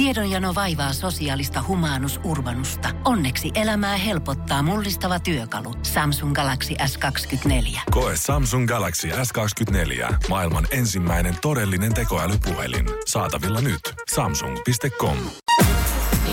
Tiedonjano 0.00 0.54
vaivaa 0.54 0.92
sosiaalista 0.92 1.64
humanus 1.68 2.20
urbanusta. 2.24 2.88
Onneksi 3.04 3.50
elämää 3.54 3.96
helpottaa 3.96 4.62
mullistava 4.62 5.20
työkalu. 5.20 5.74
Samsung 5.82 6.34
Galaxy 6.34 6.74
S24. 6.74 7.80
Koe 7.90 8.12
Samsung 8.16 8.68
Galaxy 8.68 9.08
S24. 9.08 10.14
Maailman 10.28 10.66
ensimmäinen 10.70 11.34
todellinen 11.42 11.94
tekoälypuhelin. 11.94 12.86
Saatavilla 13.06 13.60
nyt. 13.60 13.80
Samsung.com. 14.14 15.16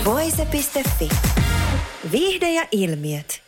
Voise.fi. 0.04 1.08
Viihde 2.12 2.52
ja 2.52 2.68
ilmiöt. 2.72 3.42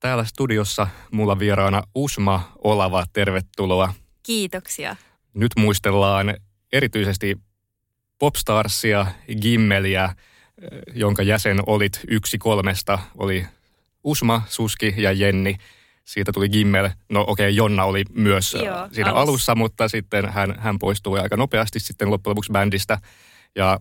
Täällä 0.00 0.24
studiossa 0.24 0.88
mulla 1.12 1.38
vieraana 1.38 1.82
Usma 1.94 2.52
Olava, 2.64 3.04
tervetuloa. 3.12 3.94
Kiitoksia. 4.22 4.96
Nyt 5.34 5.52
muistellaan 5.58 6.36
erityisesti 6.72 7.45
Popstarsia, 8.18 9.06
Gimmeliä, 9.40 10.04
eh, 10.04 10.14
jonka 10.94 11.22
jäsen 11.22 11.60
olit 11.66 12.00
yksi 12.08 12.38
kolmesta, 12.38 12.98
oli 13.18 13.46
Usma, 14.04 14.42
Suski 14.48 14.94
ja 14.96 15.12
Jenni. 15.12 15.56
Siitä 16.04 16.32
tuli 16.32 16.48
Gimmel. 16.48 16.90
No 17.08 17.20
okei, 17.20 17.46
okay, 17.46 17.50
Jonna 17.50 17.84
oli 17.84 18.04
myös 18.12 18.54
eh, 18.54 18.62
Joo, 18.62 18.88
siinä 18.92 19.10
alussa. 19.10 19.22
alussa, 19.22 19.54
mutta 19.54 19.88
sitten 19.88 20.28
hän, 20.28 20.54
hän 20.58 20.78
poistui 20.78 21.20
aika 21.20 21.36
nopeasti 21.36 21.80
sitten 21.80 22.10
loppujen 22.10 22.30
lopuksi 22.30 22.52
bändistä. 22.52 22.98
Ja 23.54 23.78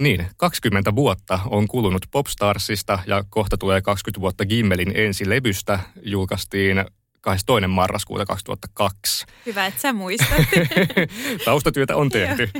niin, 0.00 0.26
20 0.36 0.94
vuotta 0.94 1.40
on 1.46 1.68
kulunut 1.68 2.06
Popstarsista 2.10 2.98
ja 3.06 3.24
kohta 3.30 3.58
tulee 3.58 3.82
20 3.82 4.20
vuotta 4.20 4.46
Gimmelin 4.46 4.92
ensilevystä. 4.94 5.80
Julkaistiin 6.02 6.84
22. 7.20 7.66
marraskuuta 7.66 8.26
2002. 8.26 9.26
Hyvä, 9.46 9.66
että 9.66 9.80
sä 9.80 9.92
muistat. 9.92 10.38
Taustatyötä 11.44 11.96
on 11.96 12.08
tehty. 12.08 12.50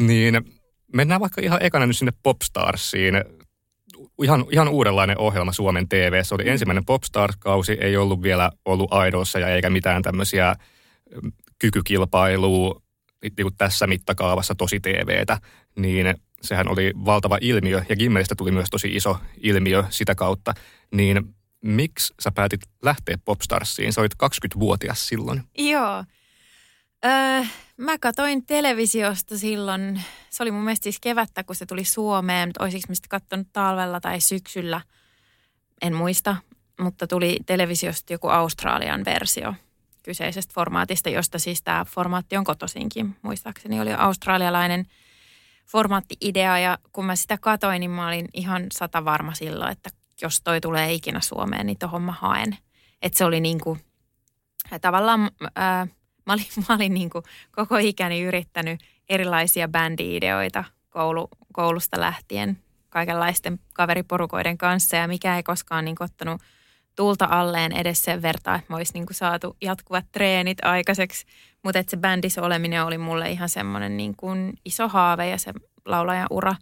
Niin 0.00 0.40
mennään 0.94 1.20
vaikka 1.20 1.40
ihan 1.40 1.62
ekana 1.62 1.86
nyt 1.86 1.96
sinne 1.96 2.12
Popstarsiin. 2.22 3.14
Ihan, 4.22 4.44
ihan 4.50 4.68
uudenlainen 4.68 5.18
ohjelma 5.18 5.52
Suomen 5.52 5.88
TV. 5.88 6.22
Se 6.22 6.34
oli 6.34 6.44
mm. 6.44 6.50
ensimmäinen 6.50 6.84
Popstars-kausi, 6.84 7.72
ei 7.80 7.96
ollut 7.96 8.22
vielä 8.22 8.50
ollut 8.64 8.92
aidoissa 8.92 9.38
ja 9.38 9.48
eikä 9.48 9.70
mitään 9.70 10.02
tämmöisiä 10.02 10.54
mm, 11.22 11.32
kykykilpailua 11.58 12.82
niin 13.22 13.32
kuin 13.42 13.56
tässä 13.58 13.86
mittakaavassa 13.86 14.54
tosi 14.54 14.80
TVtä. 14.80 15.38
Niin 15.76 16.14
sehän 16.42 16.68
oli 16.68 16.92
valtava 17.04 17.38
ilmiö 17.40 17.82
ja 17.88 17.96
Gimmelistä 17.96 18.34
tuli 18.34 18.50
myös 18.50 18.70
tosi 18.70 18.96
iso 18.96 19.16
ilmiö 19.36 19.84
sitä 19.90 20.14
kautta. 20.14 20.54
Niin 20.94 21.34
miksi 21.62 22.14
sä 22.20 22.30
päätit 22.30 22.60
lähteä 22.82 23.18
Popstarsiin? 23.24 23.92
Sä 23.92 24.00
olit 24.00 24.14
20-vuotias 24.22 25.08
silloin. 25.08 25.42
Joo. 25.58 26.04
Öö, 27.04 27.44
mä 27.76 27.98
katoin 27.98 28.46
televisiosta 28.46 29.38
silloin, 29.38 30.02
se 30.30 30.42
oli 30.42 30.50
mun 30.50 30.64
mielestä 30.64 30.84
siis 30.84 31.00
kevättä, 31.00 31.44
kun 31.44 31.56
se 31.56 31.66
tuli 31.66 31.84
Suomeen, 31.84 32.48
mutta 32.48 32.64
olisiko 32.64 32.84
mistä 32.88 33.08
katsonut 33.10 33.48
talvella 33.52 34.00
tai 34.00 34.20
syksyllä, 34.20 34.80
en 35.82 35.94
muista, 35.94 36.36
mutta 36.80 37.06
tuli 37.06 37.38
televisiosta 37.46 38.12
joku 38.12 38.28
Australian 38.28 39.04
versio 39.04 39.54
kyseisestä 40.02 40.54
formaatista, 40.54 41.08
josta 41.08 41.38
siis 41.38 41.62
tämä 41.62 41.84
formaatti 41.84 42.36
on 42.36 42.44
kotoisinkin, 42.44 43.16
muistaakseni 43.22 43.80
oli 43.80 43.92
australialainen 43.92 44.86
formaatti-idea 45.66 46.58
ja 46.58 46.78
kun 46.92 47.04
mä 47.04 47.16
sitä 47.16 47.38
katoin, 47.40 47.80
niin 47.80 47.90
mä 47.90 48.08
olin 48.08 48.28
ihan 48.34 48.66
sata 48.72 49.04
varma 49.04 49.34
silloin, 49.34 49.72
että 49.72 49.90
jos 50.22 50.40
toi 50.44 50.60
tulee 50.60 50.92
ikinä 50.92 51.20
Suomeen, 51.20 51.66
niin 51.66 51.78
tohon 51.78 52.02
mä 52.02 52.12
haen. 52.12 52.56
Että 53.02 53.18
se 53.18 53.24
oli 53.24 53.40
niin 53.40 53.60
kuin, 53.60 53.80
tavallaan... 54.80 55.30
Ää, 55.56 55.86
Mä 56.26 56.32
olin, 56.32 56.46
mä 56.68 56.74
olin 56.74 56.94
niin 56.94 57.10
kuin 57.10 57.24
koko 57.52 57.76
ikäni 57.76 58.22
yrittänyt 58.22 58.80
erilaisia 59.08 59.68
bändi-ideoita 59.68 60.64
koulu, 60.90 61.28
koulusta 61.52 62.00
lähtien 62.00 62.58
kaikenlaisten 62.88 63.58
kaveriporukoiden 63.74 64.58
kanssa 64.58 64.96
ja 64.96 65.08
mikä 65.08 65.36
ei 65.36 65.42
koskaan 65.42 65.84
niin 65.84 65.96
ottanut 66.00 66.40
tulta 66.96 67.28
alleen 67.30 67.72
edes 67.72 68.04
sen 68.04 68.22
verran, 68.22 68.58
että 68.58 68.62
mä 68.68 68.76
niin 68.94 69.06
saatu 69.10 69.56
jatkuvat 69.60 70.04
treenit 70.12 70.58
aikaiseksi. 70.64 71.26
Mutta 71.62 71.82
se 71.88 71.96
bändissä 71.96 72.42
oleminen 72.42 72.84
oli 72.84 72.98
mulle 72.98 73.30
ihan 73.30 73.48
semmoinen 73.48 73.96
niin 73.96 74.16
kuin 74.16 74.52
iso 74.64 74.88
haave 74.88 75.28
ja 75.28 75.38
se 75.38 75.52
laulajan 75.84 76.26
ura. 76.30 76.54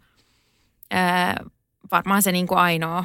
Ää, 0.91 1.45
varmaan 1.91 2.23
se 2.23 2.33
niin 2.33 2.47
kuin 2.47 2.59
ainoa 2.59 3.05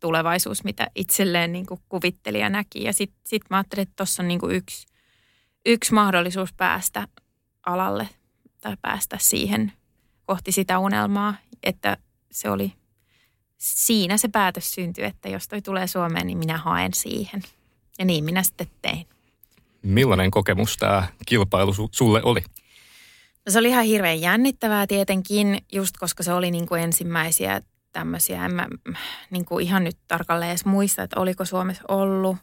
tulevaisuus, 0.00 0.64
mitä 0.64 0.86
itselleen 0.94 1.52
niin 1.52 1.66
kuin 1.66 1.80
kuvitteli 1.88 2.40
ja 2.40 2.48
näki. 2.48 2.84
Ja 2.84 2.92
sitten 2.92 3.20
sit 3.24 3.42
mä 3.50 3.56
ajattelin, 3.56 3.82
että 3.82 3.96
tuossa 3.96 4.22
on 4.22 4.28
niin 4.28 4.40
kuin 4.40 4.56
yksi 4.56 4.86
yksi 5.66 5.94
mahdollisuus 5.94 6.52
päästä 6.52 7.08
alalle 7.66 8.08
tai 8.60 8.76
päästä 8.82 9.16
siihen 9.20 9.72
kohti 10.26 10.52
sitä 10.52 10.78
unelmaa, 10.78 11.34
että 11.62 11.96
se 12.30 12.50
oli 12.50 12.72
siinä 13.58 14.16
se 14.16 14.28
päätös 14.28 14.74
syntyi, 14.74 15.04
että 15.04 15.28
jos 15.28 15.48
toi 15.48 15.62
tulee 15.62 15.86
Suomeen, 15.86 16.26
niin 16.26 16.38
minä 16.38 16.58
haen 16.58 16.94
siihen. 16.94 17.42
Ja 17.98 18.04
niin 18.04 18.24
minä 18.24 18.42
sitten 18.42 18.66
tein. 18.82 19.06
Millainen 19.82 20.30
kokemus 20.30 20.76
tämä 20.76 21.08
kilpailu 21.26 21.74
sulle 21.90 22.22
oli? 22.22 22.40
No 23.46 23.52
se 23.52 23.58
oli 23.58 23.68
ihan 23.68 23.84
hirveän 23.84 24.20
jännittävää 24.20 24.86
tietenkin, 24.86 25.58
just 25.72 25.96
koska 25.96 26.22
se 26.22 26.32
oli 26.32 26.50
niin 26.50 26.68
kuin 26.68 26.82
ensimmäisiä 26.82 27.60
tämmöisiä, 27.92 28.44
en 28.44 28.54
mä 28.54 28.68
niin 29.30 29.44
kuin 29.44 29.64
ihan 29.64 29.84
nyt 29.84 29.96
tarkalleen 30.08 30.50
edes 30.50 30.64
muista, 30.64 31.02
että 31.02 31.20
oliko 31.20 31.44
Suomessa 31.44 31.84
ollut 31.88 32.36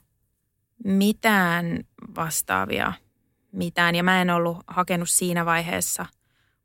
mitään 0.83 1.83
vastaavia– 2.15 2.93
mitään. 3.51 3.95
Ja 3.95 4.03
mä 4.03 4.21
en 4.21 4.29
ollut 4.29 4.57
hakenut 4.67 5.09
siinä 5.09 5.45
vaiheessa, 5.45 6.05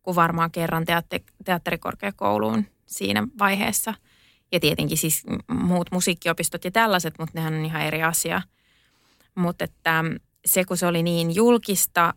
kun 0.03 0.15
varmaan 0.15 0.50
kerran 0.50 0.84
teatte- 0.84 1.33
teatterikorkeakouluun 1.45 2.65
siinä 2.87 3.28
vaiheessa. 3.39 3.95
Ja 4.53 4.61
tietenkin 4.61 4.99
siis 4.99 5.22
muut 5.49 5.91
musiikkiopistot 5.93 6.65
ja 6.65 6.71
tällaiset, 6.71 7.15
mutta 7.19 7.33
nehän 7.34 7.55
on 7.55 7.65
ihan 7.65 7.83
eri 7.83 8.03
asia. 8.03 8.43
Mutta 9.34 9.65
että 9.65 10.05
se, 10.47 10.65
kun 10.65 10.77
se 10.77 10.87
oli 10.87 11.03
niin 11.03 11.34
julkista 11.34 12.15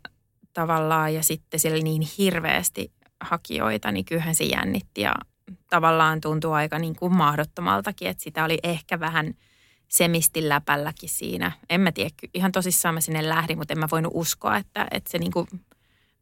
tavallaan 0.54 1.14
ja 1.14 1.24
sitten 1.24 1.60
siellä 1.60 1.84
niin 1.84 2.02
hirveästi 2.18 2.92
hakijoita, 3.22 3.92
niin 3.92 4.06
kyllähän 4.06 4.36
se 4.36 4.44
jännitti 4.44 5.02
ja 5.02 5.16
tavallaan 5.70 6.22
tuntui 6.22 6.54
aika 6.54 6.80
niin 6.80 6.96
kuin 6.96 7.14
mahdottomaltakin, 7.14 8.08
että 8.08 8.24
sitä 8.24 8.44
oli 8.44 8.60
ehkä 8.64 9.00
vähän– 9.00 9.34
semisti 9.88 10.50
läpälläkin 10.50 11.10
siinä. 11.10 11.52
En 11.70 11.82
mä 11.82 11.92
tiedä, 11.92 12.10
ihan 12.34 12.52
tosissaan 12.52 12.96
mä 12.96 13.02
sinne 13.02 13.30
lähdin, 13.30 13.58
mutta 13.58 13.74
en 13.74 13.80
mä 13.80 13.88
voinut 13.92 14.12
uskoa, 14.16 14.58
että, 14.58 14.88
että 14.92 15.12
se 15.12 15.18
niinku 15.18 15.48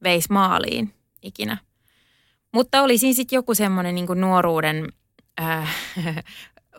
veisi 0.04 0.34
maaliin 0.34 0.94
ikinä. 1.22 1.58
Mutta 2.52 2.82
oli 2.82 2.98
siinä 2.98 3.16
sitten 3.16 3.38
joku 3.38 3.56
semmoinen 3.56 3.96
niinku 3.96 4.14
nuoruuden 4.14 4.88
äh, 5.42 5.76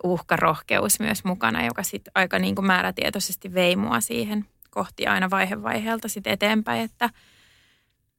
uhkarohkeus 0.05 1.01
myös 1.01 1.25
mukana, 1.25 1.65
joka 1.65 1.83
sitten 1.83 2.13
aika 2.15 2.39
niinku 2.39 2.63
määrätietoisesti 2.63 3.55
vei 3.55 3.77
mua 3.77 4.01
siihen 4.01 4.45
kohti 4.71 5.07
aina 5.07 5.31
vaihe 5.31 5.63
vaiheelta 5.63 6.09
sitten 6.09 6.33
eteenpäin, 6.33 6.83
että 6.83 7.11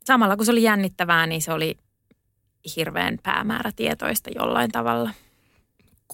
samalla 0.03 0.35
kun 0.35 0.45
se 0.45 0.51
oli 0.51 0.63
jännittävää, 0.63 1.27
niin 1.27 1.41
se 1.41 1.53
oli 1.53 1.77
hirveän 2.75 3.17
päämäärätietoista 3.23 4.29
jollain 4.35 4.71
tavalla– 4.71 5.09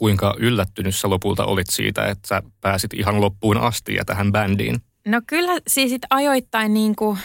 kuinka 0.04 0.36
yllättynyt 0.38 0.96
sä 0.96 1.10
lopulta 1.10 1.46
olit 1.46 1.70
siitä, 1.70 2.06
että 2.06 2.28
sä 2.28 2.44
pääsit 2.62 2.94
ihan 2.94 3.22
loppuun 3.22 3.58
asti 3.58 3.96
ja 3.96 4.06
tähän 4.06 4.32
bändiin? 4.32 4.82
No 5.08 5.22
kyllä 5.28 5.52
siis 5.68 5.90
sit 5.92 6.02
ajoittain 6.10 6.74
niin 6.74 6.96
kuin 6.96 7.18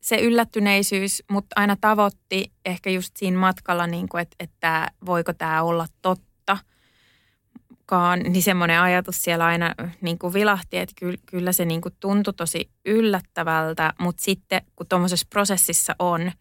se 0.00 0.16
yllättyneisyys, 0.16 1.22
mutta 1.30 1.54
aina 1.56 1.76
tavoitti 1.80 2.52
ehkä 2.64 2.90
just 2.90 3.16
siinä 3.16 3.38
matkalla, 3.38 3.86
niin 3.86 4.08
kuin, 4.08 4.20
että, 4.22 4.36
että 4.40 4.90
voiko 5.06 5.32
tämä 5.32 5.62
olla 5.62 5.86
totta. 6.02 6.58
Kaan, 7.86 8.20
niin 8.20 8.42
semmoinen 8.42 8.80
ajatus 8.80 9.22
siellä 9.22 9.44
aina 9.44 9.74
niin 10.00 10.18
kuin 10.18 10.34
vilahti, 10.34 10.78
että 10.78 10.94
kyllä, 10.98 11.18
kyllä 11.26 11.52
se 11.52 11.64
niin 11.64 11.80
kuin 11.80 11.94
tuntui 12.00 12.34
tosi 12.34 12.70
yllättävältä, 12.84 13.92
mutta 13.98 14.22
sitten 14.22 14.62
kun 14.76 14.86
tuommoisessa 14.86 15.26
prosessissa 15.30 15.94
on– 15.98 16.32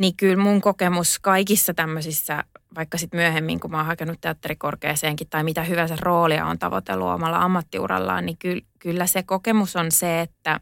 niin 0.00 0.16
kyllä 0.16 0.42
mun 0.42 0.60
kokemus 0.60 1.18
kaikissa 1.18 1.74
tämmöisissä, 1.74 2.44
vaikka 2.74 2.98
sitten 2.98 3.20
myöhemmin, 3.20 3.60
kun 3.60 3.70
mä 3.70 3.76
oon 3.76 3.86
hakenut 3.86 4.20
teatterikorkeaseenkin 4.20 5.28
tai 5.30 5.44
mitä 5.44 5.62
hyvänsä 5.62 5.96
roolia 6.00 6.46
on 6.46 6.58
tavoitellut 6.58 7.08
omalla 7.08 7.38
ammattiurallaan, 7.38 8.26
niin 8.26 8.38
kyllä, 8.38 8.62
kyllä 8.78 9.06
se 9.06 9.22
kokemus 9.22 9.76
on 9.76 9.92
se, 9.92 10.20
että 10.20 10.60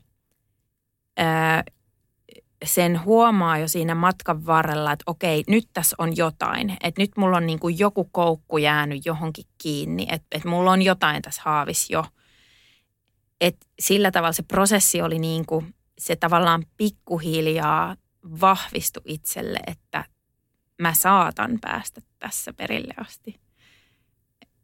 sen 2.65 3.05
huomaa 3.05 3.59
jo 3.59 3.69
siinä 3.69 3.95
matkan 3.95 4.47
varrella, 4.47 4.93
että 4.93 5.03
okei, 5.07 5.45
nyt 5.47 5.69
tässä 5.73 5.97
on 5.99 6.17
jotain. 6.17 6.77
Että 6.83 7.03
nyt 7.03 7.11
mulla 7.17 7.37
on 7.37 7.47
niin 7.47 7.59
kuin 7.59 7.79
joku 7.79 8.05
koukku 8.05 8.59
jäänyt 8.59 9.07
johonkin 9.07 9.45
kiinni, 9.59 10.07
että, 10.11 10.27
että 10.33 10.49
mulla 10.49 10.71
on 10.71 10.83
jotain 10.83 11.23
tässä 11.23 11.43
haavis 11.45 11.91
jo. 11.91 12.05
että 13.41 13.67
sillä 13.81 14.11
tavalla 14.11 14.33
se 14.33 14.43
prosessi 14.43 15.03
oli 15.03 15.19
niin 15.19 15.47
kuin, 15.47 15.75
se 15.99 16.17
tavallaan 16.17 16.65
pikkuhiljaa 16.77 17.97
vahvistu 18.41 19.01
itselle, 19.05 19.59
että 19.67 20.05
mä 20.79 20.95
saatan 20.95 21.59
päästä 21.61 22.01
tässä 22.19 22.53
perille 22.53 22.95
asti. 22.97 23.41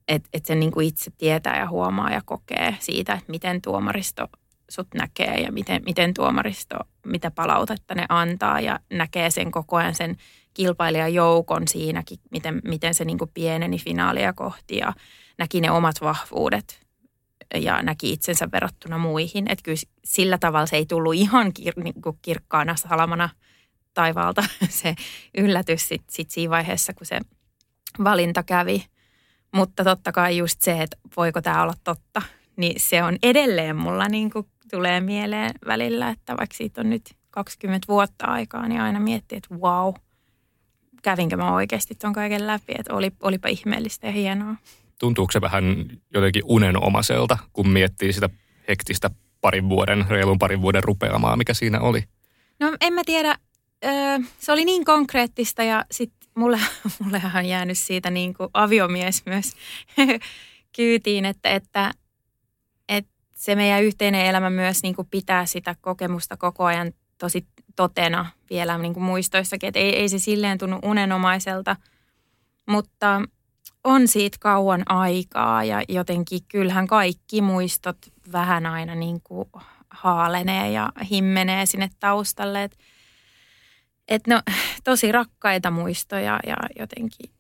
Että 0.09 0.29
et 0.33 0.47
se 0.47 0.55
niin 0.55 0.73
kuin 0.73 0.87
itse 0.87 1.11
tietää 1.19 1.59
ja 1.59 1.69
huomaa 1.69 2.11
ja 2.11 2.23
kokee 2.25 2.77
siitä, 2.81 3.13
että 3.15 3.31
miten 3.31 3.63
tuomaristo 3.63 4.29
sut 4.71 4.89
näkee 4.95 5.41
ja 5.41 5.53
miten, 5.53 5.83
miten 5.85 6.15
tuomaristo, 6.15 6.77
mitä 7.07 7.31
palautetta 7.31 7.95
ne 7.95 8.07
antaa 8.09 8.61
ja 8.61 8.81
näkee 8.91 9.31
sen 9.31 9.51
koko 9.51 9.77
ajan 9.77 9.95
sen 9.95 10.17
kilpailijajoukon 10.55 11.69
siinäkin, 11.69 12.19
miten, 12.31 12.61
miten 12.65 12.95
se 12.95 13.05
niin 13.05 13.19
kuin 13.19 13.31
pieneni 13.35 13.79
finaalia 13.79 14.33
kohti 14.33 14.77
ja 14.77 14.93
näki 15.39 15.61
ne 15.61 15.71
omat 15.71 16.01
vahvuudet 16.01 16.84
ja 17.59 17.83
näki 17.83 18.13
itsensä 18.13 18.49
verrattuna 18.53 18.99
muihin. 18.99 19.51
Että 19.51 19.63
kyllä 19.63 19.79
sillä 20.05 20.39
tavalla 20.39 20.67
se 20.67 20.77
ei 20.77 20.87
tullut 20.87 21.15
ihan 21.15 21.53
kir, 21.53 21.75
niin 21.77 22.03
kuin 22.03 22.19
kirkkaana 22.23 22.77
salamana 22.77 23.29
taivaalta 23.95 24.45
se 24.69 24.95
yllätys 25.39 25.89
sit, 25.89 26.03
sit 26.11 26.31
siinä 26.31 26.51
vaiheessa, 26.51 26.95
kun 26.95 27.07
se 27.07 27.21
valinta 28.05 28.43
kävi. 28.43 28.87
Mutta 29.55 29.85
totta 29.85 30.13
kai 30.13 30.37
just 30.37 30.61
se, 30.61 30.83
että 30.83 30.97
voiko 31.17 31.43
tämä 31.43 31.63
olla 31.63 31.75
totta, 31.85 32.23
niin 32.57 32.81
se 32.81 33.03
on 33.03 33.17
edelleen 33.23 33.77
mulla 33.77 34.09
niin 34.09 34.31
kuin 34.31 34.47
tulee 34.71 35.01
mieleen 35.01 35.51
välillä, 35.67 36.09
että 36.09 36.37
vaikka 36.37 36.57
siitä 36.57 36.81
on 36.81 36.91
nyt 36.91 37.15
20 37.31 37.89
vuotta 37.89 38.27
aikaa, 38.27 38.69
niin 38.69 38.81
aina 38.81 39.01
miettii, 39.01 39.39
että 39.39 39.55
wow, 39.55 39.95
kävinkö 41.03 41.37
mä 41.37 41.55
oikeasti 41.55 41.95
ton 41.95 42.13
kaiken 42.13 42.47
läpi, 42.47 42.75
että 42.79 42.95
oli, 42.95 43.13
olipa 43.23 43.49
ihmeellistä 43.49 44.07
ja 44.07 44.13
hienoa. 44.13 44.55
Tuntuuko 44.99 45.33
se 45.33 45.41
vähän 45.41 45.65
jotenkin 46.15 46.43
unenomaiselta, 46.45 47.39
kun 47.53 47.69
miettii 47.69 48.13
sitä 48.13 48.31
hektistä 48.69 49.11
parin 49.41 49.69
vuoden, 49.69 50.05
reilun 50.09 50.39
parin 50.39 50.63
vuoden 50.63 50.85
rupeamaa, 50.85 51.37
mikä 51.37 51.55
siinä 51.55 51.81
oli? 51.81 52.05
No 52.61 52.77
en 52.81 52.93
mä 52.93 53.03
tiedä, 53.07 53.39
se 54.39 54.53
oli 54.53 54.65
niin 54.65 54.85
konkreettista 54.85 55.63
ja 55.63 55.85
sitten 55.91 56.29
mulle, 56.35 56.61
mullehan 56.99 57.45
on 57.45 57.49
jäänyt 57.49 57.79
siitä 57.79 58.11
niin 58.11 58.35
kuin 58.35 58.49
aviomies 58.55 59.23
myös 59.27 59.53
kyytiin, 60.77 61.25
että, 61.25 61.51
että, 61.51 61.91
että 62.89 63.13
se 63.35 63.55
meidän 63.55 63.83
yhteinen 63.83 64.27
elämä 64.27 64.51
myös 64.51 64.83
niin 64.83 64.95
kuin 64.95 65.09
pitää 65.11 65.47
sitä 65.47 65.77
kokemusta 65.81 66.37
koko 66.37 66.65
ajan 66.65 66.93
tosi 67.19 67.47
totena 67.77 68.27
vielä 68.51 68.79
niin 68.79 68.95
kuin 68.95 69.05
muistoissakin, 69.05 69.69
että 69.69 69.81
ei, 69.81 69.97
ei 69.97 70.09
se 70.09 70.19
silleen 70.19 70.59
tunnu 70.59 70.79
unenomaiselta, 70.83 71.77
mutta 72.69 73.23
on 73.85 74.09
siitä 74.09 74.37
kauan 74.41 74.83
aikaa 74.87 75.65
ja 75.65 75.83
jotenkin 75.89 76.41
kyllähän 76.49 76.87
kaikki 76.87 77.43
muistot 77.43 77.97
vähän 78.33 78.67
aina 78.67 78.95
niin 78.95 79.21
kuin 79.25 79.49
haalenee 79.91 80.71
ja 80.71 80.93
himmenee 81.11 81.67
sinne 81.67 81.91
taustalle, 82.01 82.63
että 82.63 82.79
et 84.09 84.27
no, 84.27 84.43
tosi 84.85 85.13
rakkaita 85.13 85.71
muistoja 85.71 86.41
ja 86.47 86.57
jotenkin 86.79 87.31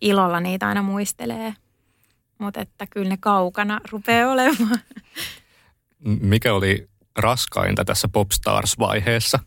ilolla 0.00 0.40
niitä 0.40 0.68
aina 0.68 0.82
muistelee. 0.82 1.54
Mutta 2.38 2.60
että 2.60 2.86
kyllä 2.86 3.08
ne 3.08 3.16
kaukana 3.20 3.80
rupeaa 3.90 4.32
olemaan. 4.32 4.78
Mikä 6.20 6.54
oli 6.54 6.88
raskainta 7.18 7.84
tässä 7.84 8.08
Popstars-vaiheessa? 8.08 9.38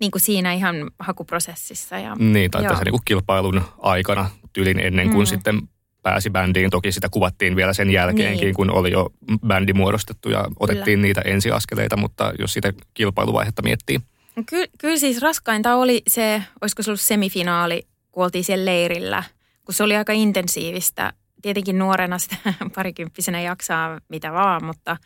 Niin 0.00 0.10
kuin 0.10 0.22
siinä 0.22 0.52
ihan 0.52 0.90
hakuprosessissa. 0.98 1.98
Ja, 1.98 2.14
niin, 2.14 2.50
tai 2.50 2.62
joo. 2.62 2.70
tässä 2.70 2.84
niin 2.84 2.92
kuin 2.92 3.04
kilpailun 3.04 3.62
aikana, 3.78 4.30
tylin 4.56 4.80
ennen 4.80 5.10
kuin 5.10 5.22
mm. 5.22 5.26
sitten 5.26 5.60
pääsi 6.02 6.30
bändiin. 6.30 6.70
Toki 6.70 6.92
sitä 6.92 7.08
kuvattiin 7.08 7.56
vielä 7.56 7.72
sen 7.72 7.90
jälkeenkin, 7.90 8.46
niin. 8.46 8.54
kun 8.54 8.70
oli 8.70 8.90
jo 8.90 9.10
bändi 9.46 9.72
muodostettu 9.72 10.30
ja 10.30 10.44
otettiin 10.60 10.84
Kyllä. 10.84 11.02
niitä 11.02 11.20
ensiaskeleita, 11.20 11.96
mutta 11.96 12.32
jos 12.38 12.52
sitä 12.52 12.72
kilpailuvaihetta 12.94 13.62
miettii. 13.62 14.00
Ky- 14.46 14.70
kyllä 14.78 14.96
siis 14.96 15.22
raskainta 15.22 15.74
oli 15.74 16.02
se, 16.08 16.42
olisiko 16.60 16.82
se 16.82 16.90
ollut 16.90 17.00
semifinaali, 17.00 17.86
kun 18.12 18.24
oltiin 18.24 18.44
siellä 18.44 18.64
leirillä, 18.64 19.22
kun 19.64 19.74
se 19.74 19.82
oli 19.82 19.96
aika 19.96 20.12
intensiivistä. 20.12 21.12
Tietenkin 21.42 21.78
nuorena 21.78 22.18
sitä 22.18 22.36
parikymppisenä 22.74 23.40
jaksaa 23.40 24.00
mitä 24.08 24.32
vaan, 24.32 24.64
mutta 24.64 24.96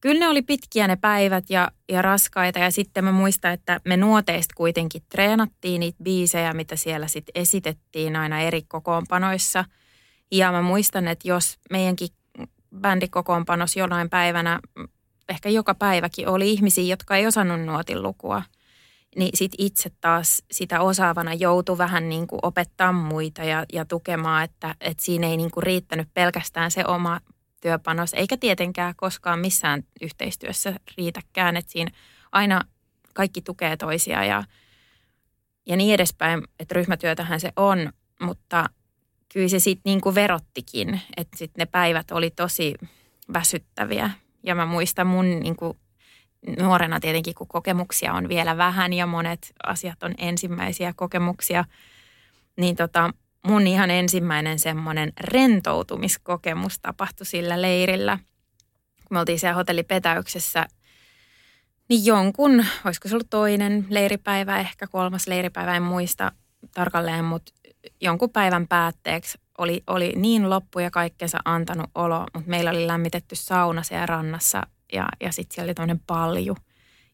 kyllä 0.00 0.18
ne 0.18 0.28
oli 0.28 0.42
pitkiä 0.42 0.88
ne 0.88 0.96
päivät 0.96 1.44
ja, 1.50 1.70
ja 1.88 2.02
raskaita. 2.02 2.58
Ja 2.58 2.70
sitten 2.70 3.04
mä 3.04 3.12
muistan, 3.12 3.52
että 3.52 3.80
me 3.84 3.96
nuoteista 3.96 4.54
kuitenkin 4.56 5.02
treenattiin 5.08 5.80
niitä 5.80 6.02
biisejä, 6.02 6.54
mitä 6.54 6.76
siellä 6.76 7.06
sitten 7.06 7.42
esitettiin 7.42 8.16
aina 8.16 8.40
eri 8.40 8.62
kokoonpanoissa. 8.62 9.64
Ja 10.32 10.52
mä 10.52 10.62
muistan, 10.62 11.08
että 11.08 11.28
jos 11.28 11.58
meidänkin 11.70 12.08
bändikokoonpanos 12.80 13.76
jonain 13.76 14.10
päivänä, 14.10 14.60
ehkä 15.28 15.48
joka 15.48 15.74
päiväkin 15.74 16.28
oli 16.28 16.50
ihmisiä, 16.50 16.84
jotka 16.84 17.16
ei 17.16 17.26
osannut 17.26 17.60
nuotin 17.60 18.02
lukua– 18.02 18.42
niin 19.16 19.30
sit 19.34 19.52
itse 19.58 19.90
taas 20.00 20.42
sitä 20.50 20.80
osaavana 20.80 21.34
joutui 21.34 21.78
vähän 21.78 22.08
niin 22.08 22.26
kuin 22.26 22.40
opettaa 22.42 22.92
muita 22.92 23.44
ja, 23.44 23.64
ja 23.72 23.84
tukemaan, 23.84 24.44
että, 24.44 24.74
että 24.80 25.04
siinä 25.04 25.26
ei 25.26 25.36
niin 25.36 25.50
kuin 25.50 25.62
riittänyt 25.62 26.08
pelkästään 26.14 26.70
se 26.70 26.84
oma 26.86 27.20
työpanos, 27.60 28.14
eikä 28.14 28.36
tietenkään 28.36 28.94
koskaan 28.96 29.38
missään 29.38 29.82
yhteistyössä 30.00 30.74
riitäkään, 30.96 31.56
että 31.56 31.72
siinä 31.72 31.90
aina 32.32 32.60
kaikki 33.14 33.42
tukee 33.42 33.76
toisia 33.76 34.24
ja, 34.24 34.44
ja 35.66 35.76
niin 35.76 35.94
edespäin, 35.94 36.42
että 36.58 36.74
ryhmätyötähän 36.74 37.40
se 37.40 37.52
on, 37.56 37.92
mutta 38.20 38.70
kyllä 39.32 39.48
se 39.48 39.58
sitten 39.58 39.90
niin 39.90 40.00
kuin 40.00 40.14
verottikin, 40.14 41.00
että 41.16 41.38
sitten 41.38 41.62
ne 41.62 41.66
päivät 41.66 42.10
oli 42.10 42.30
tosi 42.30 42.74
väsyttäviä. 43.32 44.10
Ja 44.42 44.54
mä 44.54 44.66
muistan 44.66 45.06
mun 45.06 45.40
niin 45.40 45.56
kuin 45.56 45.78
nuorena 46.58 47.00
tietenkin, 47.00 47.34
kun 47.34 47.48
kokemuksia 47.48 48.12
on 48.12 48.28
vielä 48.28 48.56
vähän 48.56 48.92
ja 48.92 49.06
monet 49.06 49.52
asiat 49.66 50.02
on 50.02 50.14
ensimmäisiä 50.18 50.92
kokemuksia, 50.96 51.64
niin 52.56 52.76
tota, 52.76 53.10
mun 53.48 53.66
ihan 53.66 53.90
ensimmäinen 53.90 54.58
semmoinen 54.58 55.12
rentoutumiskokemus 55.20 56.78
tapahtui 56.78 57.26
sillä 57.26 57.62
leirillä. 57.62 58.18
Kun 59.08 59.16
me 59.16 59.18
oltiin 59.18 59.38
siellä 59.38 59.54
hotellipetäyksessä, 59.54 60.66
niin 61.88 62.04
jonkun, 62.04 62.64
olisiko 62.84 63.08
se 63.08 63.14
ollut 63.14 63.30
toinen 63.30 63.86
leiripäivä, 63.88 64.58
ehkä 64.60 64.86
kolmas 64.86 65.26
leiripäivä, 65.26 65.76
en 65.76 65.82
muista 65.82 66.32
tarkalleen, 66.74 67.24
mutta 67.24 67.52
jonkun 68.00 68.30
päivän 68.30 68.68
päätteeksi 68.68 69.38
oli, 69.58 69.82
oli 69.86 70.12
niin 70.16 70.50
loppu 70.50 70.78
ja 70.78 70.90
kaikkensa 70.90 71.38
antanut 71.44 71.90
olo, 71.94 72.26
mutta 72.34 72.50
meillä 72.50 72.70
oli 72.70 72.86
lämmitetty 72.86 73.36
sauna 73.36 73.82
siellä 73.82 74.06
rannassa 74.06 74.62
ja, 74.92 75.08
ja 75.20 75.32
sitten 75.32 75.54
siellä 75.54 75.68
oli 75.68 75.74
tämmöinen 75.74 76.00
palju. 76.06 76.56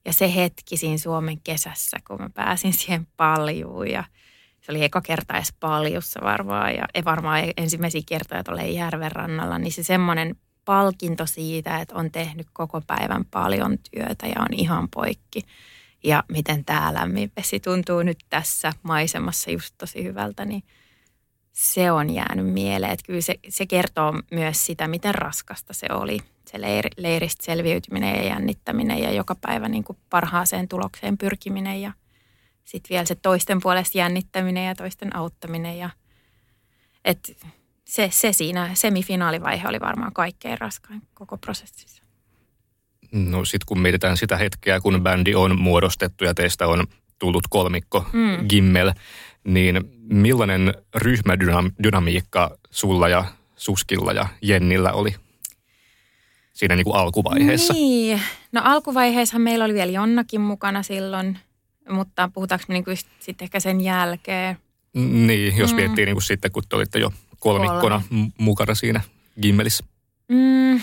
Ja 0.05 0.13
se 0.13 0.35
hetki 0.35 0.77
siinä 0.77 0.99
Suomen 0.99 1.41
kesässä, 1.41 1.97
kun 2.07 2.23
mä 2.23 2.31
pääsin 2.35 2.73
siihen 2.73 3.07
paljuun 3.17 3.91
ja 3.91 4.05
se 4.65 4.73
oli 4.73 4.85
eka 4.85 5.01
kerta 5.01 5.35
edes 5.35 5.53
paljussa 5.61 6.21
varmaan 6.23 6.75
ja 6.75 6.85
ei 6.95 7.05
varmaan 7.05 7.43
ensimmäisiä 7.57 8.01
kertoja 8.07 8.45
tuolla 8.45 8.63
järven 8.63 9.13
rannalla, 9.13 9.59
niin 9.59 9.73
se 9.73 9.83
semmoinen 9.83 10.37
palkinto 10.65 11.27
siitä, 11.27 11.81
että 11.81 11.95
on 11.95 12.11
tehnyt 12.11 12.47
koko 12.53 12.81
päivän 12.81 13.25
paljon 13.25 13.79
työtä 13.91 14.27
ja 14.27 14.35
on 14.41 14.49
ihan 14.53 14.89
poikki. 14.89 15.41
Ja 16.05 16.25
miten 16.29 16.65
tämä 16.65 16.95
lämmin 16.95 17.33
vesi 17.37 17.61
tuntuu 17.61 18.03
nyt 18.03 18.19
tässä 18.31 18.73
maisemassa 18.83 19.51
just 19.51 19.75
tosi 19.79 20.05
hyvältä, 20.05 20.45
niin 20.45 20.63
se 21.53 21.93
on 21.93 22.11
jäänyt 22.11 22.47
mieleen. 22.47 22.93
Että 22.93 23.07
kyllä 23.07 23.21
se, 23.21 23.35
se 23.49 23.67
kertoo 23.67 24.13
myös 24.31 24.67
sitä, 24.67 24.89
miten 24.89 25.15
raskasta 25.15 25.73
se 25.73 25.87
oli 25.93 26.19
se 26.47 26.61
leir, 26.61 26.89
leiristä 26.97 27.45
selviytyminen 27.45 28.17
ja 28.17 28.25
jännittäminen 28.25 28.99
ja 28.99 29.13
joka 29.13 29.35
päivä 29.35 29.69
niin 29.69 29.85
kuin 29.85 29.99
parhaaseen 30.11 30.69
tulokseen 30.69 31.19
pyrkiminen 31.19 31.83
ja 31.83 31.93
sitten 32.65 32.89
vielä 32.91 33.05
se 33.05 33.15
toisten 33.15 33.61
puolesta 33.63 33.99
jännittäminen 33.99 34.67
ja 34.67 34.75
toisten 34.75 35.17
auttaminen. 35.17 35.79
Ja, 35.79 35.91
et 37.05 37.37
se, 37.85 38.09
se 38.13 38.33
siinä 38.33 38.71
semifinaalivaihe 38.75 39.69
oli 39.69 39.81
varmaan 39.81 40.13
kaikkein 40.13 40.59
raskain 40.59 41.03
koko 41.15 41.37
prosessissa. 41.37 42.03
No 43.13 43.45
sitten 43.45 43.67
kun 43.67 43.81
mietitään 43.81 44.17
sitä 44.17 44.37
hetkeä, 44.37 44.81
kun 44.81 45.03
bändi 45.03 45.35
on 45.35 45.61
muodostettu 45.61 46.25
ja 46.25 46.35
teistä 46.35 46.67
on 46.67 46.87
tullut 47.19 47.45
kolmikko 47.51 48.07
mm. 48.13 48.49
Gimmel, 48.49 48.93
niin 49.45 49.81
millainen 49.99 50.75
ryhmädynamiikka 50.95 52.59
sulla 52.71 53.09
ja 53.09 53.25
Suskilla 53.57 54.13
ja 54.13 54.29
Jennillä 54.43 54.93
oli? 54.93 55.15
siinä 56.55 56.77
niin 56.77 56.85
kuin 56.85 56.97
alkuvaiheessa? 56.97 57.73
Niin, 57.73 58.21
no 58.53 58.61
alkuvaiheessa 58.65 59.39
meillä 59.39 59.65
oli 59.65 59.75
vielä 59.75 59.93
Jonnakin 59.93 60.41
mukana 60.41 60.83
silloin, 60.83 61.39
mutta 61.89 62.31
puhutaanko 62.35 62.65
me 62.69 62.73
niin 62.73 62.85
kuin 62.85 62.97
sitten 62.97 63.47
ehkä 63.47 63.61
sen 63.61 63.81
jälkeen? 63.81 64.57
Niin, 64.95 65.57
jos 65.57 65.71
mm. 65.71 65.77
miettii 65.77 66.05
niin 66.05 66.15
kuin 66.15 66.23
sitten, 66.23 66.53
kun 66.53 66.63
te 66.69 66.77
olitte 66.77 66.99
jo 66.99 67.13
kolmikkona 67.39 68.03
Kolme. 68.09 68.31
mukana 68.39 68.75
siinä 68.75 69.01
Gimmelissä. 69.43 69.85
Mm. 70.29 70.81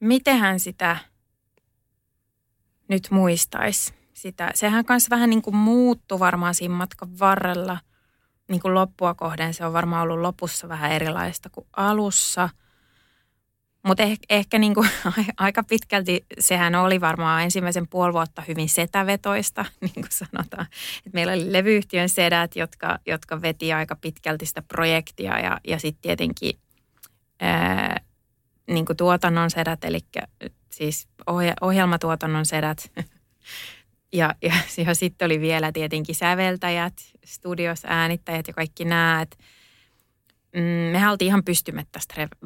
Mitenhän 0.00 0.60
sitä 0.60 0.96
nyt 2.88 3.08
muistaisi? 3.10 3.94
Sitä. 4.14 4.50
Sehän 4.54 4.84
kanssa 4.84 5.10
vähän 5.10 5.30
niin 5.30 5.42
kuin 5.42 5.56
muuttui 5.56 6.18
varmaan 6.18 6.54
siinä 6.54 6.74
matkan 6.74 7.18
varrella. 7.18 7.78
Niin 8.48 8.60
kuin 8.60 8.74
loppua 8.74 9.14
kohden 9.14 9.54
se 9.54 9.64
on 9.64 9.72
varmaan 9.72 10.02
ollut 10.02 10.20
lopussa 10.20 10.68
vähän 10.68 10.92
erilaista 10.92 11.50
kuin 11.50 11.66
alussa– 11.76 12.48
mutta 13.86 14.02
ehkä, 14.02 14.26
ehkä 14.30 14.58
niin 14.58 14.74
kuin, 14.74 14.88
aika 15.36 15.62
pitkälti 15.62 16.26
sehän 16.38 16.74
oli 16.74 17.00
varmaan 17.00 17.42
ensimmäisen 17.42 17.88
puoli 17.88 18.12
vuotta 18.12 18.42
hyvin 18.48 18.68
setävetoista, 18.68 19.64
niin 19.80 19.94
kuin 19.94 20.06
sanotaan. 20.10 20.66
Et 21.06 21.12
meillä 21.12 21.32
oli 21.32 21.52
levyyhtiön 21.52 22.08
sedät, 22.08 22.56
jotka, 22.56 22.98
jotka 23.06 23.42
veti 23.42 23.72
aika 23.72 23.96
pitkälti 23.96 24.46
sitä 24.46 24.62
projektia 24.62 25.38
ja, 25.38 25.60
ja 25.68 25.78
sitten 25.78 26.02
tietenkin 26.02 26.58
ää, 27.40 28.00
niin 28.66 28.86
kuin 28.86 28.96
tuotannon 28.96 29.50
sedät, 29.50 29.84
eli 29.84 30.00
siis 30.70 31.08
ohjelmatuotannon 31.60 32.46
sedät. 32.46 32.90
ja, 34.12 34.34
ja, 34.42 34.54
ja 34.86 34.94
sitten 34.94 35.26
oli 35.26 35.40
vielä 35.40 35.72
tietenkin 35.72 36.14
säveltäjät, 36.14 36.94
studios 37.24 37.82
äänittäjät 37.86 38.48
ja 38.48 38.54
kaikki 38.54 38.84
nämä. 38.84 39.22
Et, 39.22 39.38
mm, 40.56 40.62
me 40.62 41.10
oltiin 41.10 41.26
ihan 41.26 41.44
pystymättä 41.44 41.98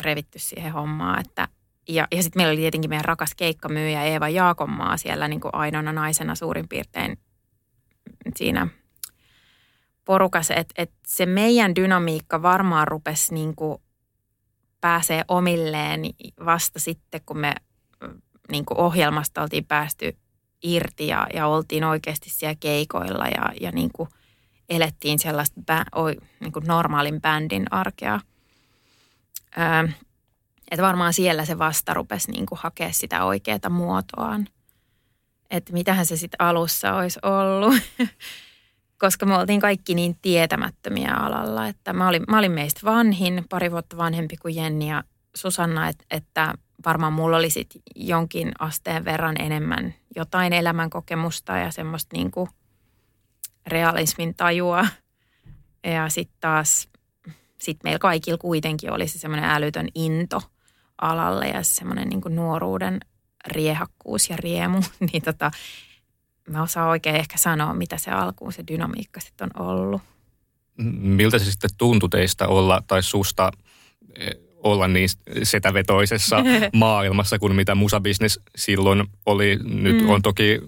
revitty 0.02 0.38
siihen 0.38 0.72
hommaan, 0.72 1.20
että 1.20 1.48
ja, 1.88 2.08
ja 2.12 2.22
sitten 2.22 2.40
meillä 2.40 2.50
oli 2.50 2.60
tietenkin 2.60 2.90
meidän 2.90 3.04
rakas 3.04 3.34
keikkamyyjä 3.34 4.04
Eeva 4.04 4.28
Jaakonmaa 4.28 4.96
siellä 4.96 5.28
niin 5.28 5.40
kuin 5.40 5.54
ainoana 5.54 5.92
naisena 5.92 6.34
suurin 6.34 6.68
piirtein 6.68 7.18
siinä 8.36 8.68
porukassa, 10.04 10.54
että 10.54 10.74
et 10.78 10.92
se 11.06 11.26
meidän 11.26 11.74
dynamiikka 11.74 12.42
varmaan 12.42 12.88
rupesi 12.88 13.34
niin 13.34 13.54
kuin 13.56 13.78
pääsee 14.80 15.24
omilleen 15.28 16.00
vasta 16.44 16.78
sitten, 16.78 17.20
kun 17.26 17.38
me 17.38 17.54
niin 18.50 18.64
kuin 18.64 18.78
ohjelmasta 18.78 19.42
oltiin 19.42 19.64
päästy 19.64 20.16
irti 20.62 21.06
ja, 21.06 21.26
ja 21.34 21.46
oltiin 21.46 21.84
oikeasti 21.84 22.30
siellä 22.30 22.56
keikoilla 22.60 23.26
ja, 23.26 23.52
ja 23.60 23.70
niin 23.72 23.90
kuin 23.92 24.08
elettiin 24.70 25.18
sellaista 25.18 25.60
bä, 25.66 25.84
o, 25.96 26.06
niin 26.40 26.52
kuin 26.52 26.66
normaalin 26.66 27.20
bändin 27.20 27.66
arkea. 27.70 28.20
Öö, 29.58 29.88
että 30.70 30.82
varmaan 30.82 31.12
siellä 31.12 31.44
se 31.44 31.58
vasta 31.58 31.94
rupesi 31.94 32.30
niin 32.30 32.46
kuin 32.46 32.58
hakea 32.62 32.92
sitä 32.92 33.24
oikeaa 33.24 33.70
muotoaan. 33.70 34.48
Että 35.50 35.72
mitähän 35.72 36.06
se 36.06 36.16
sitten 36.16 36.40
alussa 36.40 36.94
olisi 36.94 37.18
ollut. 37.22 37.74
Koska 38.98 39.26
me 39.26 39.38
oltiin 39.38 39.60
kaikki 39.60 39.94
niin 39.94 40.16
tietämättömiä 40.22 41.14
alalla, 41.14 41.66
että 41.66 41.92
mä 41.92 42.08
olin, 42.08 42.22
mä 42.28 42.38
olin 42.38 42.52
meistä 42.52 42.80
vanhin, 42.84 43.44
pari 43.48 43.70
vuotta 43.70 43.96
vanhempi 43.96 44.36
kuin 44.36 44.54
Jenni 44.54 44.90
ja 44.90 45.04
Susanna, 45.36 45.88
että, 45.88 46.04
että 46.10 46.54
varmaan 46.86 47.12
mulla 47.12 47.36
oli 47.36 47.50
sitten 47.50 47.82
jonkin 47.96 48.52
asteen 48.58 49.04
verran 49.04 49.40
enemmän 49.40 49.94
jotain 50.16 50.52
elämänkokemusta 50.52 51.56
ja 51.56 51.70
semmoista 51.70 52.16
niin 52.16 52.30
kuin 52.30 52.48
realismin 53.66 54.34
tajua. 54.34 54.86
Ja 55.84 56.08
sitten 56.08 56.36
taas, 56.40 56.88
sit 57.58 57.78
meillä 57.84 57.98
kaikilla 57.98 58.38
kuitenkin 58.38 58.92
oli 58.92 59.08
se 59.08 59.18
semmoinen 59.18 59.50
älytön 59.50 59.88
into– 59.94 60.42
alalle 61.00 61.48
ja 61.48 61.62
semmoinen 61.62 62.08
niin 62.08 62.20
nuoruuden 62.28 63.00
riehakkuus 63.46 64.30
ja 64.30 64.36
riemu, 64.36 64.80
niin 65.12 65.22
tota, 65.22 65.50
mä 66.48 66.62
osaan 66.62 66.88
oikein 66.88 67.16
ehkä 67.16 67.38
sanoa, 67.38 67.74
mitä 67.74 67.98
se 67.98 68.10
alkuun 68.10 68.52
se 68.52 68.64
dynamiikka 68.68 69.20
sitten 69.20 69.50
on 69.54 69.66
ollut. 69.66 70.02
Miltä 70.98 71.38
se 71.38 71.50
sitten 71.50 71.70
tuntui 71.78 72.08
teistä 72.08 72.48
olla 72.48 72.82
tai 72.86 73.02
susta 73.02 73.52
eh, 74.16 74.36
olla 74.62 74.88
niin 74.88 75.08
setävetoisessa 75.42 76.44
maailmassa 76.74 77.38
kuin 77.38 77.54
mitä 77.54 77.74
musabisnes 77.74 78.40
silloin 78.56 79.06
oli. 79.26 79.58
Nyt 79.64 80.02
mm. 80.02 80.10
on 80.10 80.22
toki 80.22 80.60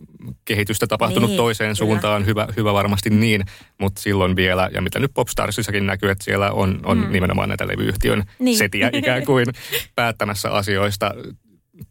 kehitystä 0.45 0.87
tapahtunut 0.87 1.31
niin, 1.31 1.37
toiseen 1.37 1.69
kyllä. 1.69 1.75
suuntaan, 1.75 2.27
hyvä, 2.27 2.49
hyvä 2.57 2.73
varmasti 2.73 3.11
niin, 3.11 3.45
mutta 3.79 4.01
silloin 4.01 4.37
vielä, 4.37 4.71
ja 4.75 4.83
mitä 4.83 4.99
nyt 4.99 5.11
Popstarsissakin 5.15 5.87
näkyy, 5.87 6.11
että 6.11 6.25
siellä 6.25 6.51
on, 6.51 6.81
on 6.85 6.99
mm. 6.99 7.13
nimenomaan 7.13 7.49
näitä 7.49 7.69
levyyhtiön 7.69 8.25
niin. 8.39 8.59
setiä 8.59 8.91
ikään 8.93 9.25
kuin 9.25 9.47
päättämässä 9.95 10.51
asioista, 10.51 11.15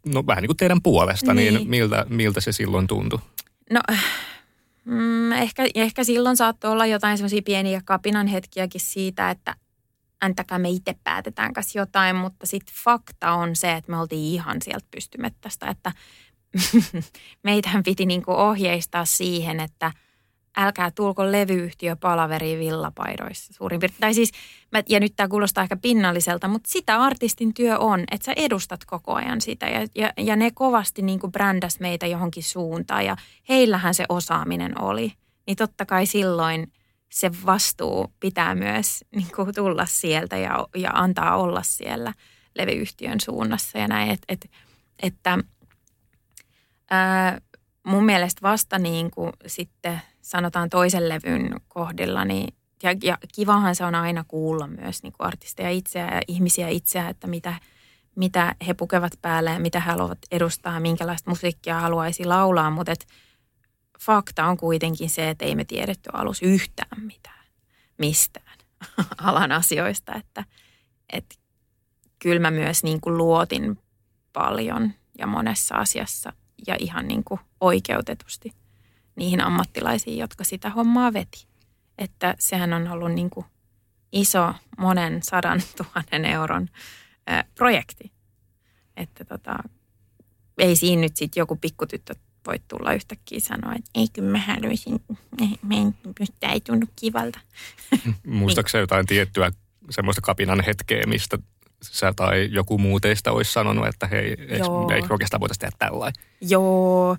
no 0.05 0.27
vähän 0.27 0.41
niin 0.41 0.48
kuin 0.48 0.58
teidän 0.58 0.81
puolesta, 0.81 1.34
niin, 1.34 1.53
niin 1.53 1.70
miltä, 1.70 2.05
miltä 2.10 2.41
se 2.41 2.51
silloin 2.51 2.88
tuntui? 2.88 3.20
No 3.70 3.81
mm, 4.86 5.31
ehkä, 5.31 5.63
ehkä 5.75 6.03
silloin 6.03 6.38
saattoi 6.38 6.72
olla 6.72 6.86
jotain 6.86 7.17
semmoisia 7.17 7.41
pieniä 7.46 7.81
kapinan 7.86 8.27
hetkiäkin 8.27 8.81
siitä, 8.81 9.29
että 9.29 9.55
antakaa 10.22 10.60
me 10.60 10.70
itse 10.70 10.96
päätetään 11.04 11.54
kanssa 11.54 11.80
jotain, 11.80 12.16
mutta 12.16 12.48
sitten 12.48 12.75
fakta 12.84 13.32
on 13.32 13.56
se, 13.56 13.72
että 13.72 13.92
me 13.92 14.00
oltiin 14.00 14.34
ihan 14.34 14.62
sieltä 14.62 14.88
pystymettästä, 14.92 15.68
että 15.68 15.92
meitähän 17.44 17.84
piti 17.84 18.06
niinku 18.06 18.32
ohjeistaa 18.32 19.06
siihen, 19.06 19.60
että 19.60 19.92
älkää 20.58 20.92
tulko 20.92 21.32
levyyhtiö 21.32 21.96
palaveriin 21.96 22.60
villapaidoissa 22.60 23.54
suurin 23.54 23.80
piirtein. 23.80 24.00
Tai 24.00 24.13
siis, 24.13 24.32
ja 24.90 25.00
nyt 25.00 25.13
tämä 25.16 25.28
kuulostaa 25.28 25.63
ehkä 25.63 25.78
pinnalliselta, 25.78 26.48
mutta 26.48 26.70
sitä 26.70 27.01
artistin 27.01 27.54
työ 27.54 27.78
on, 27.78 28.04
että 28.12 28.25
sä 28.25 28.34
edustat 28.36 28.86
koko 28.86 29.13
ajan 29.13 29.42
sitä. 29.42 29.66
Ja, 29.66 29.88
ja, 29.96 30.13
ja 30.18 30.36
ne 30.36 30.51
kovasti 30.51 31.01
niinku 31.01 31.28
brändäs 31.28 31.80
meitä 31.80 32.08
johonkin 32.08 32.44
suuntaan 32.44 33.06
ja 33.06 33.16
heillähän 33.50 33.94
se 33.94 34.06
osaaminen 34.10 34.82
oli. 34.82 35.13
Niin 35.48 35.58
totta 35.58 35.86
kai 35.86 36.06
silloin– 36.06 36.68
se 37.12 37.32
vastuu 37.46 38.13
pitää 38.20 38.56
myös 38.56 39.06
niin 39.15 39.27
kuin 39.36 39.56
tulla 39.56 39.86
sieltä 39.86 40.38
ja, 40.38 40.68
ja 40.75 40.89
antaa 40.94 41.38
olla 41.38 41.63
siellä 41.63 42.13
levyyhtiön 42.56 43.20
suunnassa 43.20 43.77
ja 43.77 43.88
näin, 43.88 44.12
et, 44.12 44.22
et, 44.30 44.51
että 45.03 45.38
ää, 46.89 47.41
mun 47.84 48.06
mielestä 48.06 48.41
vasta 48.41 48.80
niin 48.80 49.12
kuin 49.12 49.32
sitten 49.48 50.01
sanotaan 50.22 50.70
toisen 50.70 51.10
levyn 51.10 51.62
kohdilla, 51.68 52.25
niin 52.25 52.53
ja, 52.84 52.96
ja 53.03 53.18
kivahan 53.36 53.75
se 53.75 53.86
on 53.86 53.96
aina 53.96 54.25
kuulla 54.27 54.68
myös 54.68 55.03
niin 55.03 55.13
kuin 55.13 55.27
artisteja 55.27 55.70
itseä 55.70 56.15
ja 56.15 56.22
ihmisiä 56.27 56.68
itseä, 56.68 57.10
että 57.10 57.27
mitä, 57.27 57.53
mitä 58.15 58.56
he 58.68 58.74
pukevat 58.74 59.12
päälle 59.22 59.50
ja 59.50 59.60
mitä 59.60 59.80
he 59.80 59.91
haluavat 59.91 60.20
edustaa, 60.32 60.80
minkälaista 60.80 61.30
musiikkia 61.30 61.80
haluaisi 61.80 62.25
laulaa, 62.25 62.70
mutta 62.70 62.91
et, 62.91 63.08
fakta 64.05 64.46
on 64.46 64.58
kuitenkin 64.58 65.10
se, 65.10 65.29
että 65.29 65.46
ei 65.46 65.55
me 65.55 65.65
tiedetty 65.65 66.10
alus 66.13 66.41
yhtään 66.41 67.01
mitään 67.01 67.46
mistään 67.98 68.58
alan 69.17 69.51
asioista, 69.51 70.15
että, 70.15 70.46
että 71.13 71.36
kyllä 72.20 72.39
mä 72.39 72.51
myös 72.51 72.84
niin 72.84 73.01
kuin 73.01 73.17
luotin 73.17 73.79
paljon 74.34 74.93
ja 75.17 75.27
monessa 75.27 75.75
asiassa 75.75 76.34
ja 76.67 76.75
ihan 76.79 77.08
niin 77.08 77.24
kuin 77.24 77.39
oikeutetusti 77.60 78.53
niihin 79.15 79.41
ammattilaisiin, 79.41 80.17
jotka 80.17 80.43
sitä 80.43 80.70
hommaa 80.70 81.13
veti. 81.13 81.48
Että 81.98 82.36
sehän 82.39 82.74
on 82.74 82.88
ollut 82.88 83.12
niin 83.12 83.29
kuin 83.29 83.46
iso 84.12 84.53
monen 84.77 85.24
sadan 85.24 85.62
tuhannen 85.77 86.25
euron 86.25 86.70
projekti. 87.55 88.12
Että 88.98 89.25
tota, 89.25 89.58
ei 90.58 90.75
siinä 90.75 91.01
nyt 91.01 91.15
sitten 91.15 91.41
joku 91.41 91.55
pikkutyttö 91.55 92.15
voi 92.48 92.55
tulla 92.67 92.93
yhtäkkiä 92.93 93.39
sanoa, 93.39 93.74
että 93.75 93.91
ei 93.95 94.07
kyllä 94.13 94.31
mä 94.31 94.38
haluaisin, 94.39 95.01
tämä 96.39 96.53
ei 96.53 96.62
tunnu 96.62 96.86
kivalta. 96.95 97.39
Muistaaksä 98.25 98.77
jotain 98.77 99.05
tiettyä 99.05 99.51
semmoista 99.89 100.21
kapinan 100.21 100.63
hetkeä, 100.63 101.03
mistä 101.07 101.38
sä 101.83 102.13
tai 102.15 102.50
joku 102.51 102.77
muu 102.77 103.00
teistä 103.00 103.31
olisi 103.31 103.51
sanonut, 103.51 103.88
että 103.88 104.07
hei, 104.07 104.38
eikö 104.93 105.07
oikeastaan 105.10 105.41
voitaisiin 105.41 105.60
tehdä 105.60 105.75
tällainen? 105.79 106.24
Joo, 106.41 107.12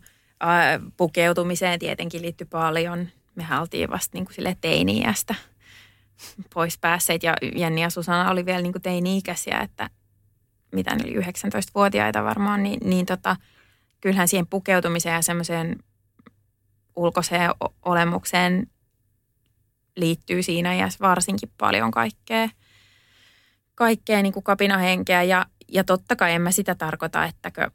äh, 0.43 0.81
pukeutumiseen 0.97 1.79
tietenkin 1.79 2.23
liittyy 2.23 2.47
paljon. 2.47 3.09
Me 3.35 3.47
oltiin 3.61 3.91
vasta 3.91 4.19
niin 4.19 4.27
kuin 4.27 4.57
teini-iästä 4.61 5.35
pois 6.55 6.79
päässeet 6.79 7.23
ja 7.23 7.35
Jenni 7.57 7.83
ja 7.83 7.91
Susanna 7.91 8.31
oli 8.31 8.47
vielä 8.47 8.63
niin 8.63 8.73
kuin 8.73 8.83
teini-ikäisiä, 8.83 9.61
että 9.61 9.91
mitä 10.73 10.95
ne 10.95 11.05
oli 11.05 11.15
19-vuotiaita 11.15 12.25
varmaan, 12.25 12.63
niin, 12.63 12.81
niin 12.85 13.07
tota– 13.07 13.37
kyllähän 14.03 14.29
siihen 14.29 14.47
pukeutumiseen 14.47 15.15
ja 15.15 15.23
semmoiseen 15.23 15.79
ulkoiseen 16.97 17.51
olemukseen 17.85 18.67
liittyy 19.97 20.43
siinä 20.43 20.75
ja 20.75 20.89
varsinkin 21.01 21.53
paljon 21.59 21.91
kaikkea, 21.91 22.49
kaikkea 23.75 24.23
niin 24.23 24.33
kuin 24.33 24.43
kapinahenkeä. 24.43 25.23
Ja, 25.23 25.47
ja 25.69 25.85
totta 25.85 26.17
kai 26.17 26.33
en 26.33 26.43
mä 26.43 26.51
sitä 26.51 26.75
tarkoita, 26.75 27.25
ettäkö 27.25 27.71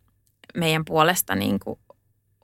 meidän 0.58 0.86
puolesta 0.86 1.36
niin 1.36 1.60
kuin 1.60 1.80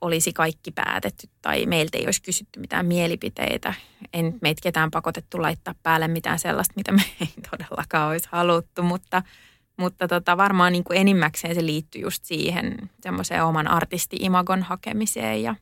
olisi 0.00 0.32
kaikki 0.32 0.70
päätetty 0.70 1.28
tai 1.42 1.66
meiltä 1.66 1.98
ei 1.98 2.04
olisi 2.04 2.22
kysytty 2.22 2.60
mitään 2.60 2.86
mielipiteitä. 2.86 3.74
En 4.12 4.38
meitä 4.42 4.60
ketään 4.62 4.90
pakotettu 4.90 5.42
laittaa 5.42 5.74
päälle 5.82 6.08
mitään 6.08 6.38
sellaista, 6.38 6.74
mitä 6.76 6.92
me 6.92 7.02
ei 7.20 7.34
todellakaan 7.50 8.08
olisi 8.10 8.28
haluttu, 8.32 8.82
mutta– 8.82 9.22
mutta 9.76 10.08
tota, 10.08 10.36
varmaan 10.36 10.72
niin 10.72 10.84
kuin 10.84 10.98
enimmäkseen 10.98 11.54
se 11.54 11.66
liittyy 11.66 12.02
just 12.02 12.24
siihen 12.24 12.90
semmoiseen 13.00 13.44
oman 13.44 13.68
artisti-imagon 13.68 14.62
hakemiseen 14.62 15.42
ja, 15.42 15.54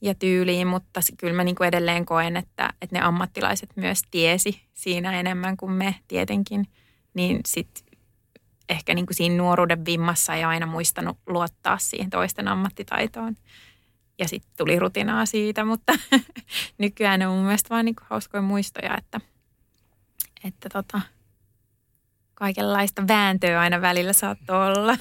ja 0.00 0.14
tyyliin. 0.14 0.66
Mutta 0.66 1.00
kyllä 1.16 1.34
mä 1.34 1.44
niin 1.44 1.54
kuin 1.54 1.68
edelleen 1.68 2.06
koen, 2.06 2.36
että, 2.36 2.72
että 2.82 2.96
ne 2.96 3.02
ammattilaiset 3.02 3.70
myös 3.76 4.02
tiesi 4.10 4.62
siinä 4.74 5.20
enemmän 5.20 5.56
kuin 5.56 5.72
me 5.72 5.94
tietenkin. 6.08 6.66
Niin 7.14 7.40
sitten 7.46 7.84
ehkä 8.68 8.94
niin 8.94 9.06
kuin 9.06 9.16
siinä 9.16 9.36
nuoruuden 9.36 9.84
vimmassa 9.84 10.34
ei 10.34 10.44
aina 10.44 10.66
muistanut 10.66 11.18
luottaa 11.26 11.78
siihen 11.78 12.10
toisten 12.10 12.48
ammattitaitoon. 12.48 13.36
Ja 14.18 14.28
sitten 14.28 14.52
tuli 14.56 14.78
rutinaa 14.78 15.26
siitä, 15.26 15.64
mutta 15.64 15.92
nykyään 16.78 17.22
on 17.22 17.36
mun 17.36 17.44
mielestä 17.44 17.70
vaan 17.70 17.84
niin 17.84 17.96
hauskoja 18.02 18.42
muistoja, 18.42 18.96
että, 18.96 19.20
että 20.44 20.68
tota– 20.68 21.00
kaikenlaista 22.38 23.08
vääntöä 23.08 23.60
aina 23.60 23.80
välillä 23.80 24.12
saattoi 24.12 24.66
olla. 24.66 24.96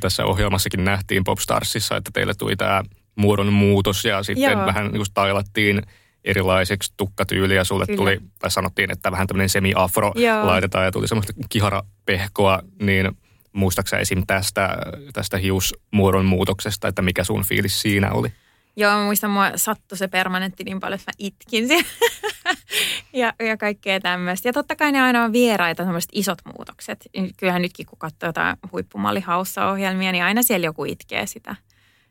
Tässä 0.00 0.24
ohjelmassakin 0.24 0.84
nähtiin 0.84 1.24
Popstarsissa, 1.24 1.96
että 1.96 2.10
teille 2.14 2.34
tuli 2.34 2.56
tämä 2.56 2.82
muodon 3.16 3.52
muutos 3.52 4.04
ja 4.04 4.22
sitten 4.22 4.52
Joo. 4.52 4.66
vähän 4.66 4.92
niin 4.92 5.04
tailattiin 5.14 5.82
erilaiseksi 6.24 6.92
tukkatyyliä. 6.96 7.64
Sulle 7.64 7.86
Kyllä. 7.86 7.96
tuli, 7.96 8.20
tai 8.38 8.50
sanottiin, 8.50 8.90
että 8.90 9.12
vähän 9.12 9.26
tämmöinen 9.26 9.48
semi-afro 9.48 10.12
Joo. 10.14 10.46
laitetaan 10.46 10.84
ja 10.84 10.92
tuli 10.92 11.08
semmoista 11.08 11.32
kiharapehkoa, 11.48 12.62
niin 12.82 13.16
muistaaksä 13.52 13.98
esim. 13.98 14.22
tästä, 14.26 14.76
tästä 15.12 15.38
hiusmuodon 15.38 16.24
muutoksesta, 16.24 16.88
että 16.88 17.02
mikä 17.02 17.24
sun 17.24 17.44
fiilis 17.44 17.80
siinä 17.80 18.12
oli? 18.12 18.32
Joo, 18.78 18.92
mä 18.92 19.04
muistan, 19.04 19.30
mua 19.30 19.50
sattui 19.56 19.98
se 19.98 20.08
permanentti 20.08 20.64
niin 20.64 20.80
paljon, 20.80 21.00
että 21.00 21.10
mä 21.10 21.16
itkin 21.18 21.68
ja, 23.12 23.32
ja 23.40 23.56
kaikkea 23.56 24.00
tämmöistä. 24.00 24.48
Ja 24.48 24.52
totta 24.52 24.76
kai 24.76 24.92
ne 24.92 25.02
aina 25.02 25.24
on 25.24 25.32
vieraita, 25.32 25.84
tämmöiset 25.84 26.10
isot 26.12 26.38
muutokset. 26.44 27.08
Kyllähän 27.36 27.62
nytkin, 27.62 27.86
kun 27.86 27.98
katsoo 27.98 28.28
jotain 28.28 28.56
huippumallihaussa-ohjelmia, 28.72 30.12
niin 30.12 30.24
aina 30.24 30.42
siellä 30.42 30.64
joku 30.64 30.84
itkee 30.84 31.26
sitä, 31.26 31.56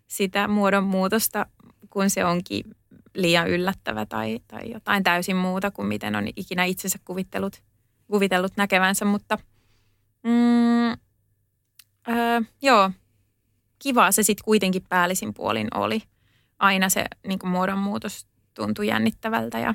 sitä 0.07 0.47
muodon 0.47 0.83
muutosta, 0.83 1.45
kun 1.89 2.09
se 2.09 2.25
onkin 2.25 2.63
liian 3.15 3.49
yllättävä 3.49 4.05
tai, 4.05 4.39
tai 4.47 4.71
jotain 4.71 5.03
täysin 5.03 5.35
muuta 5.35 5.71
kuin 5.71 5.87
miten 5.87 6.15
on 6.15 6.27
ikinä 6.35 6.63
itsensä 6.63 6.99
kuvitellut, 7.05 7.61
kuvitellut 8.07 8.57
näkevänsä. 8.57 9.05
Mutta 9.05 9.37
mm, 10.23 10.89
öö, 12.09 12.41
joo, 12.61 12.91
kiva 13.79 14.11
se 14.11 14.23
sitten 14.23 14.45
kuitenkin 14.45 14.85
päällisin 14.89 15.33
puolin 15.33 15.67
oli. 15.73 16.01
Aina 16.59 16.89
se 16.89 17.05
niin 17.27 17.39
muodonmuutos 17.43 18.27
tuntui 18.53 18.87
jännittävältä 18.87 19.59
ja, 19.59 19.73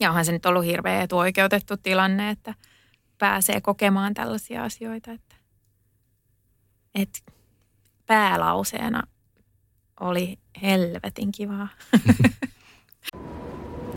ja 0.00 0.08
onhan 0.08 0.24
se 0.24 0.32
nyt 0.32 0.46
ollut 0.46 0.64
hirveä 0.64 1.02
etuoikeutettu 1.02 1.76
tilanne, 1.76 2.30
että 2.30 2.54
pääsee 3.18 3.60
kokemaan 3.60 4.14
tällaisia 4.14 4.64
asioita. 4.64 5.12
Että, 5.12 5.36
että 6.94 7.18
päälauseena 8.06 9.02
oli 10.00 10.38
helvetin 10.62 11.32
kivaa. 11.32 11.68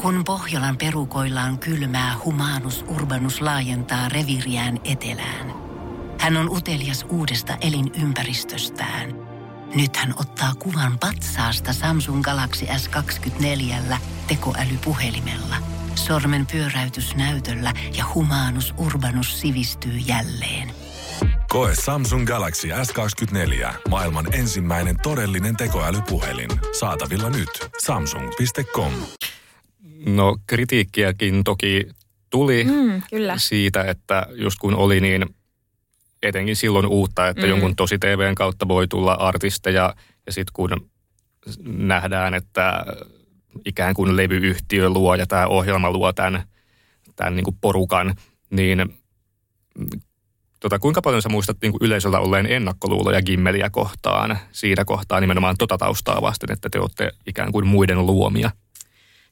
Kun 0.01 0.23
Pohjolan 0.23 0.77
perukoillaan 0.77 1.59
kylmää, 1.59 2.15
humanus 2.25 2.85
urbanus 2.87 3.41
laajentaa 3.41 4.09
reviriään 4.09 4.79
etelään. 4.83 5.53
Hän 6.19 6.37
on 6.37 6.49
utelias 6.49 7.05
uudesta 7.09 7.57
elinympäristöstään. 7.61 9.22
Nyt 9.75 9.95
hän 9.95 10.13
ottaa 10.19 10.53
kuvan 10.59 10.99
patsaasta 10.99 11.73
Samsung 11.73 12.21
Galaxy 12.21 12.65
S24 12.65 13.95
tekoälypuhelimella. 14.27 15.55
Sormen 15.95 16.45
pyöräytys 16.51 17.15
näytöllä 17.15 17.73
ja 17.97 18.05
humanus 18.15 18.73
urbanus 18.77 19.41
sivistyy 19.41 19.97
jälleen– 19.97 20.71
Koe 21.53 21.71
Samsung 21.85 22.27
Galaxy 22.27 22.67
S24. 22.67 23.73
Maailman 23.89 24.33
ensimmäinen 24.33 24.95
todellinen 25.03 25.57
tekoälypuhelin. 25.57 26.49
Saatavilla 26.79 27.29
nyt. 27.29 27.49
Samsung.com. 27.83 28.93
No 30.05 30.37
kritiikkiäkin 30.47 31.43
toki 31.43 31.87
tuli 32.29 32.63
mm, 32.63 33.01
kyllä. 33.09 33.37
siitä, 33.37 33.83
että 33.83 34.27
just 34.35 34.59
kun 34.59 34.75
oli 34.75 34.99
niin 34.99 35.25
etenkin 36.23 36.55
silloin 36.55 36.85
uutta, 36.85 37.27
että 37.27 37.41
mm. 37.41 37.49
jonkun 37.49 37.75
tosi 37.75 37.97
TVn 37.99 38.35
kautta 38.35 38.67
voi 38.67 38.87
tulla 38.87 39.13
artisteja 39.13 39.93
ja 40.25 40.31
sitten 40.31 40.53
kun 40.53 40.89
nähdään, 41.63 42.33
että 42.33 42.85
ikään 43.65 43.93
kuin 43.93 44.17
levyyhtiö 44.17 44.89
luo 44.89 45.15
ja 45.15 45.27
tämä 45.27 45.47
ohjelma 45.47 45.91
luo 45.91 46.13
tämän, 46.13 46.43
tämän 47.15 47.35
niin 47.35 47.43
kuin 47.43 47.57
porukan, 47.61 48.15
niin 48.49 48.93
Tota, 50.63 50.79
kuinka 50.79 51.01
paljon 51.01 51.21
sä 51.21 51.29
muistat 51.29 51.57
niin 51.61 51.71
kuin 51.71 51.83
yleisöllä 51.85 52.19
olleen 52.19 52.45
ennakkoluuloja 52.45 53.21
Gimmeliä 53.21 53.69
kohtaan, 53.69 54.39
siitä 54.51 54.85
kohtaa 54.85 55.19
nimenomaan 55.19 55.55
tota 55.57 55.77
taustaa 55.77 56.21
vasten, 56.21 56.51
että 56.51 56.69
te 56.69 56.79
olette 56.79 57.11
ikään 57.27 57.51
kuin 57.51 57.67
muiden 57.67 58.05
luomia? 58.05 58.51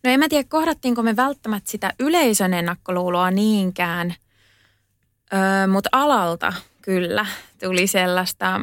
No 0.03 0.11
en 0.11 0.19
mä 0.19 0.29
tiedä, 0.29 0.47
kohdattiinko 0.49 1.03
me 1.03 1.15
välttämättä 1.15 1.71
sitä 1.71 1.93
yleisön 1.99 2.53
ennakkoluuloa 2.53 3.31
niinkään, 3.31 4.15
öö, 5.33 5.67
mutta 5.67 5.89
alalta 5.91 6.53
kyllä 6.81 7.25
tuli 7.63 7.87
sellaista, 7.87 8.61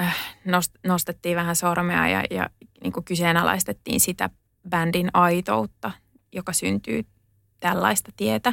äh, 0.00 0.16
nostettiin 0.86 1.36
vähän 1.36 1.56
sormea 1.56 2.08
ja, 2.08 2.24
ja 2.30 2.50
niin 2.82 2.92
kuin 2.92 3.04
kyseenalaistettiin 3.04 4.00
sitä 4.00 4.30
bändin 4.68 5.10
aitoutta, 5.14 5.90
joka 6.32 6.52
syntyy 6.52 7.04
tällaista 7.60 8.12
tietä. 8.16 8.52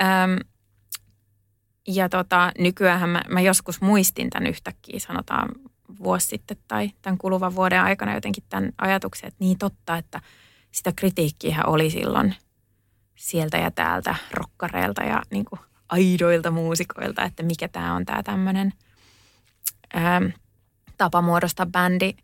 Öm, 0.00 0.38
ja 1.88 2.08
tota, 2.08 2.52
nykyään 2.58 3.10
mä, 3.10 3.22
mä 3.28 3.40
joskus 3.40 3.80
muistin 3.80 4.30
tämän 4.30 4.46
yhtäkkiä, 4.46 4.98
sanotaan 4.98 5.48
vuosi 6.02 6.26
sitten 6.26 6.56
tai 6.68 6.90
tämän 7.02 7.18
kuluvan 7.18 7.54
vuoden 7.54 7.80
aikana 7.80 8.14
jotenkin 8.14 8.44
tämän 8.48 8.72
ajatuksen, 8.78 9.28
että 9.28 9.44
niin 9.44 9.58
totta, 9.58 9.96
että 9.96 10.20
sitä 10.70 10.92
kritiikkiä 10.96 11.62
oli 11.66 11.90
silloin 11.90 12.34
sieltä 13.14 13.56
ja 13.56 13.70
täältä 13.70 14.14
rokkareilta 14.30 15.04
ja 15.04 15.22
niin 15.30 15.44
kuin 15.44 15.60
aidoilta 15.88 16.50
muusikoilta, 16.50 17.24
että 17.24 17.42
mikä 17.42 17.68
tämä 17.68 17.94
on 17.94 18.06
tämä 18.06 18.22
tämmöinen 18.22 18.72
tapa 20.98 21.22
muodostaa 21.22 21.66
bändi. 21.66 22.14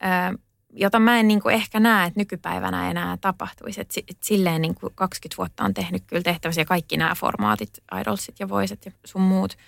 Ää, 0.00 0.32
jota 0.72 0.98
mä 0.98 1.18
en 1.18 1.28
niin 1.28 1.42
kuin 1.42 1.54
ehkä 1.54 1.80
näe, 1.80 2.06
että 2.06 2.20
nykypäivänä 2.20 2.90
enää 2.90 3.16
tapahtuisi. 3.16 3.80
Et, 3.80 3.90
et 4.10 4.22
silleen 4.22 4.62
niin 4.62 4.74
kuin 4.74 4.92
20 4.94 5.36
vuotta 5.36 5.64
on 5.64 5.74
tehnyt 5.74 6.02
kyllä 6.06 6.22
tehtävässä 6.22 6.60
ja 6.60 6.64
kaikki 6.64 6.96
nämä 6.96 7.14
formaatit, 7.14 7.78
Idolsit 8.00 8.40
ja 8.40 8.48
Voiset 8.48 8.86
ja 8.86 8.92
sun 9.04 9.22
muut, 9.22 9.58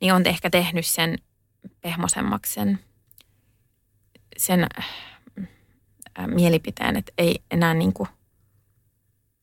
niin 0.00 0.14
on 0.14 0.26
ehkä 0.26 0.50
tehnyt 0.50 0.86
sen 0.86 1.18
pehmosemmaksi 1.80 2.52
sen, 2.52 2.78
sen 4.36 4.66
äh, 4.78 4.86
mielipiteen, 6.26 6.96
että 6.96 7.12
ei 7.18 7.42
enää 7.50 7.74
niin 7.74 7.92
kuin, 7.92 8.08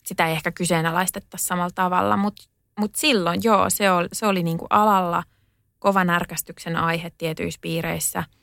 sitä 0.06 0.28
ei 0.28 0.34
ehkä 0.34 0.52
kyseenalaistettaisi 0.52 1.46
samalla 1.46 1.72
tavalla, 1.76 2.18
mutta 2.18 2.44
mut 2.80 2.96
silloin 2.96 3.40
joo, 3.44 3.70
se 3.70 3.92
oli, 3.92 4.08
se 4.14 4.26
oli 4.28 4.44
niin 4.44 4.58
kuin 4.58 4.68
alalla 4.70 5.24
kovan 5.80 6.08
närkästyksen 6.08 6.76
aihe 6.76 7.12
tietyissä 7.18 7.60
piireissä– 7.62 8.24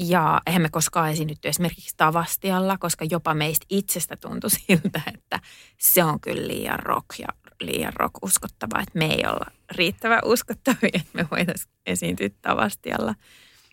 ja 0.00 0.40
eihän 0.46 0.62
me 0.62 0.68
koskaan 0.68 1.10
esiinnytty 1.10 1.48
esimerkiksi 1.48 1.94
Tavastialla, 1.96 2.78
koska 2.78 3.04
jopa 3.10 3.34
meistä 3.34 3.66
itsestä 3.70 4.16
tuntui 4.16 4.50
siltä, 4.66 5.00
että 5.14 5.40
se 5.78 6.04
on 6.04 6.20
kyllä 6.20 6.48
liian 6.48 6.78
rock 6.78 7.18
ja 7.18 7.28
liian 7.60 7.92
rock 7.96 8.14
uskottava, 8.22 8.80
että 8.80 8.98
me 8.98 9.06
ei 9.06 9.22
olla 9.26 9.46
riittävän 9.70 10.20
uskottavia, 10.24 10.90
että 10.92 11.10
me 11.12 11.26
voitaisiin 11.30 11.74
esiintyä 11.86 12.28
Tavastialla. 12.42 13.14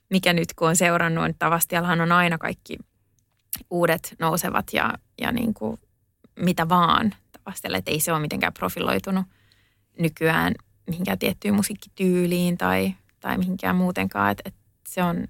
Mikä 0.09 0.33
nyt 0.33 0.53
kun 0.53 0.67
on 0.67 0.75
seurannut, 0.75 1.23
niin 1.23 1.35
Tavastiallahan 1.39 2.01
on 2.01 2.11
aina 2.11 2.37
kaikki 2.37 2.77
uudet 3.69 4.15
nousevat 4.19 4.65
ja, 4.73 4.93
ja 5.21 5.31
niin 5.31 5.53
kuin 5.53 5.79
mitä 6.39 6.69
vaan 6.69 7.15
Tavastialla, 7.31 7.77
että 7.77 7.91
ei 7.91 7.99
se 7.99 8.11
ole 8.11 8.21
mitenkään 8.21 8.53
profiloitunut 8.53 9.25
nykyään 9.99 10.53
mihinkään 10.87 11.19
tiettyyn 11.19 11.55
musiikkityyliin 11.55 12.57
tai, 12.57 12.93
tai 13.19 13.37
mihinkään 13.37 13.75
muutenkaan, 13.75 14.31
että, 14.31 14.43
että 14.45 14.61
se 14.87 15.03
on 15.03 15.27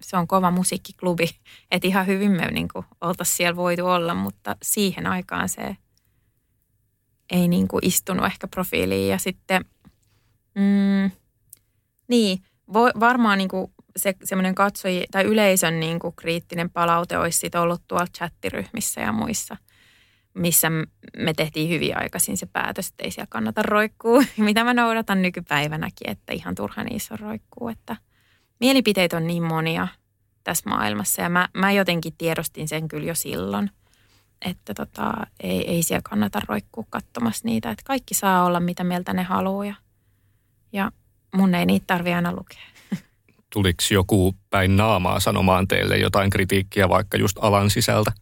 se 0.00 0.16
on 0.16 0.26
kova 0.26 0.50
musiikkiklubi, 0.50 1.30
että 1.70 1.88
ihan 1.88 2.06
hyvin 2.06 2.30
me 2.30 2.50
niin 2.50 2.68
oltaisiin 3.00 3.36
siellä 3.36 3.56
voitu 3.56 3.86
olla, 3.86 4.14
mutta 4.14 4.56
siihen 4.62 5.06
aikaan 5.06 5.48
se 5.48 5.76
ei 7.30 7.48
niin 7.48 7.68
kuin 7.68 7.86
istunut 7.86 8.26
ehkä 8.26 8.48
profiiliin. 8.48 9.08
Ja 9.08 9.18
sitten, 9.18 9.64
mm, 10.54 11.10
niin, 12.08 12.42
voi, 12.72 12.90
varmaan 13.00 13.38
niin 13.38 13.48
kuin 13.48 13.72
se 13.96 14.14
semmoinen 14.24 14.54
katsoji 14.54 15.04
tai 15.10 15.24
yleisön 15.24 15.80
niin 15.80 15.98
kuin 15.98 16.16
kriittinen 16.16 16.70
palaute 16.70 17.18
olisi 17.18 17.38
sit 17.38 17.54
ollut 17.54 17.82
tuolla 17.88 18.06
chattiryhmissä 18.16 19.00
ja 19.00 19.12
muissa, 19.12 19.56
missä 20.36 20.70
me 21.16 21.34
tehtiin 21.36 21.68
hyvin 21.68 21.98
aikaisin 21.98 22.36
se 22.36 22.46
päätös, 22.46 22.88
että 22.88 23.04
ei 23.04 23.10
siellä 23.10 23.26
kannata 23.30 23.62
roikkuu, 23.62 24.24
mitä 24.38 24.64
mä 24.64 24.74
noudatan 24.74 25.22
nykypäivänäkin, 25.22 26.10
että 26.10 26.32
ihan 26.32 26.54
turha 26.54 26.84
niissä 26.84 27.14
on 27.14 27.20
roikkuu, 27.20 27.68
että– 27.68 27.96
mielipiteitä 28.60 29.16
on 29.16 29.26
niin 29.26 29.42
monia 29.42 29.88
tässä 30.44 30.70
maailmassa 30.70 31.22
ja 31.22 31.28
mä, 31.28 31.48
mä 31.54 31.72
jotenkin 31.72 32.14
tiedostin 32.18 32.68
sen 32.68 32.88
kyllä 32.88 33.06
jo 33.06 33.14
silloin, 33.14 33.70
että 34.44 34.74
tota, 34.74 35.12
ei, 35.40 35.70
ei 35.70 35.82
siellä 35.82 36.02
kannata 36.10 36.40
roikkua 36.48 36.84
katsomassa 36.90 37.48
niitä, 37.48 37.70
että 37.70 37.84
kaikki 37.86 38.14
saa 38.14 38.44
olla 38.44 38.60
mitä 38.60 38.84
mieltä 38.84 39.12
ne 39.12 39.22
haluaa 39.22 39.64
ja, 39.64 39.74
ja 40.72 40.92
mun 41.36 41.54
ei 41.54 41.66
niitä 41.66 41.84
tarvi 41.86 42.12
aina 42.14 42.32
lukea. 42.32 42.62
Tuliko 43.52 43.82
joku 43.90 44.34
päin 44.50 44.76
naamaa 44.76 45.20
sanomaan 45.20 45.68
teille 45.68 45.98
jotain 45.98 46.30
kritiikkiä 46.30 46.88
vaikka 46.88 47.16
just 47.16 47.36
alan 47.40 47.70
sisältä? 47.70 48.12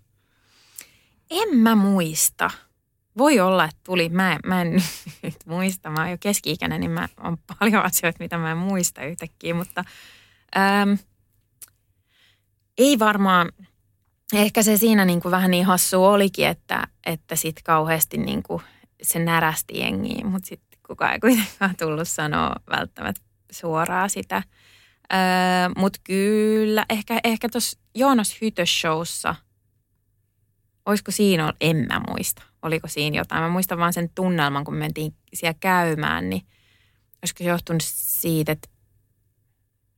En 1.30 1.56
mä 1.56 1.74
muista. 1.74 2.50
Voi 3.18 3.40
olla, 3.40 3.64
että 3.64 3.80
tuli. 3.84 4.08
Mä, 4.08 4.38
mä 4.46 4.62
en 4.62 4.72
nyt 5.22 5.36
muista. 5.46 5.90
Mä 5.90 6.00
oon 6.00 6.10
jo 6.10 6.16
keski-ikäinen, 6.20 6.80
niin 6.80 6.90
mä 6.90 7.08
on 7.20 7.38
paljon 7.58 7.84
asioita, 7.84 8.18
mitä 8.20 8.38
mä 8.38 8.50
en 8.50 8.58
muista 8.58 9.02
yhtäkkiä. 9.04 9.54
Mutta 9.54 9.84
Ähm, 10.56 10.92
ei 12.78 12.98
varmaan, 12.98 13.52
ehkä 14.32 14.62
se 14.62 14.76
siinä 14.76 15.04
niin 15.04 15.20
kuin 15.20 15.32
vähän 15.32 15.50
niin 15.50 15.64
hassu 15.64 16.04
olikin, 16.04 16.46
että, 16.46 16.86
että 17.06 17.36
sitten 17.36 17.64
kauheasti 17.64 18.18
niin 18.18 18.42
kuin 18.42 18.62
se 19.02 19.18
närästi 19.18 19.78
jengiin, 19.78 20.26
mutta 20.26 20.48
sitten 20.48 20.78
kukaan 20.86 21.12
ei 21.12 21.20
kuitenkaan 21.20 21.76
tullut 21.78 22.08
sanoa 22.08 22.52
välttämättä 22.70 23.20
suoraan 23.52 24.10
sitä. 24.10 24.42
Öö, 25.12 25.18
mutta 25.76 26.00
kyllä, 26.04 26.86
ehkä, 26.90 27.20
ehkä 27.24 27.48
tuossa 27.48 27.78
Joonas 27.94 28.36
Hytös-showssa, 28.40 29.34
olisiko 30.86 31.10
siinä 31.10 31.52
en 31.60 31.76
mä 31.76 32.00
muista, 32.08 32.42
oliko 32.62 32.88
siinä 32.88 33.16
jotain. 33.16 33.42
Mä 33.42 33.48
muistan 33.48 33.78
vaan 33.78 33.92
sen 33.92 34.10
tunnelman, 34.14 34.64
kun 34.64 34.74
me 34.74 34.78
mentiin 34.78 35.14
siellä 35.34 35.58
käymään, 35.60 36.30
niin 36.30 36.42
olisiko 37.22 37.38
se 37.38 37.44
johtunut 37.44 37.82
siitä, 37.86 38.52
että 38.52 38.68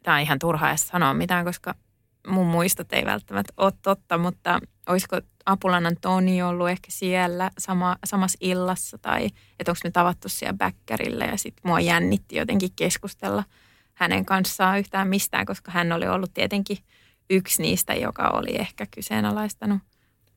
tämä 0.03 0.17
on 0.17 0.23
ihan 0.23 0.39
turhaa 0.39 0.69
edes 0.69 0.89
sanoa 0.89 1.15
mitään, 1.15 1.45
koska 1.45 1.75
mun 2.27 2.47
muistot 2.47 2.93
ei 2.93 3.05
välttämättä 3.05 3.53
ole 3.57 3.73
totta, 3.83 4.19
mutta 4.19 4.61
olisiko 4.89 5.21
Apulannan 5.47 5.97
Toni 6.01 6.43
ollut 6.43 6.69
ehkä 6.69 6.87
siellä 6.91 7.51
sama, 7.59 7.97
samassa 8.05 8.39
illassa 8.41 8.99
tai 8.99 9.27
että 9.61 9.73
onko 9.73 9.81
me 9.85 9.91
tavattu 9.91 10.29
siellä 10.29 10.57
bäkkärillä 10.57 11.25
ja 11.25 11.39
sitten 11.39 11.63
mua 11.65 11.81
jännitti 11.81 12.37
jotenkin 12.37 12.71
keskustella 12.77 13.45
hänen 13.95 14.25
kanssaan 14.25 14.79
yhtään 14.79 15.09
mistään, 15.09 15.47
koska 15.47 15.71
hän 15.71 15.93
oli 15.93 16.09
ollut 16.09 16.35
tietenkin 16.35 16.79
yksi 17.31 17.63
niistä, 17.63 17.95
joka 17.95 18.29
oli 18.29 18.57
ehkä 18.57 18.87
kyseenalaistanut 18.87 19.79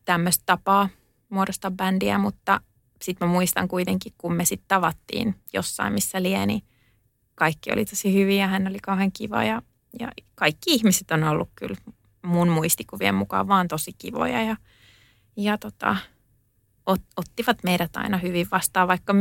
tämmöistä 0.09 0.43
tapaa 0.45 0.89
muodostaa 1.29 1.71
bändiä, 1.71 2.17
mutta 2.17 2.61
sitten 3.01 3.27
mä 3.27 3.33
muistan 3.33 3.67
kuitenkin, 3.67 4.13
kun 4.17 4.33
me 4.33 4.45
sitten 4.45 4.67
tavattiin 4.67 5.35
jossain, 5.53 5.93
missä 5.93 6.23
lieni, 6.23 6.63
kaikki 7.35 7.71
oli 7.71 7.85
tosi 7.85 8.13
hyviä, 8.13 8.47
hän 8.47 8.67
oli 8.67 8.79
kauhean 8.79 9.11
kiva 9.11 9.43
ja, 9.43 9.61
ja 9.99 10.11
kaikki 10.35 10.71
ihmiset 10.71 11.11
on 11.11 11.23
ollut 11.23 11.49
kyllä 11.55 11.75
mun 12.21 12.49
muistikuvien 12.49 13.15
mukaan 13.15 13.47
vaan 13.47 13.67
tosi 13.67 13.93
kivoja 13.97 14.43
ja, 14.43 14.55
ja 15.37 15.57
tota, 15.57 15.95
ot, 16.85 17.01
ottivat 17.17 17.63
meidät 17.63 17.95
aina 17.95 18.17
hyvin 18.17 18.47
vastaan, 18.51 18.87
vaikka 18.87 19.13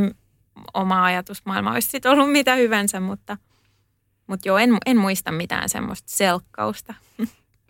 oma 0.73 1.03
ajatusmaailma 1.03 1.71
olisi 1.71 1.89
sitten 1.89 2.11
ollut 2.11 2.31
mitä 2.31 2.55
hyvänsä, 2.55 2.99
mutta, 2.99 3.37
mutta 4.27 4.47
joo, 4.47 4.57
en, 4.57 4.77
en 4.85 4.97
muista 4.97 5.31
mitään 5.31 5.69
semmoista 5.69 6.09
selkkausta. 6.11 6.93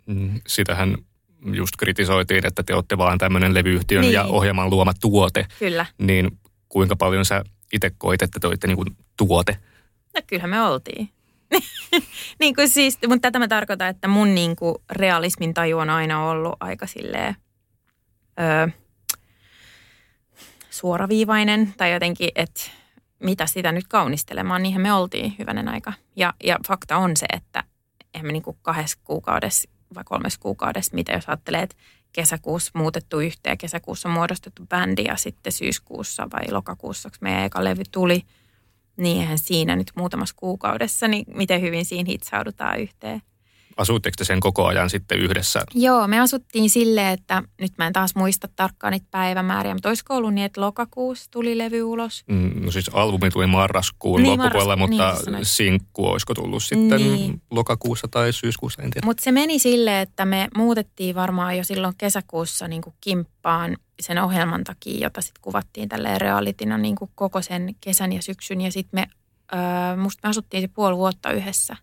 Mm, 0.06 0.42
sitähän 0.48 0.98
just 1.46 1.76
kritisoitiin, 1.78 2.46
että 2.46 2.64
te 2.64 2.76
olette 2.76 2.98
vaan 2.98 3.18
tämmöinen 3.18 3.54
levyyhtiön 3.54 4.02
niin. 4.02 4.14
ja 4.14 4.24
ohjelman 4.24 4.70
luoma 4.70 4.94
tuote. 5.02 5.46
Kyllä. 5.60 5.86
Niin 5.98 6.40
kuinka 6.70 6.96
paljon 6.96 7.26
sä 7.26 7.44
itse 7.74 7.92
koit, 7.98 8.22
että 8.22 8.40
te 8.40 8.48
olitte 8.48 8.68
niin 8.68 8.78
kuin 8.78 8.98
tuote? 9.18 9.58
No 10.16 10.22
kyllähän 10.28 10.50
me 10.50 10.62
oltiin. 10.62 11.10
niin 12.40 12.56
kuin 12.56 12.70
siis, 12.70 12.98
mutta 13.08 13.22
tätä 13.22 13.40
mä 13.40 13.48
tarkoitan, 13.48 13.90
että 13.90 14.08
mun 14.08 14.36
niin 14.36 14.56
kuin 14.56 14.76
realismin 14.92 15.54
taju 15.54 15.78
on 15.78 15.90
aina 15.90 16.30
ollut 16.30 16.56
aika 16.60 16.88
silleen, 16.88 17.36
öö, 18.40 18.68
suoraviivainen 20.70 21.74
tai 21.78 21.94
jotenkin, 21.94 22.30
että 22.36 22.62
mitä 23.20 23.46
sitä 23.46 23.72
nyt 23.72 23.88
kaunistelemaan, 23.88 24.64
niinhän 24.64 24.82
me 24.82 24.94
oltiin 24.94 25.36
hyvänen 25.40 25.68
aika. 25.68 25.94
Ja, 26.16 26.34
ja 26.44 26.60
fakta 26.68 26.98
on 26.98 27.18
se, 27.18 27.26
että 27.34 27.64
eihän 28.14 28.26
me 28.26 28.32
niin 28.32 28.44
kuin 28.44 28.58
kahdessa 28.62 29.00
kuukaudessa 29.04 29.70
vai 29.96 30.04
kolmes 30.04 30.38
kuukaudessa, 30.38 30.96
mitä 30.96 31.12
jos 31.12 31.30
ajattelee, 31.30 31.62
että 31.62 31.76
kesäkuussa 32.12 32.72
muutettu 32.74 33.20
yhteen, 33.20 33.58
kesäkuussa 33.58 34.10
muodostettu 34.10 34.66
bändi 34.66 35.04
ja 35.04 35.16
sitten 35.16 35.52
syyskuussa 35.52 36.28
vai 36.34 36.52
lokakuussa, 36.52 37.10
kun 37.10 37.18
meidän 37.22 37.46
eka 37.46 37.64
levy 37.64 37.84
tuli, 37.92 38.24
niin 38.98 39.22
eihän 39.22 39.38
siinä 39.38 39.76
nyt 39.76 39.92
muutamassa 39.96 40.36
kuukaudessa, 40.36 41.08
niin 41.08 41.26
miten 41.36 41.62
hyvin 41.62 41.86
siinä 41.86 42.08
hitsaudutaan 42.08 42.80
yhteen. 42.80 43.22
Asuitteko 43.80 44.16
te 44.18 44.24
sen 44.24 44.40
koko 44.40 44.66
ajan 44.66 44.90
sitten 44.90 45.20
yhdessä? 45.20 45.62
Joo, 45.74 46.08
me 46.08 46.20
asuttiin 46.20 46.70
silleen, 46.70 47.14
että 47.14 47.44
nyt 47.62 47.72
mä 47.78 47.88
en 47.88 47.94
taas 47.94 48.16
muista 48.16 48.48
tarkkaan 48.56 48.92
niitä 48.92 49.08
päivämääriä, 49.12 49.74
mutta 49.74 49.90
olisiko 49.90 50.16
ollut 50.16 50.34
niin, 50.34 50.46
että 50.46 50.62
lokakuussa 50.62 51.32
tuli 51.32 51.58
levy 51.58 51.84
ulos? 51.84 52.24
Mm, 52.28 52.66
no 52.66 52.72
siis 52.72 52.90
albumi 52.94 53.30
tuli 53.30 53.48
marraskuun 53.48 54.24
niin, 54.24 54.40
loppupuolella, 54.40 54.76
marras, 54.76 55.18
mutta 55.18 55.32
niin, 55.32 55.46
sinkku 55.46 56.08
olisiko 56.08 56.34
tullut 56.34 56.64
sitten 56.64 57.00
niin. 57.00 57.42
lokakuussa 57.52 58.08
tai 58.08 58.34
syyskuussa, 58.34 58.82
en 58.82 58.90
tiedä. 58.90 59.06
Mutta 59.06 59.24
se 59.24 59.32
meni 59.32 59.60
silleen, 59.60 60.02
että 60.02 60.26
me 60.26 60.48
muutettiin 60.58 61.16
varmaan 61.16 61.58
jo 61.58 61.64
silloin 61.64 61.94
kesäkuussa 61.98 62.68
niin 62.68 62.82
kuin 62.82 62.96
kimppaan 63.02 63.78
sen 64.00 64.24
ohjelman 64.24 64.64
takia, 64.64 65.06
jota 65.06 65.22
sitten 65.22 65.42
kuvattiin 65.42 65.90
tälle 65.90 66.18
realitina 66.18 66.78
niin 66.78 66.96
kuin 66.96 67.12
koko 67.16 67.42
sen 67.42 67.76
kesän 67.82 68.14
ja 68.14 68.22
syksyn. 68.22 68.62
Ja 68.62 68.72
sitten 68.72 69.00
me, 69.00 69.08
öö, 69.54 69.98
musta 69.98 70.28
me 70.28 70.30
asuttiin 70.30 70.64
se 70.64 70.68
puoli 70.68 70.98
vuotta 70.98 71.32
yhdessä. 71.32 71.76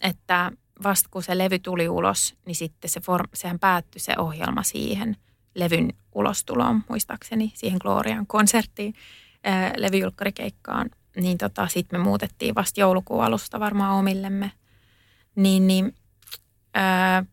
Että 0.00 0.52
vasta 0.82 1.08
kun 1.12 1.22
se 1.22 1.38
levy 1.38 1.58
tuli 1.58 1.88
ulos, 1.88 2.34
niin 2.46 2.54
sitten 2.54 2.90
se 2.90 3.00
form, 3.00 3.28
sehän 3.34 3.58
päättyi 3.58 4.00
se 4.00 4.14
ohjelma 4.18 4.62
siihen 4.62 5.16
levyn 5.54 5.92
ulostuloon, 6.14 6.84
muistaakseni, 6.88 7.52
siihen 7.54 7.78
Glorian 7.82 8.26
konserttiin, 8.26 8.94
ää, 9.44 9.72
levyjulkkarikeikkaan. 9.76 10.90
Niin 11.16 11.38
tota, 11.38 11.68
sitten 11.68 12.00
me 12.00 12.04
muutettiin 12.04 12.54
vasta 12.54 12.80
joulukuun 12.80 13.24
alusta 13.24 13.60
varmaan 13.60 13.94
omillemme. 13.94 14.52
Niin, 15.34 15.66
niin 15.66 15.94
ää, 16.74 17.24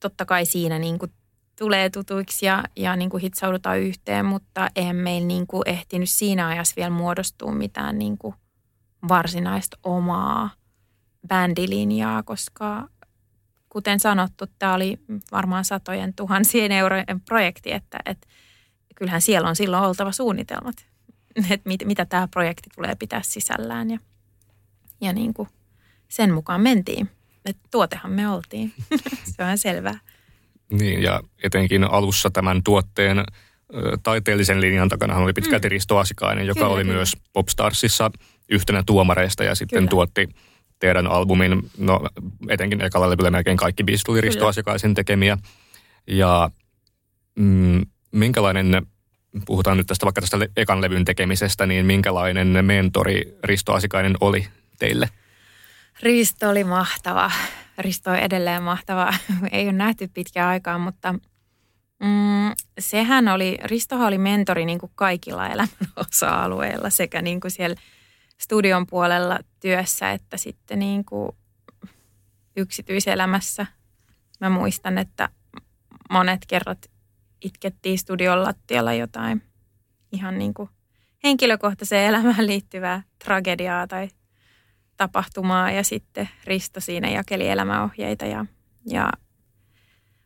totta 0.00 0.24
kai 0.24 0.46
siinä 0.46 0.78
niin 0.78 0.98
kuin 0.98 1.12
tulee 1.58 1.90
tutuiksi 1.90 2.46
ja, 2.46 2.64
ja 2.76 2.96
niin 2.96 3.10
kuin 3.10 3.20
hitsaudutaan 3.20 3.78
yhteen, 3.78 4.26
mutta 4.26 4.70
eihän 4.76 4.96
meillä 4.96 5.26
niin 5.26 5.46
kuin 5.46 5.62
ehtinyt 5.66 6.10
siinä 6.10 6.48
ajassa 6.48 6.76
vielä 6.76 6.90
muodostua 6.90 7.52
mitään 7.52 7.98
niin 7.98 8.18
kuin 8.18 8.34
varsinaista 9.08 9.78
omaa– 9.82 10.50
bändilinjaa, 11.28 12.22
koska 12.22 12.88
kuten 13.68 14.00
sanottu, 14.00 14.44
tämä 14.58 14.74
oli 14.74 14.98
varmaan 15.32 15.64
satojen 15.64 16.14
tuhansien 16.14 16.72
eurojen 16.72 17.20
projekti, 17.24 17.72
että, 17.72 17.98
että 18.06 18.28
kyllähän 18.94 19.22
siellä 19.22 19.48
on 19.48 19.56
silloin 19.56 19.84
oltava 19.84 20.12
suunnitelmat, 20.12 20.74
että 21.50 21.68
mit, 21.68 21.84
mitä 21.84 22.06
tämä 22.06 22.28
projekti 22.28 22.70
tulee 22.74 22.94
pitää 22.94 23.20
sisällään 23.24 23.90
ja, 23.90 23.98
ja 25.00 25.12
niin 25.12 25.34
kuin 25.34 25.48
sen 26.08 26.34
mukaan 26.34 26.60
mentiin. 26.60 27.10
Että 27.44 27.68
tuotehan 27.70 28.12
me 28.12 28.28
oltiin, 28.28 28.72
se 29.36 29.44
on 29.44 29.58
selvää. 29.58 29.98
Niin 30.72 31.02
ja 31.02 31.20
etenkin 31.42 31.84
alussa 31.84 32.30
tämän 32.30 32.62
tuotteen 32.62 33.24
taiteellisen 34.02 34.60
linjan 34.60 34.88
takana 34.88 35.16
oli 35.16 35.32
pitkälti 35.32 35.68
mm. 35.68 35.70
Risto 35.70 35.98
Asikainen, 35.98 36.46
joka 36.46 36.60
kyllä, 36.60 36.72
oli 36.72 36.82
kyllä. 36.82 36.94
myös 36.96 37.16
Popstarsissa 37.32 38.10
yhtenä 38.48 38.82
tuomareista 38.86 39.44
ja 39.44 39.54
sitten 39.54 39.78
kyllä. 39.78 39.90
tuotti– 39.90 40.28
teidän 40.82 41.06
albumin, 41.06 41.70
no 41.78 42.00
etenkin 42.48 42.80
ekalla 42.80 43.10
levyllä 43.10 43.30
melkein 43.30 43.56
kaikki 43.56 43.84
biisit 43.84 44.06
Risto 44.20 44.46
Asiakaisen 44.46 44.94
tekemiä. 44.94 45.38
Ja 46.06 46.50
mm, 47.34 47.86
minkälainen, 48.12 48.86
puhutaan 49.46 49.76
nyt 49.76 49.86
tästä 49.86 50.06
vaikka 50.06 50.20
tästä 50.20 50.38
ekan 50.56 50.80
levyn 50.80 51.04
tekemisestä, 51.04 51.66
niin 51.66 51.86
minkälainen 51.86 52.64
mentori 52.64 53.38
Risto 53.44 53.72
Asikainen 53.72 54.14
oli 54.20 54.46
teille? 54.78 55.08
Risto 56.02 56.50
oli 56.50 56.64
mahtava. 56.64 57.30
Risto 57.78 58.10
on 58.10 58.16
edelleen 58.16 58.62
mahtava. 58.62 59.14
Ei 59.52 59.64
ole 59.64 59.72
nähty 59.72 60.08
pitkään 60.14 60.48
aikaa, 60.48 60.78
mutta 60.78 61.12
mm, 62.02 62.52
sehän 62.78 63.28
oli, 63.28 63.58
Ristohan 63.64 64.06
oli 64.06 64.18
mentori 64.18 64.64
niin 64.64 64.78
kuin 64.78 64.92
kaikilla 64.94 65.48
elämän 65.48 65.92
osa-alueilla 65.96 66.90
sekä 66.90 67.22
niin 67.22 67.40
kuin 67.40 67.50
siellä– 67.50 67.76
studion 68.42 68.86
puolella 68.86 69.38
työssä, 69.60 70.12
että 70.12 70.36
sitten 70.36 70.78
niin 70.78 71.04
kuin 71.04 71.32
yksityiselämässä. 72.56 73.66
Mä 74.40 74.50
muistan, 74.50 74.98
että 74.98 75.28
monet 76.10 76.40
kerrat 76.48 76.90
itkettiin 77.44 77.98
studion 77.98 78.42
lattialla 78.42 78.92
jotain 78.92 79.42
ihan 80.12 80.38
niin 80.38 80.54
kuin 80.54 80.68
henkilökohtaiseen 81.24 82.08
elämään 82.08 82.46
liittyvää 82.46 83.02
tragediaa 83.24 83.86
tai 83.86 84.08
tapahtumaa 84.96 85.70
ja 85.70 85.84
sitten 85.84 86.28
Risto 86.44 86.80
siinä 86.80 87.10
jakeli 87.10 87.48
elämäohjeita. 87.48 88.26
Ja, 88.26 88.46
ja, 88.90 89.12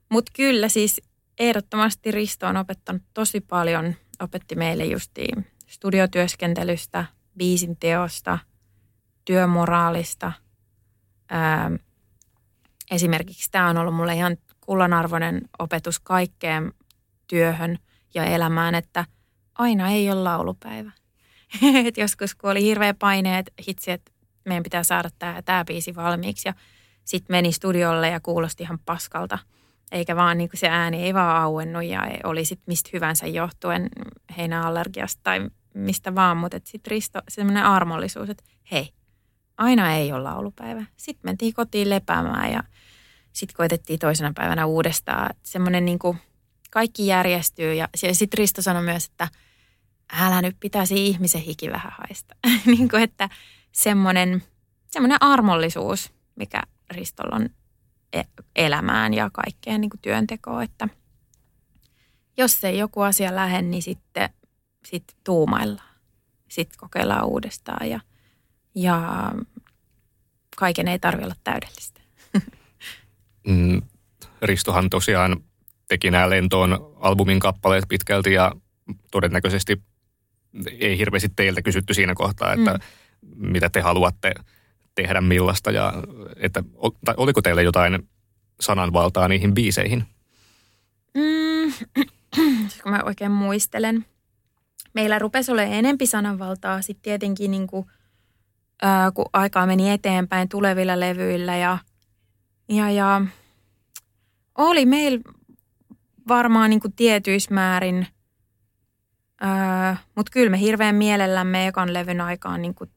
Mutta 0.09 0.33
kyllä 0.37 0.68
siis 0.68 1.00
ehdottomasti 1.38 2.11
Risto 2.11 2.46
on 2.46 2.57
opettanut 2.57 3.02
tosi 3.14 3.40
paljon, 3.40 3.94
opetti 4.20 4.55
meille 4.55 4.85
justiin 4.85 5.46
studiotyöskentelystä, 5.66 7.05
biisin 7.38 7.77
teosta, 7.77 8.38
työmoraalista. 9.25 10.33
Ää, 11.31 11.70
esimerkiksi 12.90 13.51
tämä 13.51 13.68
on 13.68 13.77
ollut 13.77 13.94
mulle 13.94 14.14
ihan 14.14 14.37
kullanarvoinen 14.61 15.40
opetus 15.59 16.01
kaikkeen 16.01 16.72
työhön 17.27 17.79
ja 18.14 18.25
elämään, 18.25 18.75
että 18.75 19.05
aina 19.55 19.88
ei 19.88 20.11
ole 20.11 20.22
laulupäivä. 20.22 20.92
Et 21.87 21.96
joskus 21.96 22.35
kun 22.35 22.51
oli 22.51 22.62
hirveä 22.62 22.94
paine, 22.94 23.38
että 23.38 23.53
hitsi, 23.68 23.90
että 23.90 24.12
meidän 24.44 24.62
pitää 24.62 24.83
saada 24.83 25.09
tämä, 25.18 25.42
tämä 25.42 25.64
biisi 25.64 25.94
valmiiksi 25.94 26.49
ja 26.49 26.55
sitten 27.05 27.35
meni 27.35 27.53
studiolle 27.53 28.09
ja 28.09 28.20
kuulosti 28.20 28.62
ihan 28.62 28.79
paskalta. 28.79 29.38
Eikä 29.92 30.16
vaan 30.16 30.38
niin 30.38 30.51
se 30.55 30.68
ääni 30.68 31.03
ei 31.03 31.14
vaan 31.14 31.42
auennut 31.42 31.85
ja 31.85 32.03
oli 32.25 32.44
sitten 32.44 32.64
mistä 32.66 32.90
hyvänsä 32.92 33.27
johtuen 33.27 33.88
heinäallergiasta 34.37 35.20
tai 35.22 35.51
mistä 35.76 36.14
vaan, 36.14 36.36
mutta 36.36 36.60
sitten 36.64 36.90
Risto, 36.90 37.20
semmoinen 37.28 37.64
armollisuus, 37.64 38.30
että 38.30 38.44
hei, 38.72 38.92
aina 39.58 39.92
ei 39.92 40.12
ole 40.12 40.22
laulupäivä. 40.22 40.84
Sitten 40.96 41.28
mentiin 41.28 41.54
kotiin 41.54 41.90
lepäämään 41.90 42.52
ja 42.52 42.62
sitten 43.32 43.56
koitettiin 43.56 43.98
toisena 43.98 44.32
päivänä 44.34 44.66
uudestaan. 44.66 45.34
Semmoinen 45.42 45.84
niin 45.84 45.98
kuin 45.98 46.18
kaikki 46.70 47.06
järjestyy 47.06 47.74
ja 47.74 47.88
sitten 48.12 48.38
Risto 48.38 48.62
sanoi 48.62 48.82
myös, 48.82 49.06
että 49.06 49.28
älä 50.12 50.42
nyt 50.42 50.56
pitäisi 50.60 51.06
ihmisen 51.06 51.40
hiki 51.40 51.70
vähän 51.70 51.92
haista. 51.98 52.34
niin 52.76 52.88
kuin, 52.88 53.02
että 53.02 53.28
semmoinen, 53.72 54.42
semmoinen 54.86 55.22
armollisuus, 55.22 56.12
mikä 56.36 56.62
Ristolla 56.90 57.36
on 57.36 57.48
e-, 58.12 58.42
elämään 58.56 59.14
ja 59.14 59.30
kaikkeen 59.32 59.80
niin 59.80 59.90
työntekoon, 60.02 60.62
että 60.62 60.88
jos 62.36 62.64
ei 62.64 62.78
joku 62.78 63.00
asia 63.00 63.34
lähde, 63.34 63.62
niin 63.62 63.82
sitten 63.82 64.30
sitten 64.87 65.16
tuumaillaan. 65.25 65.96
Sitten 66.49 66.79
kokeillaan 66.79 67.27
uudestaan 67.27 67.90
ja, 67.90 68.01
ja 68.75 69.33
kaiken 70.57 70.88
ei 70.88 70.99
tarvitse 70.99 71.25
olla 71.25 71.37
täydellistä. 71.44 72.01
Mm, 73.49 73.83
Ristohan 74.42 74.90
tosiaan 74.90 75.37
teki 75.88 76.11
nämä 76.11 76.31
lentoon 76.31 76.96
albumin 77.01 77.40
kappaleet 77.40 77.85
pitkälti 77.88 78.33
ja 78.33 78.53
todennäköisesti 79.11 79.83
ei 80.79 80.99
hirveästi 80.99 81.29
teiltä 81.37 81.62
kysytty 81.62 81.94
siinä 81.94 82.14
kohtaa, 82.14 82.53
että 82.53 82.72
mm. 82.72 82.81
mitä 83.37 83.70
te 83.70 83.81
haluatte 83.81 84.35
tehdä 84.94 85.20
millaista 85.20 85.70
ja 85.70 85.92
että 86.37 86.62
tai 87.05 87.14
oliko 87.16 87.42
teillä 87.42 87.62
jotain 87.62 88.09
sananvaltaa 88.61 89.29
niihin 89.29 89.55
biiseihin? 89.55 90.05
Mm, 91.14 91.72
kun 92.83 92.92
mä 92.92 93.03
oikein 93.05 93.33
muistelen. 93.33 94.05
Meillä 94.96 95.18
rupesi 95.18 95.52
olemaan 95.52 95.78
enempi 95.78 96.06
sananvaltaa 96.06 96.82
sitten 96.82 97.02
tietenkin 97.02 97.50
niin 97.50 97.66
kuin, 97.66 97.87
ää, 98.82 99.11
kun 99.11 99.26
aikaa 99.32 99.66
meni 99.66 99.90
eteenpäin 99.90 100.48
tulevilla 100.48 101.00
levyillä 101.00 101.56
ja, 101.56 101.78
ja, 102.68 102.90
ja 102.90 103.22
oli 104.59 104.87
meillä 104.87 105.20
varmaan 106.28 106.70
niin 106.70 106.80
kuin 106.80 106.92
tietyissä 106.92 107.54
määrin, 107.54 108.06
mutta 110.14 110.30
kyllä 110.32 110.50
me 110.50 110.61
hirveän 110.61 110.94
mielellämme 110.94 111.66
ekan 111.66 111.94
levyn 111.94 112.20
aikaan 112.20 112.62
niin 112.62 112.74
kuin 112.74 112.90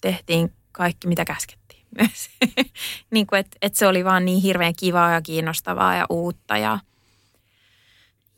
tehtiin 0.00 0.52
kaikki, 0.72 1.08
mitä 1.08 1.24
käskettiin 1.24 1.86
myös. 1.98 2.30
niin 3.14 3.26
kuin, 3.26 3.40
että, 3.40 3.56
että 3.62 3.78
se 3.78 3.86
oli 3.86 4.04
vaan 4.04 4.24
niin 4.24 4.42
hirveän 4.42 4.74
kivaa 4.78 5.12
ja 5.12 5.22
kiinnostavaa 5.22 5.96
ja 5.96 6.06
uutta 6.10 6.58
ja– 6.58 6.78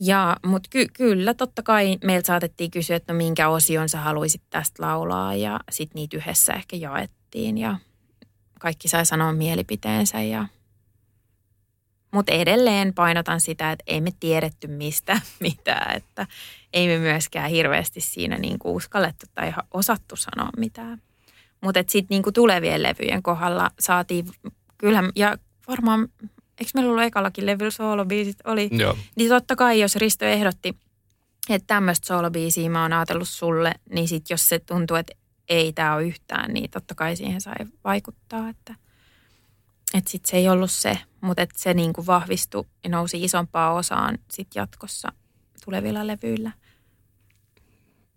ja, 0.01 0.37
mutta 0.47 0.69
ky- 0.73 0.89
kyllä, 0.93 1.35
totta 1.35 1.63
kai 1.63 1.99
meiltä 2.05 2.27
saatettiin 2.27 2.71
kysyä, 2.71 2.97
että 2.97 3.13
no 3.13 3.17
minkä 3.17 3.49
osion 3.49 3.89
sä 3.89 4.01
haluaisit 4.01 4.43
tästä 4.51 4.83
laulaa 4.83 5.35
ja 5.35 5.61
sitten 5.71 5.95
niitä 5.95 6.17
yhdessä 6.17 6.53
ehkä 6.53 6.77
jaettiin 6.77 7.59
ja 7.59 7.79
kaikki 8.61 8.89
sai 8.89 9.07
sanoa 9.07 9.33
mielipiteensä 9.33 10.21
ja 10.21 10.47
mutta 12.11 12.33
edelleen 12.33 12.95
painotan 12.95 13.41
sitä, 13.41 13.73
että 13.73 13.85
ei 13.87 14.01
me 14.01 14.11
tiedetty 14.21 14.67
mistä 14.67 15.21
mitään, 15.41 15.97
että 15.97 16.27
ei 16.73 16.89
me 16.89 16.99
myöskään 16.99 17.51
hirveästi 17.51 18.01
siinä 18.01 18.39
niinku 18.39 18.77
uskallettu 18.77 19.27
tai 19.35 19.53
osattu 19.75 20.17
sanoa 20.17 20.51
mitään. 20.57 21.03
Mutta 21.61 21.81
sitten 21.81 22.15
niinku 22.15 22.33
tulevien 22.33 22.83
levyjen 22.83 23.23
kohdalla 23.23 23.71
saatiin, 23.81 24.27
kyllä, 24.79 25.05
ja 25.17 25.39
varmaan 25.69 26.09
eikö 26.61 26.71
meillä 26.75 26.91
ollut 26.91 27.05
ekallakin 27.05 27.47
levyllä 27.47 27.71
soolobiisit? 27.71 28.37
Oli. 28.45 28.69
Joo. 28.73 28.97
Niin 29.17 29.29
totta 29.29 29.57
kai, 29.57 29.81
jos 29.81 29.97
Risto 29.97 30.25
ehdotti, 30.25 30.77
että 31.49 31.67
tämmöistä 31.67 32.07
soolobiisiä 32.07 32.71
mä 32.71 32.83
oon 32.83 32.93
ajatellut 32.93 33.29
sulle, 33.29 33.75
niin 33.91 34.09
sit 34.09 34.31
jos 34.31 34.49
se 34.49 34.59
tuntuu, 34.59 34.97
että 34.97 35.13
ei 35.49 35.73
tämä 35.73 35.95
ole 35.95 36.05
yhtään, 36.05 36.55
niin 36.55 36.71
totta 36.71 36.95
kai 36.95 37.17
siihen 37.17 37.41
sai 37.41 37.57
vaikuttaa, 37.85 38.49
että 38.49 38.75
että 39.95 40.11
sitten 40.11 40.31
se 40.31 40.37
ei 40.37 40.49
ollut 40.49 40.71
se, 40.71 40.99
mutta 41.21 41.43
että 41.43 41.59
se 41.59 41.75
niinku 41.75 42.07
vahvistui 42.07 42.65
ja 42.85 42.91
nousi 42.91 43.25
isompaan 43.25 43.75
osaan 43.75 44.19
sit 44.31 44.49
jatkossa 44.55 45.13
tulevilla 45.65 46.07
levyillä. 46.07 46.53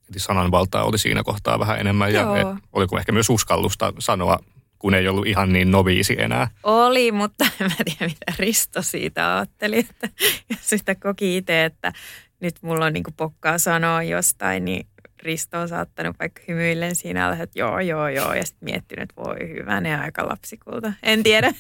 Eli 0.10 0.19
sananvaltaa 0.19 0.84
oli 0.84 0.97
siinä 0.97 1.23
kohtaa 1.23 1.60
vähän 1.60 1.80
enemmän 1.80 2.13
Joo. 2.13 2.36
ja 2.36 2.58
oliko 2.73 2.97
ehkä 2.97 3.12
myös 3.12 3.30
uskallusta 3.30 3.93
sanoa 3.99 4.39
kun 4.81 4.93
ei 4.93 5.07
ollut 5.07 5.27
ihan 5.27 5.53
niin 5.53 5.71
noviisi 5.71 6.15
enää. 6.19 6.47
Oli, 6.63 7.11
mutta 7.11 7.45
en 7.61 7.67
mä 7.67 7.75
tiedä 7.85 8.13
mitä 8.13 8.33
Risto 8.39 8.81
siitä 8.81 9.37
ajatteli, 9.37 9.79
että 9.79 10.09
jos 10.49 10.59
sitä 10.65 10.95
koki 10.95 11.37
itse, 11.37 11.65
että 11.65 11.93
nyt 12.39 12.55
mulla 12.61 12.85
on 12.85 12.93
niin 12.93 13.03
pokkaa 13.17 13.57
sanoa 13.57 14.03
jostain, 14.03 14.65
niin 14.65 14.87
Risto 15.23 15.59
on 15.59 15.69
saattanut 15.69 16.15
vaikka 16.19 16.41
hymyillen 16.47 16.95
siinä 16.95 17.25
alla, 17.25 17.43
että 17.43 17.59
joo, 17.59 17.79
joo, 17.79 18.07
joo, 18.07 18.33
ja 18.33 18.45
sitten 18.45 18.65
miettinyt, 18.65 19.03
että 19.03 19.15
voi 19.15 19.49
hyvä, 19.49 19.81
ne 19.81 19.99
aika 19.99 20.27
lapsikulta. 20.27 20.93
En 21.03 21.23
tiedä. 21.23 21.53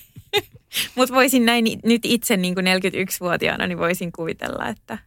Mutta 0.95 1.15
voisin 1.15 1.45
näin 1.45 1.65
nyt 1.83 2.01
itse 2.05 2.37
niin 2.37 2.55
kuin 2.55 2.65
41-vuotiaana, 2.65 3.67
niin 3.67 3.77
voisin 3.77 4.11
kuvitella, 4.11 4.67
että 4.67 4.97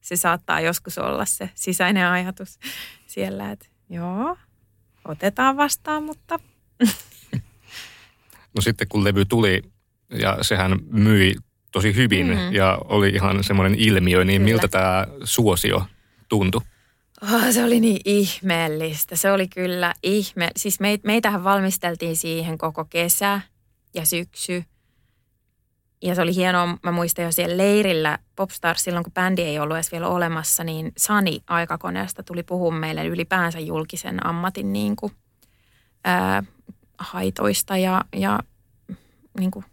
se 0.00 0.16
saattaa 0.16 0.60
joskus 0.60 0.98
olla 0.98 1.24
se 1.24 1.50
sisäinen 1.54 2.06
ajatus 2.06 2.58
siellä, 3.06 3.50
että 3.50 3.66
joo, 3.90 4.36
otetaan 5.04 5.56
vastaan, 5.56 6.02
mutta 6.02 6.40
No 8.56 8.60
sitten 8.60 8.88
kun 8.88 9.04
levy 9.04 9.24
tuli 9.24 9.62
ja 10.10 10.38
sehän 10.42 10.78
myi 10.90 11.34
tosi 11.72 11.94
hyvin 11.94 12.26
mm. 12.26 12.52
ja 12.52 12.78
oli 12.84 13.08
ihan 13.08 13.44
semmoinen 13.44 13.78
ilmiö, 13.78 14.24
niin 14.24 14.42
Kyllä. 14.42 14.52
miltä 14.52 14.68
tämä 14.68 15.06
suosio 15.24 15.82
tuntui? 16.28 16.60
Oh, 17.22 17.42
se 17.50 17.64
oli 17.64 17.80
niin 17.80 18.00
ihmeellistä. 18.04 19.16
Se 19.16 19.32
oli 19.32 19.48
kyllä 19.48 19.94
ihme. 20.02 20.50
Siis 20.56 20.80
meit, 20.80 21.04
meitähän 21.04 21.44
valmisteltiin 21.44 22.16
siihen 22.16 22.58
koko 22.58 22.84
kesä 22.84 23.40
ja 23.94 24.06
syksy. 24.06 24.64
Ja 26.02 26.14
se 26.14 26.22
oli 26.22 26.34
hienoa, 26.34 26.78
mä 26.82 26.92
muistan 26.92 27.24
jo 27.24 27.32
siellä 27.32 27.56
leirillä 27.56 28.18
Popstar, 28.36 28.78
silloin 28.78 29.04
kun 29.04 29.12
bändi 29.12 29.42
ei 29.42 29.58
ollut 29.58 29.76
edes 29.76 29.92
vielä 29.92 30.08
olemassa, 30.08 30.64
niin 30.64 30.92
Sani 30.96 31.40
aikakoneesta 31.46 32.22
tuli 32.22 32.42
puhumaan 32.42 32.80
meille 32.80 33.06
ylipäänsä 33.06 33.58
julkisen 33.60 34.26
ammatin 34.26 34.72
niin 34.72 34.96
kuin, 34.96 35.12
ää, 36.04 36.42
haitoista 37.00 37.76
ja, 37.76 38.04
ja 38.16 38.40
niin 39.38 39.50
kuin 39.50 39.64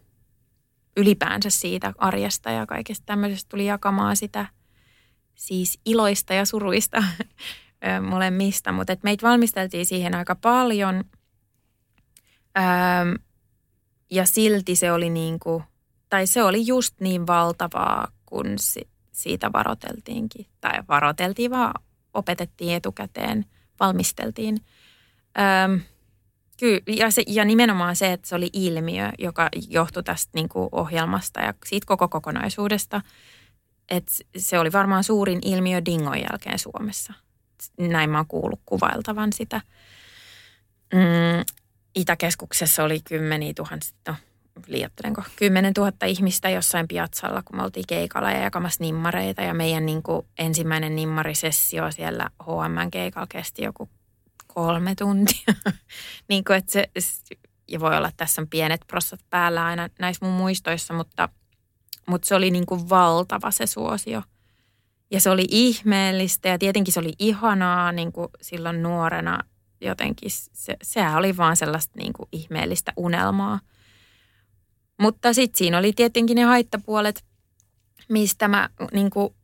ylipäänsä 0.96 1.50
siitä 1.50 1.92
arjesta 1.98 2.50
ja 2.50 2.66
kaikesta 2.66 3.06
tämmöisestä 3.06 3.48
tuli 3.48 3.66
jakamaan 3.66 4.16
sitä 4.16 4.46
siis 5.34 5.80
iloista 5.84 6.34
ja 6.34 6.44
suruista 6.44 7.04
molemmista, 8.10 8.72
mutta 8.72 8.92
et 8.92 9.02
meitä 9.02 9.26
valmisteltiin 9.26 9.86
siihen 9.86 10.14
aika 10.14 10.34
paljon 10.34 11.04
öö, 12.58 12.64
ja 14.10 14.26
silti 14.26 14.76
se 14.76 14.92
oli 14.92 15.10
niin 15.10 15.38
kuin, 15.38 15.64
tai 16.08 16.26
se 16.26 16.42
oli 16.42 16.66
just 16.66 17.00
niin 17.00 17.26
valtavaa, 17.26 18.08
kun 18.26 18.46
si, 18.58 18.88
siitä 19.12 19.52
varoteltiinkin. 19.52 20.46
Tai 20.60 20.72
varoteltiin, 20.88 21.50
vaan 21.50 21.74
opetettiin 22.14 22.74
etukäteen, 22.74 23.44
valmisteltiin. 23.80 24.58
Öö, 25.38 25.78
Kyllä, 26.60 26.80
ja, 26.86 27.10
se, 27.10 27.22
ja 27.26 27.44
nimenomaan 27.44 27.96
se, 27.96 28.12
että 28.12 28.28
se 28.28 28.34
oli 28.34 28.50
ilmiö, 28.52 29.10
joka 29.18 29.48
johtui 29.68 30.02
tästä 30.02 30.30
niin 30.34 30.48
kuin 30.48 30.68
ohjelmasta 30.72 31.40
ja 31.40 31.54
siitä 31.66 31.86
koko 31.86 32.08
kokonaisuudesta. 32.08 33.00
Että 33.90 34.12
se 34.36 34.58
oli 34.58 34.72
varmaan 34.72 35.04
suurin 35.04 35.38
ilmiö 35.44 35.84
Dingon 35.84 36.18
jälkeen 36.18 36.58
Suomessa. 36.58 37.12
Näin 37.78 38.10
mä 38.10 38.18
oon 38.18 38.26
kuullut 38.26 38.60
kuvailtavan 38.66 39.32
sitä. 39.32 39.60
Mm, 40.94 41.44
Itäkeskuksessa 41.94 42.84
oli 42.84 43.00
kymmeniä 43.00 43.52
tuhansia, 43.56 43.96
no 44.08 44.14
liiottelenko, 44.66 45.22
kymmenen 45.36 45.74
tuhatta 45.74 46.06
ihmistä 46.06 46.50
jossain 46.50 46.88
piatsalla, 46.88 47.42
kun 47.42 47.56
me 47.56 47.62
oltiin 47.62 47.86
keikalla 47.88 48.30
ja 48.30 48.42
jakamassa 48.42 48.84
nimmareita. 48.84 49.42
Ja 49.42 49.54
meidän 49.54 49.86
niin 49.86 50.02
kuin, 50.02 50.26
ensimmäinen 50.38 50.96
nimmarisessio 50.96 51.90
siellä 51.90 52.30
HM 52.42 52.90
keikalla 52.90 53.26
kesti 53.26 53.62
joku 53.62 53.88
kolme 54.58 54.94
tuntia. 54.94 55.54
niin 56.28 56.44
kuin, 56.44 56.56
että 56.56 56.72
se, 56.72 56.88
ja 57.68 57.80
voi 57.80 57.96
olla, 57.96 58.08
että 58.08 58.24
tässä 58.24 58.42
on 58.42 58.48
pienet 58.48 58.80
prossat 58.86 59.20
päällä 59.30 59.64
aina 59.64 59.88
näissä 59.98 60.26
mun 60.26 60.34
muistoissa, 60.34 60.94
mutta, 60.94 61.28
mutta 62.06 62.28
se 62.28 62.34
oli 62.34 62.50
niin 62.50 62.66
kuin 62.66 62.88
valtava 62.88 63.50
se 63.50 63.66
suosio. 63.66 64.22
Ja 65.10 65.20
se 65.20 65.30
oli 65.30 65.46
ihmeellistä 65.50 66.48
ja 66.48 66.58
tietenkin 66.58 66.94
se 66.94 67.00
oli 67.00 67.12
ihanaa 67.18 67.92
niin 67.92 68.12
kuin 68.12 68.28
silloin 68.40 68.82
nuorena 68.82 69.38
jotenkin. 69.80 70.30
Se, 70.52 70.76
sehän 70.82 71.18
oli 71.18 71.36
vaan 71.36 71.56
sellaista 71.56 71.92
niin 71.96 72.12
kuin 72.12 72.28
ihmeellistä 72.32 72.92
unelmaa. 72.96 73.60
Mutta 75.00 75.32
sitten 75.32 75.58
siinä 75.58 75.78
oli 75.78 75.92
tietenkin 75.92 76.34
ne 76.34 76.42
haittapuolet, 76.42 77.24
mistä 78.08 78.48
mä 78.48 78.70
niin 78.92 79.10
kuin 79.10 79.34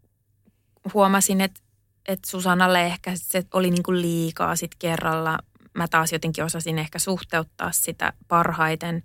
huomasin, 0.94 1.40
että 1.40 1.60
että 2.08 2.30
Susannalle 2.30 2.86
ehkä 2.86 3.12
se 3.14 3.42
oli 3.52 3.70
niin 3.70 3.82
kuin 3.82 4.02
liikaa 4.02 4.56
sit 4.56 4.74
kerralla. 4.78 5.38
Mä 5.74 5.88
taas 5.88 6.12
jotenkin 6.12 6.44
osasin 6.44 6.78
ehkä 6.78 6.98
suhteuttaa 6.98 7.72
sitä 7.72 8.12
parhaiten, 8.28 9.02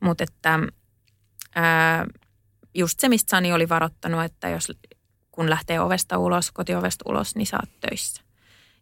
mutta 0.00 0.24
että 0.24 0.58
ää, 1.54 2.06
just 2.74 3.00
se, 3.00 3.08
mistä 3.08 3.30
Sani 3.30 3.52
oli 3.52 3.68
varoittanut, 3.68 4.24
että 4.24 4.48
jos 4.48 4.72
kun 5.32 5.50
lähtee 5.50 5.80
ovesta 5.80 6.18
ulos, 6.18 6.50
kotiovesta 6.52 7.04
ulos, 7.08 7.36
niin 7.36 7.46
saat 7.46 7.70
töissä. 7.80 8.22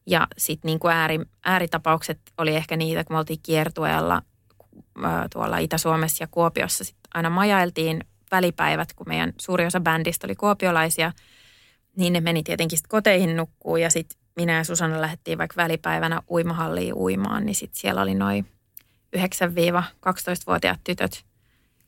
Ja 0.06 0.26
sitten 0.38 0.68
niin 0.68 0.92
ääri, 0.92 1.20
ääritapaukset 1.44 2.20
oli 2.38 2.56
ehkä 2.56 2.76
niitä, 2.76 3.04
kun 3.04 3.14
me 3.14 3.18
oltiin 3.18 3.40
kiertueella 3.42 4.22
ää, 5.02 5.26
tuolla 5.32 5.58
Itä-Suomessa 5.58 6.24
ja 6.24 6.28
Kuopiossa. 6.30 6.84
Sitten 6.84 7.10
aina 7.14 7.30
majailtiin 7.30 8.04
välipäivät, 8.30 8.92
kun 8.92 9.08
meidän 9.08 9.32
suuri 9.40 9.66
osa 9.66 9.80
bändistä 9.80 10.26
oli 10.26 10.34
kuopiolaisia– 10.34 11.12
niin 11.96 12.12
ne 12.12 12.20
meni 12.20 12.42
tietenkin 12.42 12.78
sitten 12.78 12.88
koteihin 12.88 13.36
nukkuu 13.36 13.76
ja 13.76 13.90
sitten 13.90 14.18
minä 14.36 14.56
ja 14.56 14.64
Susanna 14.64 15.00
lähdettiin 15.00 15.38
vaikka 15.38 15.56
välipäivänä 15.56 16.22
uimahalliin 16.30 16.94
uimaan, 16.94 17.46
niin 17.46 17.54
sitten 17.54 17.80
siellä 17.80 18.02
oli 18.02 18.14
noin 18.14 18.46
9-12-vuotiaat 19.16 20.80
tytöt, 20.84 21.24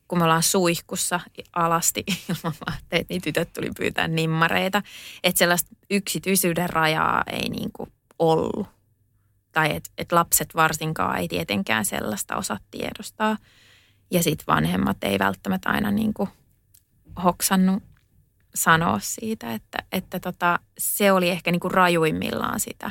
kun 0.09 0.19
me 0.19 0.25
ollaan 0.25 0.43
suihkussa 0.43 1.21
alasti 1.57 2.05
ilman 2.29 2.55
vaatteet, 2.71 3.09
niin 3.09 3.23
tytöt 3.23 3.53
tuli 3.53 3.71
pyytää 3.79 4.09
nimmareita. 4.09 4.83
Että 5.25 5.39
sellaista 5.39 5.71
yksityisyyden 5.91 6.71
rajaa 6.71 7.23
ei 7.27 7.49
niin 7.49 7.71
kuin 7.73 7.93
ollut. 8.19 8.67
tai 9.53 9.77
että 9.77 9.91
et 9.99 10.13
lapset 10.13 10.55
varsinkaan 10.57 11.19
ei 11.19 11.29
tietenkään 11.29 11.85
sellaista 11.85 12.37
osaa 12.37 12.59
tiedostaa. 12.71 13.37
Ja 14.11 14.23
sitten 14.23 14.47
vanhemmat 14.47 15.05
ei 15.05 15.19
välttämättä 15.19 15.71
aina 15.71 15.91
niin 15.91 16.15
kuin 16.15 16.29
hoksannut 17.25 17.83
sanoa 18.57 18.99
siitä, 19.03 19.53
että, 19.55 19.79
että 19.93 20.21
tota, 20.21 20.59
se 20.79 21.13
oli 21.13 21.31
ehkä 21.31 21.53
niin 21.53 21.61
kuin 21.61 21.71
rajuimmillaan 21.71 22.61
sitä. 22.61 22.91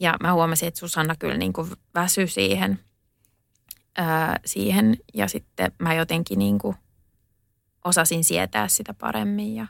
Ja 0.00 0.16
mä 0.22 0.32
huomasin, 0.32 0.68
että 0.68 0.80
Susanna 0.80 1.16
kyllä 1.16 1.36
niin 1.36 1.52
kuin 1.52 1.70
väsy 1.94 2.26
siihen, 2.26 2.80
ää, 3.96 4.40
siihen 4.44 4.96
ja 5.14 5.28
sitten 5.28 5.72
mä 5.78 5.94
jotenkin 5.94 6.38
niin 6.38 6.58
kuin 6.58 6.76
osasin 7.84 8.24
sietää 8.24 8.68
sitä 8.68 8.94
paremmin. 8.94 9.54
Ja, 9.54 9.66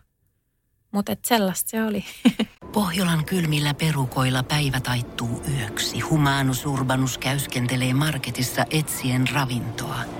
mutta 0.93 1.13
et 1.13 1.25
sellaista 1.25 1.71
se 1.71 1.85
oli. 1.85 2.05
Pohjolan 2.73 3.25
kylmillä 3.25 3.75
perukoilla 3.75 4.43
päivä 4.43 4.81
taittuu 4.81 5.43
yöksi. 5.59 6.01
Humanus 6.01 6.67
Urbanus 6.67 7.19
käyskentelee 7.19 7.95
marketissa 7.95 8.65
etsien 8.71 9.29
ravintoa. 9.35 10.20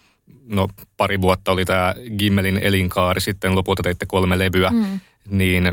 no 0.51 0.67
pari 0.97 1.21
vuotta 1.21 1.51
oli 1.51 1.65
tämä 1.65 1.95
Gimmelin 2.17 2.57
elinkaari, 2.57 3.21
sitten 3.21 3.55
lopulta 3.55 3.83
teitte 3.83 4.05
kolme 4.05 4.39
levyä, 4.39 4.69
mm. 4.69 4.99
niin 5.29 5.71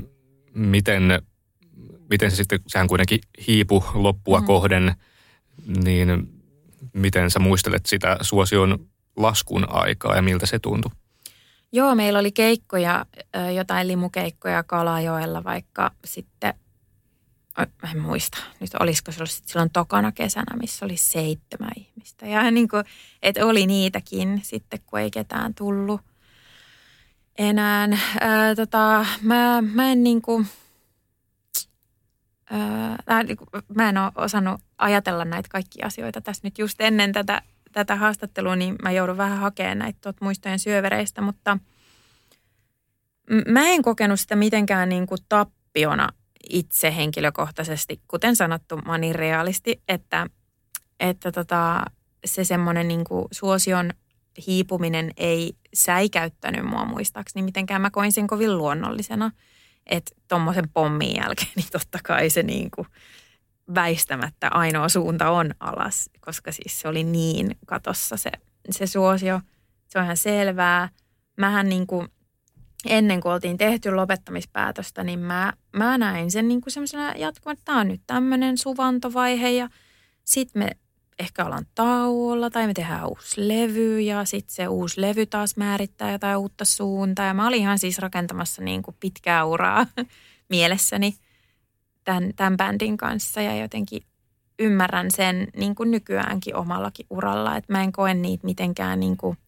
miten, 0.54 1.22
miten 2.10 2.30
se 2.30 2.36
sitten, 2.36 2.60
sehän 2.66 2.88
kuitenkin 2.88 3.20
hiipu 3.46 3.84
loppua 3.94 4.40
mm. 4.40 4.46
kohden, 4.46 4.94
niin 5.84 6.28
miten 6.92 7.30
sä 7.30 7.38
muistelet 7.38 7.86
sitä 7.86 8.16
suosion 8.20 8.78
laskun 9.16 9.66
aikaa 9.68 10.16
ja 10.16 10.22
miltä 10.22 10.46
se 10.46 10.58
tuntui? 10.58 10.90
Joo, 11.72 11.94
meillä 11.94 12.18
oli 12.18 12.32
keikkoja, 12.32 13.06
jotain 13.54 13.88
limukeikkoja 13.88 14.62
Kalajoella 14.62 15.44
vaikka 15.44 15.90
sitten– 16.04 16.54
en 17.62 17.98
muista, 17.98 18.38
nyt 18.60 18.70
olisiko 18.80 19.12
se 19.12 19.18
ollut 19.20 19.30
silloin 19.46 19.70
tokana 19.70 20.12
kesänä, 20.12 20.56
missä 20.60 20.84
oli 20.84 20.96
seitsemän 20.96 21.70
ihmistä. 21.76 22.26
Ja 22.26 22.50
niin 22.50 22.68
kuin, 22.68 22.84
että 23.22 23.46
oli 23.46 23.66
niitäkin 23.66 24.40
sitten, 24.44 24.80
kun 24.86 25.00
ei 25.00 25.10
ketään 25.10 25.54
tullut 25.54 26.00
enää. 27.38 27.88
Ää, 28.20 28.54
tota, 28.54 29.06
mä, 29.22 29.62
mä 29.62 29.92
en 29.92 30.04
niin 30.04 30.22
kuin, 30.22 30.46
ää, 32.50 33.22
niinku, 33.22 33.46
mä 33.74 33.88
en 33.88 33.98
ole 33.98 34.12
osannut 34.14 34.60
ajatella 34.78 35.24
näitä 35.24 35.48
kaikkia 35.48 35.86
asioita 35.86 36.20
tässä 36.20 36.40
nyt 36.44 36.58
just 36.58 36.80
ennen 36.80 37.12
tätä, 37.12 37.42
tätä 37.72 37.96
haastattelua, 37.96 38.56
niin 38.56 38.76
mä 38.82 38.90
joudun 38.90 39.16
vähän 39.16 39.38
hakemaan 39.38 39.78
näitä 39.78 39.98
tuot 40.02 40.20
muistojen 40.20 40.58
syövereistä, 40.58 41.20
mutta 41.20 41.58
mä 43.48 43.68
en 43.68 43.82
kokenut 43.82 44.20
sitä 44.20 44.36
mitenkään 44.36 44.88
niin 44.88 45.06
kuin 45.06 45.18
tappiona 45.28 46.08
itse 46.48 46.96
henkilökohtaisesti, 46.96 48.00
kuten 48.08 48.36
sanottu, 48.36 48.76
mä 48.76 48.92
oon 48.92 49.00
niin 49.00 49.14
realisti, 49.14 49.82
että, 49.88 50.26
että 51.00 51.32
tota, 51.32 51.84
se 52.24 52.44
semmoinen 52.44 52.88
niin 52.88 53.04
suosion 53.30 53.90
hiipuminen 54.46 55.10
ei 55.16 55.52
säikäyttänyt 55.74 56.64
mua 56.64 56.84
muistaakseni 56.84 57.42
mitenkään. 57.42 57.82
Mä 57.82 57.90
koin 57.90 58.12
sen 58.12 58.26
kovin 58.26 58.58
luonnollisena, 58.58 59.30
että 59.86 60.14
tuommoisen 60.28 60.68
pommin 60.68 61.16
jälkeen, 61.16 61.52
niin 61.56 61.66
totta 61.72 61.98
kai 62.04 62.30
se 62.30 62.42
niin 62.42 62.70
kuin 62.70 62.86
väistämättä 63.74 64.48
ainoa 64.48 64.88
suunta 64.88 65.30
on 65.30 65.54
alas, 65.60 66.10
koska 66.20 66.52
siis 66.52 66.80
se 66.80 66.88
oli 66.88 67.04
niin 67.04 67.56
katossa 67.66 68.16
se, 68.16 68.30
se 68.70 68.86
suosio. 68.86 69.40
Se 69.88 69.98
on 69.98 70.04
ihan 70.04 70.16
selvää. 70.16 70.88
Mähän 71.36 71.68
niin 71.68 71.86
kuin 71.86 72.08
ennen 72.86 73.20
kuin 73.20 73.32
oltiin 73.32 73.58
tehty 73.58 73.94
lopettamispäätöstä, 73.94 75.04
niin 75.04 75.18
mä, 75.18 75.52
mä 75.76 75.98
näin 75.98 76.30
sen 76.30 76.48
niin 76.48 76.60
kuin 76.60 76.72
semmoisena 76.72 77.12
jatkuvan, 77.16 77.52
että 77.52 77.64
tämä 77.64 77.80
on 77.80 77.88
nyt 77.88 78.02
tämmöinen 78.06 78.58
suvantovaihe 78.58 79.50
ja 79.50 79.68
sitten 80.24 80.62
me 80.62 80.70
ehkä 81.18 81.44
ollaan 81.44 81.66
tauolla 81.74 82.50
tai 82.50 82.66
me 82.66 82.74
tehdään 82.74 83.08
uusi 83.08 83.48
levy 83.48 84.00
ja 84.00 84.24
sitten 84.24 84.54
se 84.54 84.68
uusi 84.68 85.00
levy 85.00 85.26
taas 85.26 85.56
määrittää 85.56 86.12
jotain 86.12 86.36
uutta 86.36 86.64
suuntaa. 86.64 87.26
Ja 87.26 87.34
mä 87.34 87.46
olin 87.46 87.60
ihan 87.60 87.78
siis 87.78 87.98
rakentamassa 87.98 88.62
niin 88.62 88.82
kuin 88.82 88.96
pitkää 89.00 89.44
uraa 89.44 89.86
mielessäni 90.50 91.14
tämän, 92.04 92.30
tämän 92.36 92.56
bändin 92.56 92.96
kanssa 92.96 93.42
ja 93.42 93.56
jotenkin 93.56 94.02
ymmärrän 94.58 95.10
sen 95.10 95.48
niin 95.56 95.74
kuin 95.74 95.90
nykyäänkin 95.90 96.56
omallakin 96.56 97.06
uralla, 97.10 97.56
että 97.56 97.72
mä 97.72 97.82
en 97.82 97.92
koe 97.92 98.14
niitä 98.14 98.46
mitenkään 98.46 99.00
niin 99.00 99.16
kuin– 99.16 99.38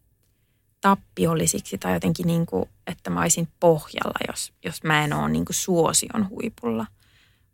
tappiollisiksi 0.80 1.78
tai 1.78 1.92
jotenkin 1.92 2.26
niin 2.26 2.46
kuin, 2.46 2.68
että 2.86 3.10
mä 3.10 3.20
olisin 3.20 3.48
pohjalla, 3.60 4.18
jos, 4.28 4.52
jos 4.64 4.82
mä 4.82 5.04
en 5.04 5.12
ole 5.12 5.28
niin 5.28 5.44
kuin 5.44 5.56
suosion 5.56 6.28
huipulla, 6.28 6.86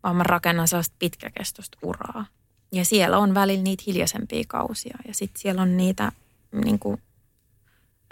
vaan 0.03 0.17
mä 0.17 0.23
rakennan 0.23 0.69
sellaista 0.69 0.97
pitkäkestoista 0.99 1.79
uraa. 1.83 2.27
Ja 2.73 2.85
siellä 2.85 3.19
on 3.19 3.35
välillä 3.35 3.63
niitä 3.63 3.85
hiljaisempia 3.87 4.45
kausia 4.49 4.99
ja 5.09 5.15
sitten 5.15 5.41
siellä 5.41 5.63
on 5.63 5.77
niitä 5.77 6.13
niin 6.65 6.79
kuin, 6.79 7.03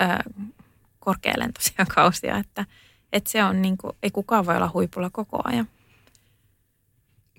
ö, 0.03 0.31
korkealentoisia 1.01 1.87
kausia, 1.95 2.39
että, 2.39 2.67
että 3.13 3.31
se 3.31 3.45
on 3.45 3.63
niin 3.63 3.77
kuin, 3.77 3.97
ei 4.03 4.11
kukaan 4.11 4.47
voi 4.47 4.57
olla 4.57 4.71
huipulla 4.75 5.11
koko 5.11 5.41
ajan. 5.45 5.69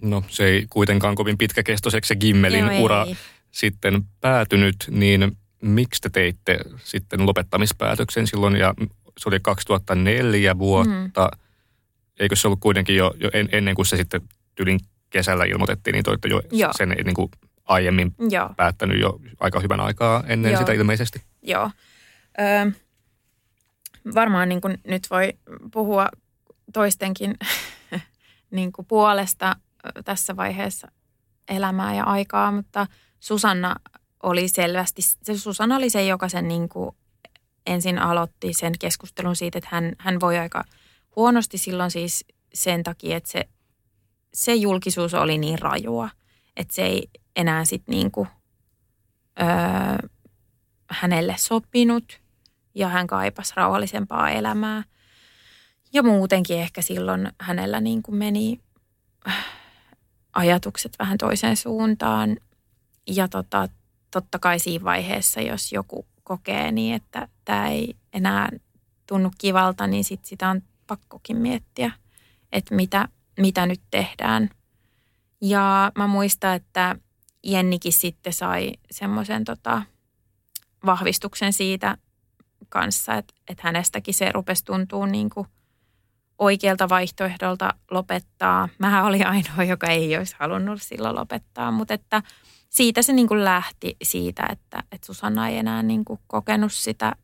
No 0.01 0.23
se 0.27 0.45
ei 0.45 0.67
kuitenkaan 0.69 1.15
kovin 1.15 1.37
pitkäkestoiseksi 1.37 2.07
se 2.07 2.15
Gimmelin 2.15 2.65
Joo, 2.65 2.83
ura 2.83 3.05
ei. 3.05 3.17
sitten 3.51 4.03
päätynyt, 4.21 4.75
niin 4.89 5.37
miksi 5.67 6.01
te 6.01 6.09
teitte 6.09 6.59
sitten 6.83 7.25
lopettamispäätöksen 7.25 8.27
silloin 8.27 8.55
ja 8.55 8.73
se 9.17 9.29
oli 9.29 9.39
2004 9.39 10.57
vuotta. 10.57 11.29
Mm. 11.33 11.39
Eikö 12.19 12.35
se 12.35 12.47
ollut 12.47 12.59
kuitenkin 12.59 12.95
jo, 12.95 13.13
jo 13.19 13.29
en, 13.33 13.49
ennen 13.51 13.75
kuin 13.75 13.85
se 13.85 13.97
sitten 13.97 14.21
tylin 14.55 14.79
kesällä 15.09 15.43
ilmoitettiin, 15.45 15.93
niin 15.93 16.03
toitte 16.03 16.27
jo 16.27 16.41
Joo. 16.51 16.71
sen 16.75 16.89
niin 16.89 17.13
kuin 17.13 17.29
aiemmin 17.65 18.15
Joo. 18.29 18.49
päättänyt 18.57 18.99
jo 18.99 19.19
aika 19.39 19.59
hyvän 19.59 19.79
aikaa 19.79 20.23
ennen 20.27 20.51
Joo. 20.51 20.59
sitä 20.59 20.73
ilmeisesti. 20.73 21.21
Joo. 21.41 21.71
Ö, 22.39 22.71
varmaan 24.15 24.49
niin 24.49 24.61
kuin 24.61 24.77
nyt 24.87 25.07
voi 25.09 25.33
puhua 25.71 26.09
toistenkin 26.73 27.35
niin 28.51 28.71
kuin 28.71 28.85
puolesta 28.85 29.55
tässä 30.05 30.35
vaiheessa 30.35 30.87
elämää 31.47 31.95
ja 31.95 32.03
aikaa, 32.03 32.51
mutta 32.51 32.87
Susanna 33.19 33.75
oli 34.25 34.47
selvästi, 34.47 35.01
se 35.01 35.37
Susanna 35.37 35.75
oli 35.75 35.89
se, 35.89 36.05
joka 36.05 36.29
sen 36.29 36.47
niin 36.47 36.69
kuin 36.69 36.95
ensin 37.65 37.99
aloitti 37.99 38.53
sen 38.53 38.73
keskustelun 38.79 39.35
siitä, 39.35 39.57
että 39.57 39.69
hän, 39.71 39.93
hän 39.97 40.19
voi 40.19 40.37
aika 40.37 40.63
huonosti 41.15 41.57
silloin 41.57 41.91
siis 41.91 42.25
sen 42.53 42.83
takia, 42.83 43.17
että 43.17 43.31
se, 43.31 43.49
se 44.33 44.53
julkisuus 44.53 45.13
oli 45.13 45.37
niin 45.37 45.59
rajua, 45.59 46.09
että 46.57 46.73
se 46.73 46.85
ei 46.85 47.09
enää 47.35 47.65
sitten 47.65 47.95
niin 47.95 48.11
kuin, 48.11 48.27
öö, 49.41 50.09
hänelle 50.89 51.35
sopinut 51.37 52.19
ja 52.75 52.87
hän 52.87 53.07
kaipasi 53.07 53.53
rauhallisempaa 53.55 54.29
elämää. 54.29 54.83
Ja 55.93 56.03
muutenkin 56.03 56.59
ehkä 56.59 56.81
silloin 56.81 57.31
hänellä 57.39 57.81
niin 57.81 58.03
kuin 58.03 58.15
meni 58.15 58.61
äh, 59.27 59.45
ajatukset 60.33 60.95
vähän 60.99 61.17
toiseen 61.17 61.57
suuntaan. 61.57 62.37
Ja 63.07 63.27
tota, 63.27 63.67
totta 64.15 64.39
kai 64.39 64.59
siinä 64.59 64.85
vaiheessa, 64.85 65.41
jos 65.41 65.71
joku 65.71 66.05
kokee 66.23 66.71
niin, 66.71 66.95
että 66.95 67.27
tämä 67.45 67.67
ei 67.67 67.95
enää 68.13 68.49
tunnu 69.07 69.31
kivalta, 69.37 69.87
niin 69.87 70.03
sit 70.03 70.25
sitä 70.25 70.49
on 70.49 70.61
pakkokin 70.87 71.37
miettiä, 71.37 71.91
että 72.51 72.75
mitä, 72.75 73.07
mitä 73.39 73.65
nyt 73.65 73.81
tehdään. 73.91 74.49
Ja 75.41 75.91
mä 75.97 76.07
muistan, 76.07 76.55
että 76.55 76.95
Jennikin 77.43 77.93
sitten 77.93 78.33
sai 78.33 78.71
semmoisen 78.91 79.43
tota, 79.43 79.81
vahvistuksen 80.85 81.53
siitä 81.53 81.97
kanssa, 82.69 83.13
että, 83.13 83.33
että 83.47 83.63
hänestäkin 83.65 84.13
se 84.13 84.31
rupesi 84.31 84.65
tuntuu 84.65 85.05
niin 85.05 85.29
kuin 85.29 85.47
oikealta 86.37 86.89
vaihtoehdolta 86.89 87.73
lopettaa. 87.91 88.69
Mähän 88.77 89.05
oli 89.05 89.23
ainoa, 89.23 89.63
joka 89.63 89.87
ei 89.87 90.17
olisi 90.17 90.35
halunnut 90.39 90.81
silloin 90.81 91.15
lopettaa, 91.15 91.71
mutta 91.71 91.93
että– 91.93 92.23
siitä 92.75 93.01
se 93.01 93.13
niin 93.13 93.27
kuin 93.27 93.43
lähti 93.43 93.97
siitä, 94.03 94.47
että, 94.51 94.83
että 94.91 95.05
Susanna 95.05 95.47
ei 95.47 95.57
enää 95.57 95.83
niin 95.83 96.05
kuin 96.05 96.19
kokenut 96.27 96.73
sitä 96.73 97.15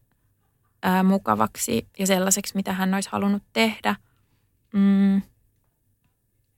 ää, 0.84 1.04
mukavaksi 1.04 1.88
ja 2.00 2.08
sellaiseksi, 2.08 2.56
mitä 2.56 2.74
hän 2.74 2.94
olisi 2.94 3.10
halunnut 3.12 3.44
tehdä. 3.54 3.96
Mm, 4.74 5.22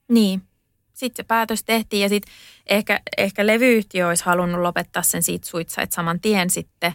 niin, 0.08 0.42
sitten 0.92 1.24
se 1.24 1.26
päätös 1.26 1.64
tehtiin 1.64 2.02
ja 2.02 2.08
sitten 2.08 2.34
ehkä, 2.66 3.00
ehkä 3.18 3.46
levyyhtiö 3.46 4.08
olisi 4.08 4.24
halunnut 4.24 4.60
lopettaa 4.60 5.02
sen 5.02 5.22
siitä 5.22 5.46
suitsait 5.46 5.92
saman 5.92 6.20
tien 6.20 6.50
sitten 6.50 6.92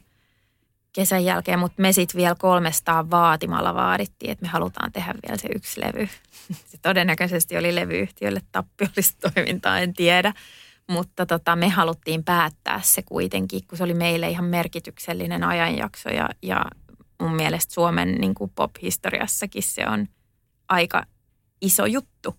kesän 0.93 1.25
jälkeen, 1.25 1.59
mutta 1.59 1.81
me 1.81 1.91
sitten 1.91 2.17
vielä 2.17 2.35
300 2.35 3.09
vaatimalla 3.09 3.75
vaadittiin, 3.75 4.31
että 4.31 4.45
me 4.45 4.49
halutaan 4.49 4.91
tehdä 4.91 5.13
vielä 5.27 5.37
se 5.37 5.47
yksi 5.55 5.81
levy. 5.81 6.09
Se 6.69 6.77
todennäköisesti 6.81 7.57
oli 7.57 7.75
levyyhtiölle 7.75 8.41
tappiollista 8.51 9.31
toimintaa, 9.31 9.79
en 9.79 9.93
tiedä. 9.93 10.33
Mutta 10.89 11.25
tota, 11.25 11.55
me 11.55 11.69
haluttiin 11.69 12.23
päättää 12.23 12.81
se 12.83 13.01
kuitenkin, 13.01 13.67
kun 13.67 13.77
se 13.77 13.83
oli 13.83 13.93
meille 13.93 14.29
ihan 14.29 14.45
merkityksellinen 14.45 15.43
ajanjakso 15.43 16.09
ja, 16.09 16.29
ja 16.41 16.65
mun 17.21 17.35
mielestä 17.35 17.73
Suomen 17.73 18.15
niin 18.15 18.33
kuin 18.35 18.51
pop-historiassakin 18.55 19.63
se 19.63 19.87
on 19.87 20.07
aika 20.69 21.03
iso 21.61 21.85
juttu 21.85 22.35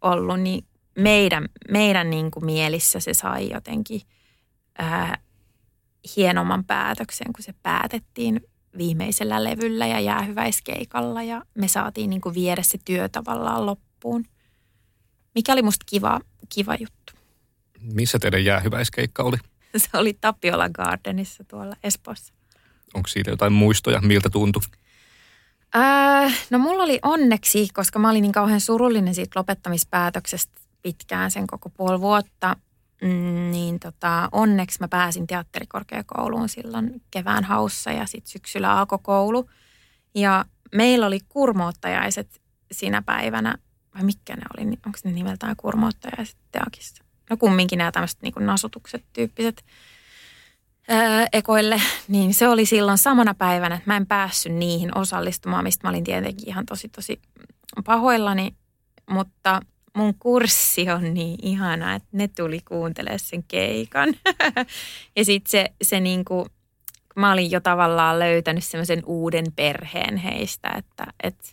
ollut, 0.00 0.40
niin 0.40 0.66
meidän, 0.98 1.48
meidän 1.70 2.10
niin 2.10 2.30
kuin 2.30 2.44
mielissä 2.44 3.00
se 3.00 3.14
sai 3.14 3.50
jotenkin 3.50 4.00
ää, 4.78 5.18
hienomman 6.16 6.64
päätöksen, 6.64 7.32
kun 7.32 7.44
se 7.44 7.54
päätettiin 7.62 8.40
viimeisellä 8.78 9.44
levyllä 9.44 9.86
ja 9.86 10.00
jäähyväiskeikalla 10.00 11.22
ja 11.22 11.42
me 11.54 11.68
saatiin 11.68 12.10
niin 12.10 12.20
kuin 12.20 12.34
viedä 12.34 12.62
se 12.62 12.78
työ 12.84 13.08
tavallaan 13.08 13.66
loppuun. 13.66 14.24
Mikä 15.34 15.52
oli 15.52 15.62
musta 15.62 15.84
kiva, 15.88 16.20
kiva 16.48 16.74
juttu. 16.74 17.13
Missä 17.92 18.18
teidän 18.18 18.44
jäähyväiskeikka 18.44 19.22
oli? 19.22 19.36
Se 19.76 19.88
oli 19.92 20.18
Tapiola 20.20 20.68
Gardenissa 20.68 21.44
tuolla 21.44 21.76
Espoossa. 21.82 22.34
Onko 22.94 23.08
siitä 23.08 23.30
jotain 23.30 23.52
muistoja, 23.52 24.00
miltä 24.00 24.30
tuntui? 24.30 24.62
Äh, 25.76 26.46
no 26.50 26.58
mulla 26.58 26.82
oli 26.82 26.98
onneksi, 27.02 27.68
koska 27.72 27.98
mä 27.98 28.10
olin 28.10 28.22
niin 28.22 28.32
kauhean 28.32 28.60
surullinen 28.60 29.14
siitä 29.14 29.40
lopettamispäätöksestä 29.40 30.60
pitkään 30.82 31.30
sen 31.30 31.46
koko 31.46 31.70
puoli 31.70 32.00
vuotta, 32.00 32.56
mm, 33.02 33.50
niin 33.50 33.80
tota, 33.80 34.28
onneksi 34.32 34.80
mä 34.80 34.88
pääsin 34.88 35.26
teatterikorkeakouluun 35.26 36.48
silloin 36.48 37.02
kevään 37.10 37.44
haussa 37.44 37.90
ja 37.90 38.06
sitten 38.06 38.30
syksyllä 38.30 38.78
alkoi 38.78 38.98
koulu. 39.02 39.50
Ja 40.14 40.44
meillä 40.74 41.06
oli 41.06 41.20
kurmoottajaiset 41.28 42.42
sinä 42.72 43.02
päivänä, 43.02 43.54
vai 43.94 44.04
mitkä 44.04 44.36
ne 44.36 44.42
oli, 44.56 44.78
onko 44.86 44.98
ne 45.04 45.12
nimeltään 45.12 45.56
kurmoottajaiset 45.56 46.36
teakissa? 46.52 47.03
No 47.30 47.36
kumminkin 47.36 47.78
nämä 47.78 47.92
tämmöiset 47.92 48.22
niin 48.22 48.34
nasutukset 48.38 49.04
tyyppiset 49.12 49.64
ää, 50.88 51.26
ekoille, 51.32 51.80
niin 52.08 52.34
se 52.34 52.48
oli 52.48 52.66
silloin 52.66 52.98
samana 52.98 53.34
päivänä, 53.34 53.74
että 53.74 53.90
mä 53.90 53.96
en 53.96 54.06
päässyt 54.06 54.52
niihin 54.52 54.98
osallistumaan, 54.98 55.64
mistä 55.64 55.86
mä 55.86 55.90
olin 55.90 56.04
tietenkin 56.04 56.48
ihan 56.48 56.66
tosi 56.66 56.88
tosi 56.88 57.20
pahoillani, 57.84 58.54
mutta 59.10 59.60
mun 59.96 60.14
kurssi 60.18 60.90
on 60.90 61.14
niin 61.14 61.36
ihana, 61.42 61.94
että 61.94 62.08
ne 62.12 62.28
tuli 62.28 62.60
kuuntelemaan 62.68 63.18
sen 63.18 63.44
keikan. 63.48 64.14
ja 65.16 65.24
sitten 65.24 65.50
se, 65.50 65.72
se 65.82 66.00
niinku, 66.00 66.46
mä 67.16 67.32
olin 67.32 67.50
jo 67.50 67.60
tavallaan 67.60 68.18
löytänyt 68.18 68.64
semmoisen 68.64 69.02
uuden 69.06 69.46
perheen 69.56 70.16
heistä, 70.16 70.74
että, 70.78 71.06
että 71.22 71.44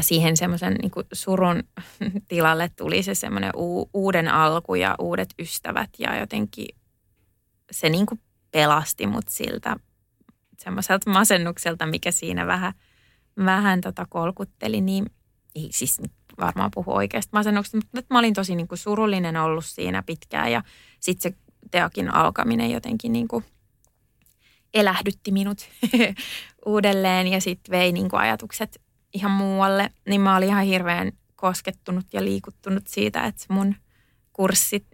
siihen 0.00 0.36
semmoisen 0.36 0.74
niin 0.74 0.92
surun 1.12 1.62
tilalle 2.28 2.70
tuli 2.76 3.02
se 3.02 3.14
semmoinen 3.14 3.52
u- 3.56 3.90
uuden 3.94 4.28
alku 4.28 4.74
ja 4.74 4.94
uudet 4.98 5.28
ystävät 5.38 5.90
ja 5.98 6.18
jotenkin 6.18 6.66
se 7.70 7.88
niin 7.88 8.06
kuin 8.06 8.20
pelasti 8.50 9.06
mut 9.06 9.28
siltä 9.28 9.76
semmoiselta 10.58 11.10
masennukselta, 11.10 11.86
mikä 11.86 12.10
siinä 12.10 12.46
vähän, 12.46 12.72
vähän 13.44 13.80
tota 13.80 14.06
kolkutteli, 14.08 14.80
niin 14.80 15.06
ei 15.54 15.68
siis 15.72 16.00
varmaan 16.40 16.70
puhu 16.74 16.94
oikeasta 16.94 17.36
masennuksesta, 17.36 17.78
mutta 17.94 18.14
mä 18.14 18.18
olin 18.18 18.34
tosi 18.34 18.54
niin 18.54 18.68
kuin 18.68 18.78
surullinen 18.78 19.36
ollut 19.36 19.64
siinä 19.64 20.02
pitkään 20.02 20.52
ja 20.52 20.62
sitten 21.00 21.32
se 21.32 21.38
teakin 21.70 22.14
alkaminen 22.14 22.70
jotenkin 22.70 23.12
niin 23.12 23.28
kuin 23.28 23.44
elähdytti 24.74 25.32
minut 25.32 25.58
uudelleen 26.66 27.26
ja 27.26 27.40
sitten 27.40 27.72
vei 27.72 27.92
niin 27.92 28.10
kuin 28.10 28.20
ajatukset 28.20 28.80
ihan 29.14 29.30
muualle, 29.30 29.90
niin 30.08 30.20
mä 30.20 30.36
olin 30.36 30.48
ihan 30.48 30.64
hirveän 30.64 31.12
koskettunut 31.36 32.06
ja 32.12 32.24
liikuttunut 32.24 32.86
siitä, 32.86 33.24
että 33.24 33.44
mun 33.48 33.74
kurssit 34.32 34.86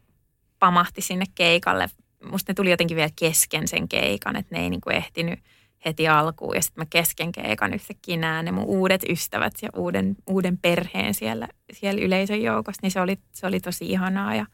pamahti 0.58 1.02
sinne 1.02 1.24
keikalle. 1.34 1.88
Musta 2.30 2.50
ne 2.50 2.54
tuli 2.54 2.70
jotenkin 2.70 2.96
vielä 2.96 3.10
kesken 3.16 3.68
sen 3.68 3.88
keikan, 3.88 4.36
että 4.36 4.54
ne 4.54 4.62
ei 4.62 4.70
niin 4.70 4.80
kuin 4.80 4.96
ehtinyt 4.96 5.38
heti 5.84 6.08
alkuun. 6.08 6.56
Ja 6.56 6.62
sitten 6.62 6.82
mä 6.82 6.86
kesken 6.90 7.32
keikan 7.32 7.74
yhtäkkiä 7.74 8.16
näen 8.16 8.44
ne 8.44 8.52
mun 8.52 8.64
uudet 8.64 9.02
ystävät 9.08 9.52
ja 9.62 9.68
uuden, 9.76 10.16
uuden 10.26 10.58
perheen 10.58 11.14
siellä, 11.14 11.48
siellä 11.72 12.00
yleisön 12.04 12.42
joukossa. 12.42 12.80
Niin 12.82 12.90
se 12.90 13.00
oli, 13.00 13.18
se 13.32 13.46
oli 13.46 13.60
tosi 13.60 13.86
ihanaa 13.86 14.34
ja 14.34 14.46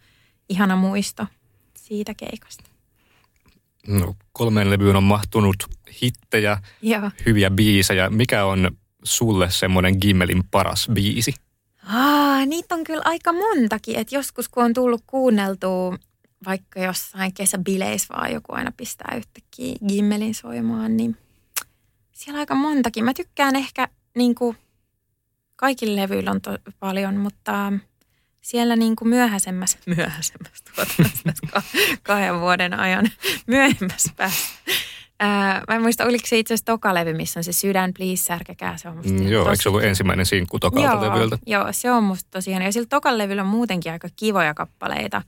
ihana 0.49 0.77
muisto 0.77 1.27
siitä 1.75 2.15
keikasta. 2.15 2.65
No, 3.87 4.15
kolmeen 4.33 4.71
levyyn 4.71 4.97
on 4.97 5.05
mahtunut 5.05 5.57
hittejä, 6.03 6.59
Joo. 6.83 7.11
hyviä 7.27 7.51
biisejä. 7.51 8.11
Mikä 8.11 8.45
on 8.45 8.71
sulle 9.05 9.51
semmoinen 9.51 9.97
Gimmelin 10.01 10.45
paras 10.51 10.89
biisi? 10.93 11.35
Aa, 11.87 12.47
niitä 12.47 12.75
on 12.75 12.85
kyllä 12.85 13.03
aika 13.05 13.33
montakin. 13.33 13.97
Että 13.97 14.15
joskus 14.15 14.49
kun 14.49 14.65
on 14.65 14.75
tullut 14.75 15.03
kuunneltua 15.07 15.99
vaikka 16.47 16.81
jossain 16.81 17.35
kesäbileissä 17.35 18.15
vaan 18.15 18.33
joku 18.33 18.53
aina 18.53 18.73
pistää 18.77 19.15
yhtäkkiä 19.17 19.75
Gimmelin 19.89 20.35
soimaan, 20.35 20.97
niin 20.97 21.17
siellä 22.13 22.37
on 22.37 22.41
aika 22.41 22.55
montakin. 22.55 23.05
Mä 23.05 23.15
tykkään 23.15 23.57
ehkä 23.57 23.89
niin 24.17 24.35
kuin, 24.35 24.57
kaikilla 25.57 25.97
levyillä 25.97 26.31
on 26.31 26.41
to, 26.41 26.59
paljon, 26.81 27.17
mutta 27.17 27.73
siellä 28.41 28.77
niin 28.77 28.97
kuin 28.97 29.09
myöhäisemmässä, 29.09 29.79
myöhäisemmässä 29.87 30.65
tuotannossa 30.75 31.63
kahden 32.03 32.41
vuoden 32.41 32.75
ajan 32.75 33.11
myöhemmässä 33.47 34.13
päässä 34.17 34.49
Ää, 35.25 35.63
mä 35.69 35.75
en 35.75 35.83
muista, 35.83 36.05
oliko 36.05 36.27
se 36.27 36.39
itse 36.39 36.55
asiassa 36.55 36.65
toka 36.65 36.95
levy, 36.95 37.15
missä 37.15 37.41
on 37.41 37.45
se 37.45 37.53
Sydän, 37.53 37.93
please, 37.97 38.23
särkäkää. 38.23 38.77
Se 38.77 38.89
on 38.89 38.97
musta 38.97 39.13
mm, 39.13 39.29
joo, 39.29 39.51
eikö 39.51 39.63
se 39.63 39.69
ollut 39.69 39.83
ensimmäinen 39.83 40.27
sinkku 40.27 40.59
tokalta 40.59 41.05
joo, 41.07 41.15
levyltä? 41.15 41.39
Joo, 41.47 41.67
se 41.71 41.91
on 41.91 42.05
musta 42.05 42.31
tosiaan. 42.31 42.63
Ja 42.63 42.73
sillä 42.73 42.87
tokan 42.91 43.19
levyllä 43.19 43.43
on 43.43 43.49
muutenkin 43.49 43.93
aika 43.93 44.09
kivoja 44.17 44.55
kappaleita, 44.55 45.23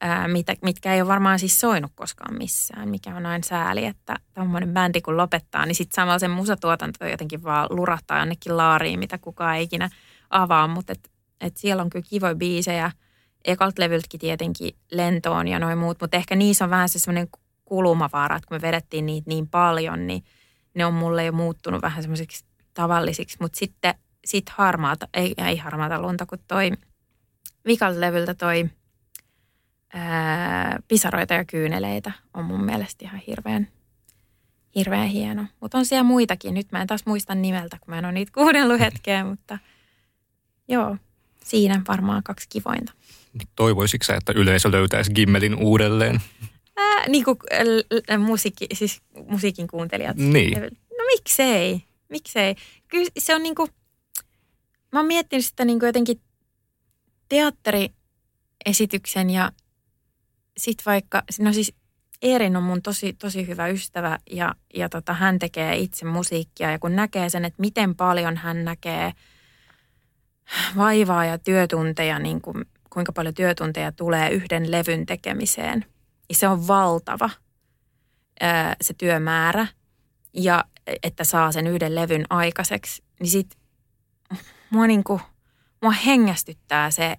ää, 0.00 0.28
mitä, 0.28 0.54
mitkä 0.62 0.94
ei 0.94 1.00
ole 1.00 1.08
varmaan 1.08 1.38
siis 1.38 1.60
soinut 1.60 1.92
koskaan 1.94 2.38
missään, 2.38 2.88
mikä 2.88 3.16
on 3.16 3.26
aina 3.26 3.44
sääli, 3.44 3.84
että 3.84 4.16
tuommoinen 4.34 4.68
bändi 4.74 5.00
kun 5.00 5.16
lopettaa, 5.16 5.66
niin 5.66 5.74
sitten 5.74 5.94
samalla 5.94 6.18
se 6.18 6.28
musatuotanto 6.28 7.06
jotenkin 7.06 7.42
vaan 7.42 7.66
lurahtaa 7.70 8.18
jonnekin 8.18 8.56
laariin, 8.56 8.98
mitä 8.98 9.18
kukaan 9.18 9.56
ei 9.56 9.62
ikinä 9.62 9.90
avaa, 10.30 10.68
mutta 10.68 10.92
et, 10.92 11.10
et 11.40 11.56
siellä 11.56 11.82
on 11.82 11.90
kyllä 11.90 12.06
kivoja 12.08 12.34
biisejä. 12.34 12.90
Ekalta 13.44 13.82
levyltäkin 13.82 14.20
tietenkin 14.20 14.76
lentoon 14.90 15.48
ja 15.48 15.58
noin 15.58 15.78
muut, 15.78 16.00
mutta 16.00 16.16
ehkä 16.16 16.36
niissä 16.36 16.64
on 16.64 16.70
vähän 16.70 16.88
se 16.88 16.98
semmoinen 16.98 17.28
kulumavaara, 17.64 18.36
että 18.36 18.48
kun 18.48 18.56
me 18.56 18.62
vedettiin 18.62 19.06
niitä 19.06 19.28
niin 19.28 19.48
paljon, 19.48 20.06
niin 20.06 20.24
ne 20.74 20.86
on 20.86 20.94
mulle 20.94 21.24
jo 21.24 21.32
muuttunut 21.32 21.82
vähän 21.82 22.02
semmoisiksi 22.02 22.44
tavallisiksi. 22.74 23.36
Mutta 23.40 23.58
sitten 23.58 23.94
sit 24.24 24.48
harmaata, 24.48 25.08
ei, 25.14 25.34
ei 25.38 25.56
harmaata 25.56 26.02
lunta, 26.02 26.26
kun 26.26 26.38
toi 26.48 26.70
vikalta 27.66 28.00
levyltä 28.00 28.34
toi 28.34 28.70
ää, 29.94 30.78
pisaroita 30.88 31.34
ja 31.34 31.44
kyyneleitä 31.44 32.12
on 32.34 32.44
mun 32.44 32.64
mielestä 32.64 33.04
ihan 33.04 33.20
hirveän, 33.26 33.68
hirveän 34.74 35.08
hieno. 35.08 35.46
Mutta 35.60 35.78
on 35.78 35.84
siellä 35.84 36.04
muitakin. 36.04 36.54
Nyt 36.54 36.72
mä 36.72 36.80
en 36.80 36.86
taas 36.86 37.06
muista 37.06 37.34
nimeltä, 37.34 37.78
kun 37.80 37.94
mä 37.94 37.98
en 37.98 38.04
ole 38.04 38.12
niitä 38.12 38.32
kuunnellut 38.34 38.80
hetkeä, 38.80 39.24
mutta 39.30 39.58
joo, 40.68 40.96
siinä 41.44 41.82
varmaan 41.88 42.22
kaksi 42.22 42.48
kivointa. 42.48 42.92
Toivoisitko 43.56 44.12
että 44.12 44.32
yleisö 44.36 44.70
löytäisi 44.70 45.12
Gimmelin 45.12 45.54
uudelleen? 45.54 46.20
Ää, 46.76 47.08
niin 47.08 47.24
kuin 47.24 47.38
äh, 48.10 48.18
musiikki, 48.18 48.66
siis 48.72 49.02
musiikin 49.28 49.66
kuuntelijat. 49.66 50.16
Niin. 50.16 50.60
No 50.98 51.04
miksei, 51.14 51.82
miksei. 52.08 52.54
Kyllä 52.88 53.10
se 53.18 53.34
on 53.34 53.42
niin 53.42 53.54
kuin, 53.54 53.70
mä 54.92 54.98
oon 54.98 55.06
miettinyt 55.06 55.44
sitä 55.44 55.64
niin 55.64 55.78
kuin 55.78 55.88
jotenkin 55.88 56.20
teatteriesityksen 57.28 59.30
ja 59.30 59.52
sit 60.56 60.78
vaikka, 60.86 61.22
no 61.38 61.52
siis 61.52 61.74
Eerin 62.22 62.56
on 62.56 62.62
mun 62.62 62.82
tosi, 62.82 63.12
tosi 63.12 63.46
hyvä 63.46 63.66
ystävä 63.66 64.18
ja, 64.30 64.54
ja 64.74 64.88
tota, 64.88 65.12
hän 65.12 65.38
tekee 65.38 65.76
itse 65.76 66.04
musiikkia 66.04 66.70
ja 66.70 66.78
kun 66.78 66.96
näkee 66.96 67.28
sen, 67.28 67.44
että 67.44 67.60
miten 67.60 67.94
paljon 67.94 68.36
hän 68.36 68.64
näkee 68.64 69.12
vaivaa 70.76 71.24
ja 71.24 71.38
työtunteja, 71.38 72.18
niin 72.18 72.40
kuin, 72.40 72.64
kuinka 72.90 73.12
paljon 73.12 73.34
työtunteja 73.34 73.92
tulee 73.92 74.30
yhden 74.30 74.70
levyn 74.70 75.06
tekemiseen– 75.06 75.84
niin 76.28 76.36
se 76.36 76.48
on 76.48 76.66
valtava 76.66 77.30
se 78.80 78.94
työmäärä 78.94 79.66
ja 80.32 80.64
että 81.02 81.24
saa 81.24 81.52
sen 81.52 81.66
yhden 81.66 81.94
levyn 81.94 82.24
aikaiseksi, 82.30 83.02
niin 83.20 83.30
sit 83.30 83.58
mua, 84.70 84.86
niinku, 84.86 85.20
mua 85.82 85.90
hengästyttää 85.90 86.90
se 86.90 87.16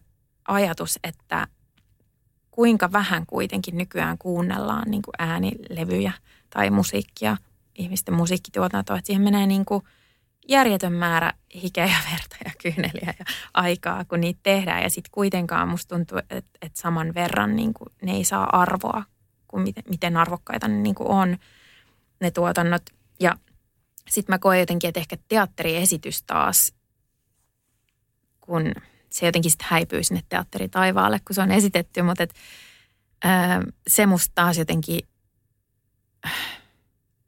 ajatus, 0.47 0.99
että 1.03 1.47
kuinka 2.51 2.91
vähän 2.91 3.25
kuitenkin 3.25 3.77
nykyään 3.77 4.17
kuunnellaan 4.17 4.91
niin 4.91 5.01
kuin 5.01 5.13
äänilevyjä 5.19 6.11
tai 6.49 6.69
musiikkia, 6.69 7.37
ihmisten 7.75 8.13
musiikkituotantoa. 8.13 8.97
Että 8.97 9.07
siihen 9.07 9.23
menee 9.23 9.47
niin 9.47 9.65
kuin 9.65 9.83
järjetön 10.47 10.93
määrä 10.93 11.33
hikeä 11.55 11.85
ja 11.85 11.97
verta 12.11 12.35
ja 12.45 12.51
kyyneliä 12.61 13.13
ja 13.19 13.25
aikaa, 13.53 14.05
kun 14.05 14.21
niitä 14.21 14.39
tehdään. 14.43 14.83
Ja 14.83 14.89
sitten 14.89 15.11
kuitenkaan 15.11 15.67
musta 15.67 15.95
tuntuu, 15.95 16.17
että, 16.17 16.57
että 16.61 16.81
saman 16.81 17.13
verran 17.13 17.55
niin 17.55 17.73
kuin, 17.73 17.89
ne 18.01 18.11
ei 18.11 18.23
saa 18.23 18.61
arvoa 18.61 19.03
kuin 19.47 19.63
miten, 19.63 19.83
miten 19.89 20.17
arvokkaita 20.17 20.67
ne 20.67 20.77
niin 20.77 20.95
on, 20.99 21.37
ne 22.19 22.31
tuotannot. 22.31 22.83
Ja 23.19 23.35
sitten 24.09 24.33
mä 24.33 24.39
koen 24.39 24.59
jotenkin, 24.59 24.87
että 24.87 24.99
ehkä 24.99 25.17
teatteriesitys 25.27 26.23
taas, 26.23 26.73
kun 28.41 28.73
se 29.09 29.25
jotenkin 29.25 29.51
sitten 29.51 29.67
häipyy 29.69 30.03
sinne 30.03 30.23
teatteritaivaalle, 30.29 31.19
kun 31.19 31.35
se 31.35 31.41
on 31.41 31.51
esitetty, 31.51 32.01
mutta 32.01 32.23
et, 32.23 32.33
ää, 33.23 33.61
se 33.87 34.05
musta 34.05 34.31
taas 34.35 34.57
jotenkin 34.57 34.99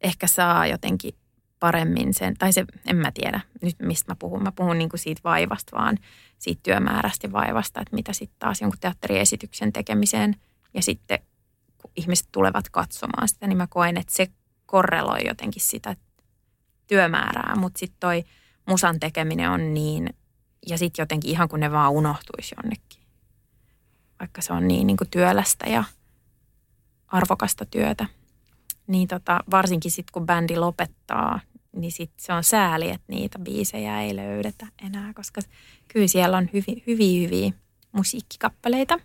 ehkä 0.02 0.28
saa 0.28 0.68
jotenkin 0.68 1.14
paremmin 1.60 2.14
sen, 2.14 2.34
tai 2.40 2.54
se, 2.54 2.66
en 2.86 2.96
mä 2.96 3.12
tiedä 3.12 3.42
nyt 3.62 3.76
mistä 3.80 4.12
mä 4.12 4.16
puhun. 4.20 4.44
Mä 4.44 4.52
puhun 4.52 4.78
niin 4.78 4.90
kuin 4.90 5.00
siitä 5.00 5.22
vaivasta 5.24 5.78
vaan, 5.78 5.98
siitä 6.40 6.60
työmäärästä 6.64 7.32
vaivasta, 7.32 7.82
että 7.82 7.96
mitä 7.96 8.14
sitten 8.14 8.40
taas 8.40 8.62
jonkun 8.62 8.80
teatteriesityksen 8.80 9.74
tekemiseen. 9.74 10.36
Ja 10.74 10.82
sitten 10.82 11.20
kun 11.78 11.92
ihmiset 11.96 12.28
tulevat 12.32 12.70
katsomaan 12.70 13.28
sitä, 13.28 13.48
niin 13.48 13.58
mä 13.58 13.68
koen, 13.68 13.98
että 13.98 14.14
se 14.14 14.28
korreloi 14.66 15.28
jotenkin 15.28 15.62
sitä 15.62 15.96
työmäärää, 16.88 17.56
mutta 17.56 17.80
sitten 17.80 18.00
toi 18.00 18.24
musan 18.66 19.00
tekeminen 19.00 19.50
on 19.50 19.74
niin, 19.74 20.10
ja 20.68 20.78
sitten 20.78 21.04
jotenkin 21.04 21.32
ihan 21.32 21.50
kun 21.50 21.60
ne 21.60 21.72
vaan 21.72 21.92
unohtuisi 21.92 22.56
jonnekin, 22.58 23.04
vaikka 24.20 24.42
se 24.42 24.54
on 24.54 24.68
niin, 24.68 24.88
niin 24.88 24.98
kuin 24.98 25.10
työlästä 25.10 25.70
ja 25.70 25.84
arvokasta 27.08 27.66
työtä 27.66 28.06
niin 28.88 29.08
tota, 29.08 29.44
varsinkin 29.52 29.92
sitten 29.92 30.12
kun 30.14 30.26
bändi 30.26 30.56
lopettaa, 30.56 31.40
niin 31.76 31.92
sit 31.92 32.12
se 32.18 32.34
on 32.34 32.44
sääli, 32.44 32.90
että 32.90 33.06
niitä 33.08 33.40
biisejä 33.40 34.02
ei 34.02 34.16
löydetä 34.16 34.68
enää, 34.86 35.14
koska 35.14 35.42
kyllä 35.88 36.08
siellä 36.08 36.38
on 36.38 36.50
hyviä, 36.54 36.84
hyviä, 36.88 37.28
hyviä 37.28 37.52
musiikkikappaleita. 37.92 39.00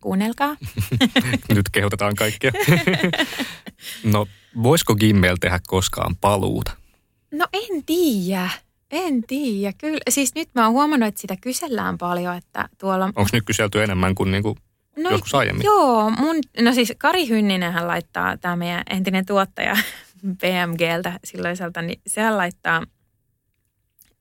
Kuunnelkaa. 0.00 0.56
Nyt 1.54 1.68
kehotetaan 1.72 2.14
kaikkia. 2.14 2.52
no, 4.12 4.26
voisiko 4.62 4.94
Gimmel 4.94 5.36
tehdä 5.40 5.60
koskaan 5.66 6.16
paluuta? 6.16 6.72
No 7.32 7.46
en 7.52 7.84
tiedä. 7.86 8.50
En 8.90 9.22
tiedä. 9.26 9.72
Kyllä, 9.78 10.00
siis 10.08 10.34
nyt 10.34 10.48
mä 10.54 10.64
oon 10.64 10.72
huomannut, 10.72 11.08
että 11.08 11.20
sitä 11.20 11.36
kysellään 11.36 11.98
paljon, 11.98 12.36
että 12.36 12.68
tuolla... 12.78 13.04
Onko 13.04 13.28
nyt 13.32 13.44
kyselty 13.46 13.82
enemmän 13.82 14.14
kuin 14.14 14.30
niinku 14.30 14.56
no, 14.96 15.10
joskus 15.10 15.34
aiemmin? 15.34 15.64
Joo, 15.64 16.10
mun, 16.10 16.36
no 16.60 16.72
siis 16.72 16.92
Kari 16.98 17.28
Hynninenhän 17.28 17.88
laittaa, 17.88 18.36
tämä 18.36 18.56
meidän 18.56 18.82
entinen 18.90 19.26
tuottaja 19.26 19.76
BMGltä 20.40 21.20
silloiselta, 21.24 21.82
niin 21.82 22.00
sehän 22.06 22.36
laittaa 22.36 22.82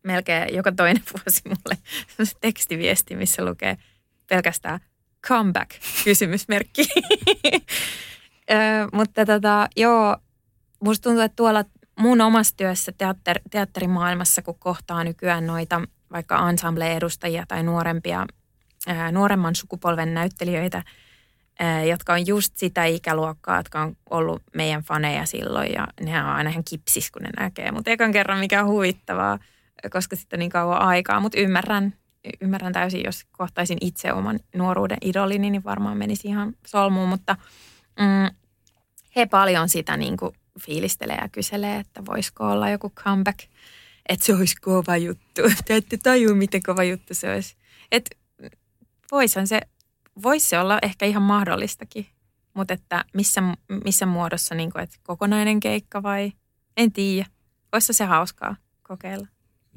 melkein 0.03 0.55
joka 0.55 0.71
toinen 0.71 1.03
vuosi 1.13 1.41
mulle 1.45 1.77
tekstiviesti, 2.41 3.15
missä 3.15 3.45
lukee 3.45 3.77
pelkästään 4.29 4.79
comeback, 5.27 5.71
kysymysmerkki. 6.03 6.87
Ö, 8.51 8.55
mutta 8.93 9.25
tota, 9.25 9.67
joo, 9.75 10.17
musta 10.83 11.03
tuntuu, 11.03 11.21
että 11.21 11.35
tuolla 11.35 11.63
mun 11.99 12.21
omassa 12.21 12.57
työssä 12.57 12.91
teatter, 12.97 13.39
teatterimaailmassa, 13.49 14.41
kun 14.41 14.59
kohtaa 14.59 15.03
nykyään 15.03 15.47
noita 15.47 15.81
vaikka 16.11 16.49
ensemble-edustajia 16.49 17.43
tai 17.47 17.63
nuorempia 17.63 18.25
nuoremman 19.11 19.55
sukupolven 19.55 20.13
näyttelijöitä, 20.13 20.83
jotka 21.89 22.13
on 22.13 22.27
just 22.27 22.57
sitä 22.57 22.85
ikäluokkaa, 22.85 23.57
jotka 23.57 23.81
on 23.81 23.95
ollut 24.09 24.43
meidän 24.55 24.83
faneja 24.83 25.25
silloin 25.25 25.73
ja 25.73 25.87
ne 26.01 26.23
on 26.23 26.29
aina 26.29 26.49
ihan 26.49 26.63
kipsis, 26.63 27.11
kun 27.11 27.21
ne 27.21 27.29
näkee. 27.39 27.71
Mutta 27.71 27.91
ekan 27.91 28.11
kerran 28.11 28.39
mikä 28.39 28.63
on 28.63 28.69
huvittavaa, 28.69 29.39
koska 29.89 30.15
sitten 30.15 30.39
niin 30.39 30.51
kauan 30.51 30.81
aikaa, 30.81 31.19
mutta 31.19 31.39
ymmärrän, 31.39 31.93
ymmärrän 32.41 32.73
täysin, 32.73 33.03
jos 33.05 33.25
kohtaisin 33.31 33.77
itse 33.81 34.13
oman 34.13 34.39
nuoruuden 34.55 34.97
idolini, 35.01 35.49
niin 35.49 35.63
varmaan 35.63 35.97
menisi 35.97 36.27
ihan 36.27 36.53
solmuun, 36.65 37.09
mutta 37.09 37.35
mm, 37.99 38.35
he 39.15 39.25
paljon 39.25 39.69
sitä 39.69 39.97
niin 39.97 40.17
kuin 40.17 40.35
fiilistelee 40.59 41.17
ja 41.21 41.29
kyselee, 41.29 41.79
että 41.79 42.05
voisiko 42.05 42.51
olla 42.51 42.69
joku 42.69 42.89
comeback, 42.89 43.39
että 44.09 44.25
se 44.25 44.35
olisi 44.35 44.55
kova 44.61 44.97
juttu. 44.97 45.41
Te 45.65 45.75
ette 45.75 45.97
tajua, 45.97 46.35
miten 46.35 46.63
kova 46.63 46.83
juttu 46.83 47.13
se 47.13 47.33
olisi. 47.33 47.55
Että 47.91 48.15
voisihan 49.13 49.47
se, 49.47 49.61
voisi 50.23 50.49
se 50.49 50.59
olla 50.59 50.79
ehkä 50.81 51.05
ihan 51.05 51.23
mahdollistakin, 51.23 52.05
mutta 52.53 52.73
että 52.73 53.05
missä, 53.13 53.43
missä 53.83 54.05
muodossa, 54.05 54.55
niin 54.55 54.71
kuin, 54.71 54.83
että 54.83 54.95
kokonainen 55.03 55.59
keikka 55.59 56.03
vai 56.03 56.31
en 56.77 56.91
tiedä. 56.91 57.25
Voisi 57.71 57.93
se 57.93 58.05
hauskaa 58.05 58.55
kokeilla. 58.83 59.27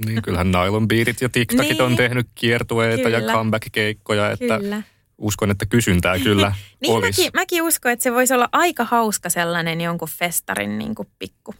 Niin, 0.06 0.22
kyllähän 0.22 0.52
Nylon 0.52 0.88
Beatit 0.88 1.20
ja 1.20 1.28
TikTokit 1.28 1.70
niin. 1.70 1.82
on 1.82 1.96
tehnyt 1.96 2.28
kiertueita 2.34 3.02
kyllä. 3.02 3.18
ja 3.18 3.32
comeback-keikkoja, 3.32 4.30
että 4.30 4.58
kyllä. 4.58 4.82
uskon, 5.18 5.50
että 5.50 5.66
kysyntää 5.66 6.18
kyllä 6.18 6.54
niin 6.82 6.92
olisi. 6.92 7.22
Mäkin, 7.22 7.30
mäkin 7.34 7.62
uskon, 7.62 7.92
että 7.92 8.02
se 8.02 8.12
voisi 8.12 8.34
olla 8.34 8.48
aika 8.52 8.84
hauska 8.84 9.30
sellainen 9.30 9.80
jonkun 9.80 10.08
festarin 10.08 10.78
niin 10.78 10.94
kuin 10.94 11.08
pikku, 11.18 11.54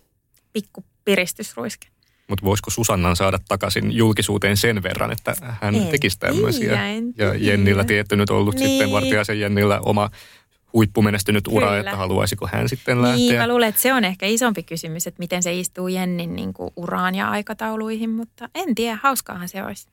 pikku 0.52 0.84
piristysruiske. 1.04 1.86
Mutta 2.28 2.44
voisiko 2.44 2.70
Susannan 2.70 3.16
saada 3.16 3.38
takaisin 3.48 3.92
julkisuuteen 3.96 4.56
sen 4.56 4.82
verran, 4.82 5.12
että 5.12 5.34
hän 5.60 5.74
en 5.74 5.86
tekisi 5.86 6.18
tämmöisiä. 6.18 6.78
ja 7.18 7.34
Jennillä 7.34 7.84
tietty 7.84 8.16
nyt 8.16 8.30
ollut 8.30 8.54
niin. 8.54 8.68
sitten 8.68 8.92
Vartiaisen 8.92 9.40
Jennillä 9.40 9.80
oma 9.80 10.10
huippumenestynyt 10.72 11.48
ura, 11.48 11.66
Kyllä. 11.66 11.80
että 11.80 11.96
haluaisiko 11.96 12.48
hän 12.52 12.68
sitten 12.68 13.02
lähteä. 13.02 13.16
Niin, 13.16 13.36
mä 13.36 13.48
luulen, 13.48 13.68
että 13.68 13.80
se 13.80 13.92
on 13.94 14.04
ehkä 14.04 14.26
isompi 14.26 14.62
kysymys, 14.62 15.06
että 15.06 15.18
miten 15.18 15.42
se 15.42 15.54
istuu 15.54 15.88
Jennin 15.88 16.36
niin 16.36 16.52
kuin 16.52 16.70
uraan 16.76 17.14
ja 17.14 17.30
aikatauluihin, 17.30 18.10
mutta 18.10 18.48
en 18.54 18.74
tiedä, 18.74 18.98
hauskaahan 19.02 19.48
se 19.48 19.62
olisi. 19.64 19.88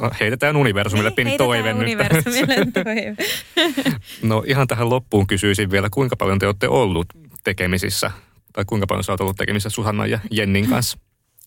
No, 0.00 0.10
heitetään 0.20 0.56
universumille 0.56 1.08
niin, 1.08 1.14
pieni 1.16 1.36
toive 1.38 1.72
nyt. 1.72 1.82
universumille 1.82 2.56
toive. 2.84 3.16
no 4.22 4.42
ihan 4.46 4.66
tähän 4.66 4.90
loppuun 4.90 5.26
kysyisin 5.26 5.70
vielä, 5.70 5.88
kuinka 5.90 6.16
paljon 6.16 6.38
te 6.38 6.46
olette 6.46 6.68
ollut 6.68 7.06
tekemisissä, 7.44 8.10
tai 8.52 8.64
kuinka 8.64 8.86
paljon 8.86 9.04
sä 9.04 9.12
oot 9.12 9.20
ollut 9.20 9.36
tekemisissä 9.36 9.70
Susannan 9.70 10.10
ja 10.10 10.18
Jennin 10.30 10.68
kanssa? 10.68 10.98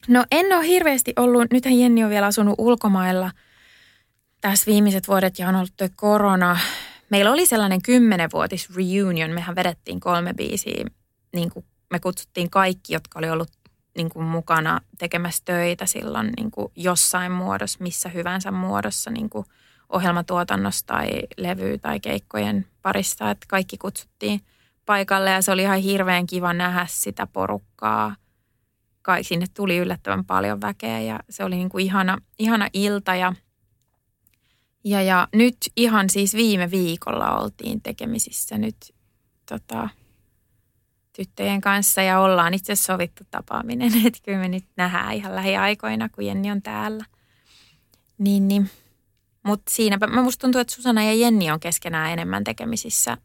No 0.08 0.26
en 0.32 0.46
ole 0.54 0.68
hirveästi 0.68 1.14
ollut, 1.16 1.52
nythän 1.52 1.80
Jenni 1.80 2.04
on 2.04 2.10
vielä 2.10 2.26
asunut 2.26 2.56
ulkomailla 2.58 3.32
tässä 4.42 4.72
viimeiset 4.72 5.08
vuodet 5.08 5.40
ja 5.40 5.50
on 5.50 5.56
ollut 5.56 5.74
toi 5.78 5.90
korona. 5.96 6.60
Meillä 7.10 7.32
oli 7.32 7.46
sellainen 7.46 7.82
kymmenenvuotis 7.82 8.76
reunion, 8.76 9.32
mehän 9.32 9.56
vedettiin 9.56 10.00
kolme 10.00 10.34
biisiä, 10.34 10.86
niin 11.34 11.50
kuin 11.50 11.66
me 11.90 12.00
kutsuttiin 12.00 12.50
kaikki, 12.50 12.94
jotka 12.94 13.20
oli 13.20 13.30
ollut 13.30 13.50
niin 13.98 14.10
kuin 14.10 14.26
mukana 14.26 14.82
tekemässä 14.98 15.42
töitä 15.46 15.86
silloin 15.86 16.32
niin 16.38 16.52
kuin 16.52 16.72
jossain 16.76 17.32
muodossa, 17.32 17.80
missä 17.82 18.10
hyvänsä 18.10 18.52
muodossa, 18.52 19.12
niin 19.12 19.30
kuin 19.30 19.46
ohjelmatuotannossa 19.90 20.86
tai 20.86 21.10
levy- 21.38 21.78
tai 21.78 22.00
keikkojen 22.00 22.68
parissa, 22.82 23.32
että 23.32 23.46
kaikki 23.50 23.78
kutsuttiin 23.78 24.42
paikalle 24.86 25.30
ja 25.30 25.42
se 25.42 25.52
oli 25.52 25.62
ihan 25.62 25.80
hirveän 25.80 26.28
kiva 26.28 26.54
nähdä 26.54 26.86
sitä 26.90 27.28
porukkaa– 27.28 28.16
kai 29.02 29.24
sinne 29.24 29.46
tuli 29.54 29.78
yllättävän 29.78 30.26
paljon 30.26 30.62
väkeä 30.62 31.00
ja 31.00 31.20
se 31.30 31.44
oli 31.44 31.56
niin 31.56 31.70
kuin 31.70 31.86
ihana, 31.86 32.18
ihana 32.40 32.68
ilta 32.74 33.16
ja, 33.16 33.34
ja, 34.84 35.02
ja 35.02 35.28
nyt 35.34 35.58
ihan 35.76 36.10
siis 36.10 36.34
viime 36.34 36.72
viikolla 36.72 37.40
oltiin 37.40 37.82
tekemisissä 37.82 38.58
nyt 38.58 38.76
tota, 39.50 39.90
tyttöjen 41.14 41.62
kanssa 41.62 42.02
ja 42.02 42.20
ollaan 42.20 42.54
itse 42.54 42.76
sovittu 42.76 43.24
tapaaminen, 43.32 43.92
että 44.08 44.20
kyllä 44.24 44.40
me 44.40 44.48
nyt 44.48 44.66
nähdään 44.78 45.14
ihan 45.14 45.36
lähiaikoina, 45.36 46.10
kun 46.10 46.26
Jenni 46.26 46.52
on 46.52 46.62
täällä. 46.62 47.06
Niin, 48.18 48.48
niin. 48.48 48.70
Mutta 49.44 49.72
siinäpä, 49.72 50.08
mä 50.08 50.24
musta 50.24 50.42
tuntuu, 50.42 50.62
että 50.62 50.74
Susanna 50.74 51.04
ja 51.04 51.14
Jenni 51.14 51.52
on 51.52 51.60
keskenään 51.60 52.12
enemmän 52.12 52.44
tekemisissä 52.44 53.18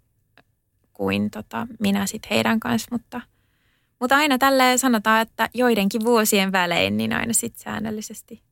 kuin 0.93 1.31
tota, 1.31 1.66
minä 1.81 2.07
sitten 2.07 2.29
heidän 2.31 2.61
kanssa, 2.61 2.89
mutta– 2.91 3.20
mutta 4.01 4.16
aina 4.16 4.38
tälleen 4.38 4.78
sanotaan, 4.78 5.22
että 5.22 5.49
joidenkin 5.55 6.05
vuosien 6.05 6.53
välein 6.53 6.97
niin 6.97 7.12
aina 7.12 7.32
sitten 7.32 7.62
säännöllisesti, 7.62 8.42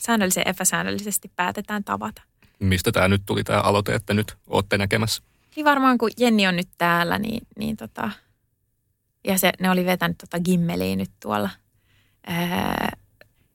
säännöllisen 0.00 0.48
epäsäännöllisesti 0.48 1.30
päätetään 1.36 1.84
tavata. 1.84 2.22
Mistä 2.58 2.92
tämä 2.92 3.08
nyt 3.08 3.22
tuli 3.26 3.44
tämä 3.44 3.60
aloite, 3.60 3.94
että 3.94 4.14
nyt 4.14 4.36
olette 4.46 4.78
näkemässä? 4.78 5.22
Niin 5.56 5.64
varmaan 5.64 5.98
kun 5.98 6.10
Jenni 6.18 6.46
on 6.46 6.56
nyt 6.56 6.68
täällä, 6.78 7.18
niin, 7.18 7.46
niin 7.58 7.76
tota, 7.76 8.10
ja 9.24 9.38
se, 9.38 9.52
ne 9.60 9.70
oli 9.70 9.86
vetänyt 9.86 10.18
tota 10.18 10.40
gimmeliä 10.40 10.96
nyt 10.96 11.10
tuolla 11.22 11.50
ää, 12.26 12.96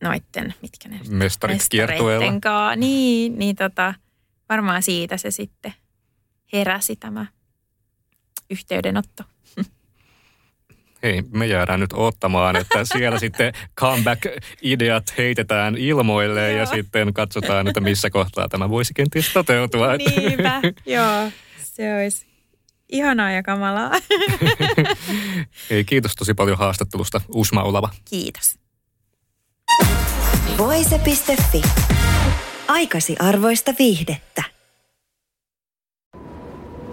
noitten, 0.03 0.53
mitkä 0.61 0.89
ne 0.89 0.99
Mestarit 1.09 1.61
kiertueella. 1.69 2.75
Niin, 2.75 3.39
niin 3.39 3.55
tota, 3.55 3.93
varmaan 4.49 4.83
siitä 4.83 5.17
se 5.17 5.31
sitten 5.31 5.73
heräsi 6.53 6.95
tämä 6.95 7.25
yhteydenotto 8.49 9.23
hei, 11.03 11.23
me 11.33 11.47
jäädään 11.47 11.79
nyt 11.79 11.93
ottamaan, 11.93 12.55
että 12.55 12.85
siellä 12.85 13.19
sitten 13.25 13.53
comeback-ideat 13.79 15.17
heitetään 15.17 15.77
ilmoille 15.77 16.53
ja 16.53 16.65
sitten 16.65 17.13
katsotaan, 17.13 17.67
että 17.67 17.79
missä 17.79 18.09
kohtaa 18.09 18.49
tämä 18.49 18.69
voisi 18.69 18.93
kenties 18.93 19.33
toteutua. 19.33 19.97
Niinpä, 19.97 20.61
joo, 20.95 21.31
se 21.57 21.95
olisi 21.95 22.25
ihanaa 22.91 23.31
ja 23.31 23.43
kamalaa. 23.43 23.91
Hei, 25.69 25.83
kiitos 25.83 26.15
tosi 26.15 26.33
paljon 26.33 26.57
haastattelusta, 26.57 27.21
Usma 27.27 27.63
Olava. 27.63 27.89
Kiitos. 28.09 28.59
Voise.fi. 30.57 31.61
Aikasi 32.67 33.15
arvoista 33.19 33.73
viihdettä. 33.79 34.43